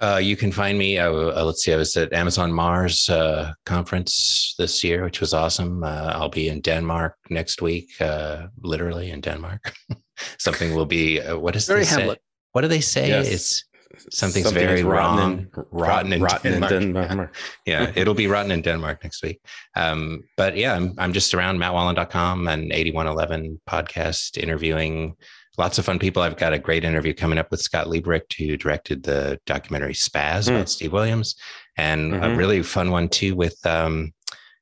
Uh, 0.00 0.20
you 0.22 0.36
can 0.36 0.52
find 0.52 0.78
me. 0.78 0.98
Uh, 0.98 1.12
uh, 1.12 1.44
let's 1.44 1.62
see. 1.62 1.74
I 1.74 1.76
was 1.76 1.94
at 1.96 2.14
Amazon 2.14 2.50
Mars 2.50 3.10
uh, 3.10 3.52
conference 3.66 4.54
this 4.58 4.82
year, 4.82 5.04
which 5.04 5.20
was 5.20 5.34
awesome. 5.34 5.84
Uh, 5.84 6.12
I'll 6.14 6.30
be 6.30 6.48
in 6.48 6.62
Denmark 6.62 7.16
next 7.28 7.60
week. 7.60 7.90
Uh, 8.00 8.46
literally 8.62 9.10
in 9.10 9.20
Denmark. 9.20 9.74
Something 10.38 10.74
will 10.74 10.86
be. 10.86 11.20
what 11.20 11.56
is 11.56 11.66
very 11.66 11.84
Hamlet? 11.84 12.18
Say? 12.18 12.22
What 12.52 12.62
do 12.62 12.68
they 12.68 12.80
say? 12.80 13.08
Yes. 13.08 13.28
It's 13.28 13.64
something's 14.10 14.46
Something 14.46 14.66
very 14.66 14.82
rotten 14.82 15.18
wrong. 15.18 15.38
In, 15.38 15.64
rotten, 15.70 16.12
in, 16.12 16.22
rotten 16.22 16.52
Denmark. 16.52 16.72
in 16.72 16.92
Denmark. 16.92 17.36
yeah, 17.66 17.92
it'll 17.94 18.14
be 18.14 18.26
rotten 18.26 18.50
in 18.50 18.62
Denmark 18.62 19.02
next 19.02 19.22
week. 19.22 19.40
Um, 19.74 20.24
but 20.36 20.56
yeah, 20.56 20.74
I'm, 20.74 20.94
I'm 20.98 21.12
just 21.12 21.34
around 21.34 21.58
mattwallin.com 21.58 22.48
and 22.48 22.72
8111 22.72 23.60
podcast 23.68 24.38
interviewing 24.38 25.16
lots 25.58 25.78
of 25.78 25.84
fun 25.84 25.98
people. 25.98 26.22
I've 26.22 26.36
got 26.36 26.52
a 26.52 26.58
great 26.58 26.84
interview 26.84 27.14
coming 27.14 27.38
up 27.38 27.50
with 27.50 27.60
Scott 27.60 27.88
Leberecht, 27.88 28.34
who 28.38 28.56
directed 28.56 29.02
the 29.02 29.40
documentary 29.46 29.94
Spaz 29.94 30.48
mm. 30.48 30.50
about 30.50 30.68
Steve 30.68 30.92
Williams, 30.92 31.36
and 31.76 32.12
mm-hmm. 32.12 32.24
a 32.24 32.34
really 32.36 32.62
fun 32.62 32.90
one 32.90 33.08
too 33.08 33.34
with 33.34 33.64
um, 33.66 34.12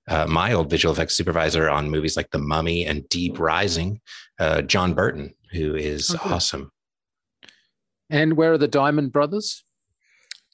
uh, 0.08 0.26
my 0.26 0.52
old 0.52 0.70
visual 0.70 0.92
effects 0.92 1.16
supervisor 1.16 1.68
on 1.68 1.90
movies 1.90 2.16
like 2.16 2.30
The 2.30 2.38
Mummy 2.38 2.86
and 2.86 3.08
Deep 3.08 3.38
Rising, 3.38 4.00
uh, 4.38 4.62
John 4.62 4.94
Berton, 4.94 5.34
who 5.52 5.74
is 5.74 6.14
oh, 6.14 6.34
awesome. 6.34 6.70
And 8.10 8.36
where 8.36 8.52
are 8.52 8.58
the 8.58 8.68
Diamond 8.68 9.12
Brothers? 9.12 9.64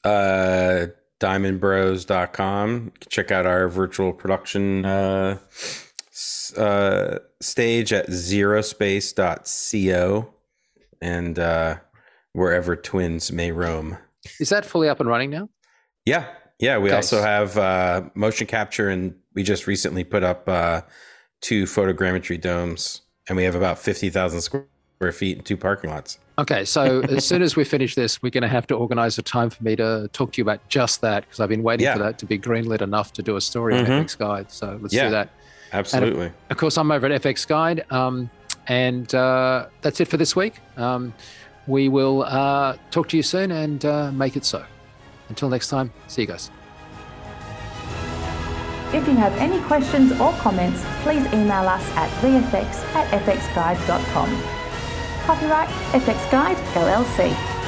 Uh, 0.04 0.86
diamondbros.com. 1.20 2.92
Check 3.08 3.30
out 3.30 3.46
our 3.46 3.68
virtual 3.68 4.12
production 4.12 4.84
uh, 4.84 5.38
uh, 6.56 7.18
stage 7.40 7.92
at 7.92 8.08
zerospace.co 8.08 10.34
and 11.02 11.38
uh, 11.38 11.76
wherever 12.32 12.76
twins 12.76 13.32
may 13.32 13.52
roam. 13.52 13.96
Is 14.38 14.50
that 14.50 14.66
fully 14.66 14.88
up 14.88 15.00
and 15.00 15.08
running 15.08 15.30
now? 15.30 15.48
Yeah. 16.04 16.26
Yeah. 16.58 16.78
We 16.78 16.88
okay. 16.88 16.96
also 16.96 17.22
have 17.22 17.56
uh, 17.56 18.02
motion 18.14 18.46
capture, 18.46 18.88
and 18.88 19.14
we 19.34 19.42
just 19.42 19.66
recently 19.66 20.04
put 20.04 20.22
up 20.22 20.48
uh, 20.48 20.82
two 21.40 21.64
photogrammetry 21.64 22.40
domes, 22.40 23.02
and 23.28 23.36
we 23.36 23.44
have 23.44 23.54
about 23.54 23.78
50,000 23.78 24.40
square 24.40 24.66
feet 25.12 25.38
and 25.38 25.46
two 25.46 25.56
parking 25.56 25.90
lots. 25.90 26.18
Okay, 26.40 26.64
so 26.64 27.00
as 27.02 27.26
soon 27.26 27.42
as 27.42 27.54
we 27.54 27.64
finish 27.64 27.94
this, 27.94 28.22
we're 28.22 28.30
going 28.30 28.40
to 28.42 28.48
have 28.48 28.66
to 28.68 28.74
organize 28.74 29.18
a 29.18 29.22
time 29.22 29.50
for 29.50 29.62
me 29.62 29.76
to 29.76 30.08
talk 30.14 30.32
to 30.32 30.38
you 30.38 30.44
about 30.44 30.66
just 30.70 31.02
that 31.02 31.24
because 31.24 31.38
I've 31.38 31.50
been 31.50 31.62
waiting 31.62 31.84
yeah. 31.84 31.92
for 31.92 31.98
that 31.98 32.18
to 32.18 32.24
be 32.24 32.38
greenlit 32.38 32.80
enough 32.80 33.12
to 33.14 33.22
do 33.22 33.36
a 33.36 33.42
story 33.42 33.74
mm-hmm. 33.74 33.92
FX 33.92 34.16
Guide. 34.16 34.50
So 34.50 34.78
let's 34.80 34.94
yeah, 34.94 35.04
do 35.04 35.10
that. 35.10 35.28
Absolutely. 35.74 36.26
And 36.26 36.34
of 36.48 36.56
course, 36.56 36.78
I'm 36.78 36.90
over 36.90 37.06
at 37.06 37.22
FX 37.22 37.46
Guide. 37.46 37.84
Um, 37.92 38.30
and 38.68 39.14
uh, 39.14 39.66
that's 39.82 40.00
it 40.00 40.08
for 40.08 40.16
this 40.16 40.34
week. 40.34 40.60
Um, 40.78 41.12
we 41.66 41.88
will 41.88 42.22
uh, 42.22 42.76
talk 42.90 43.10
to 43.10 43.18
you 43.18 43.22
soon 43.22 43.52
and 43.52 43.84
uh, 43.84 44.10
make 44.10 44.34
it 44.34 44.46
so. 44.46 44.64
Until 45.28 45.50
next 45.50 45.68
time, 45.68 45.92
see 46.08 46.22
you 46.22 46.28
guys. 46.28 46.50
If 48.94 49.06
you 49.06 49.14
have 49.16 49.36
any 49.36 49.60
questions 49.64 50.18
or 50.18 50.32
comments, 50.38 50.82
please 51.02 51.26
email 51.26 51.68
us 51.68 51.86
at 51.96 52.08
vfx 52.22 52.82
at 52.94 53.24
fxguide.com. 53.24 54.59
Copyright 55.30 55.68
FX 55.92 56.28
Guide 56.32 56.56
LLC. 56.74 57.59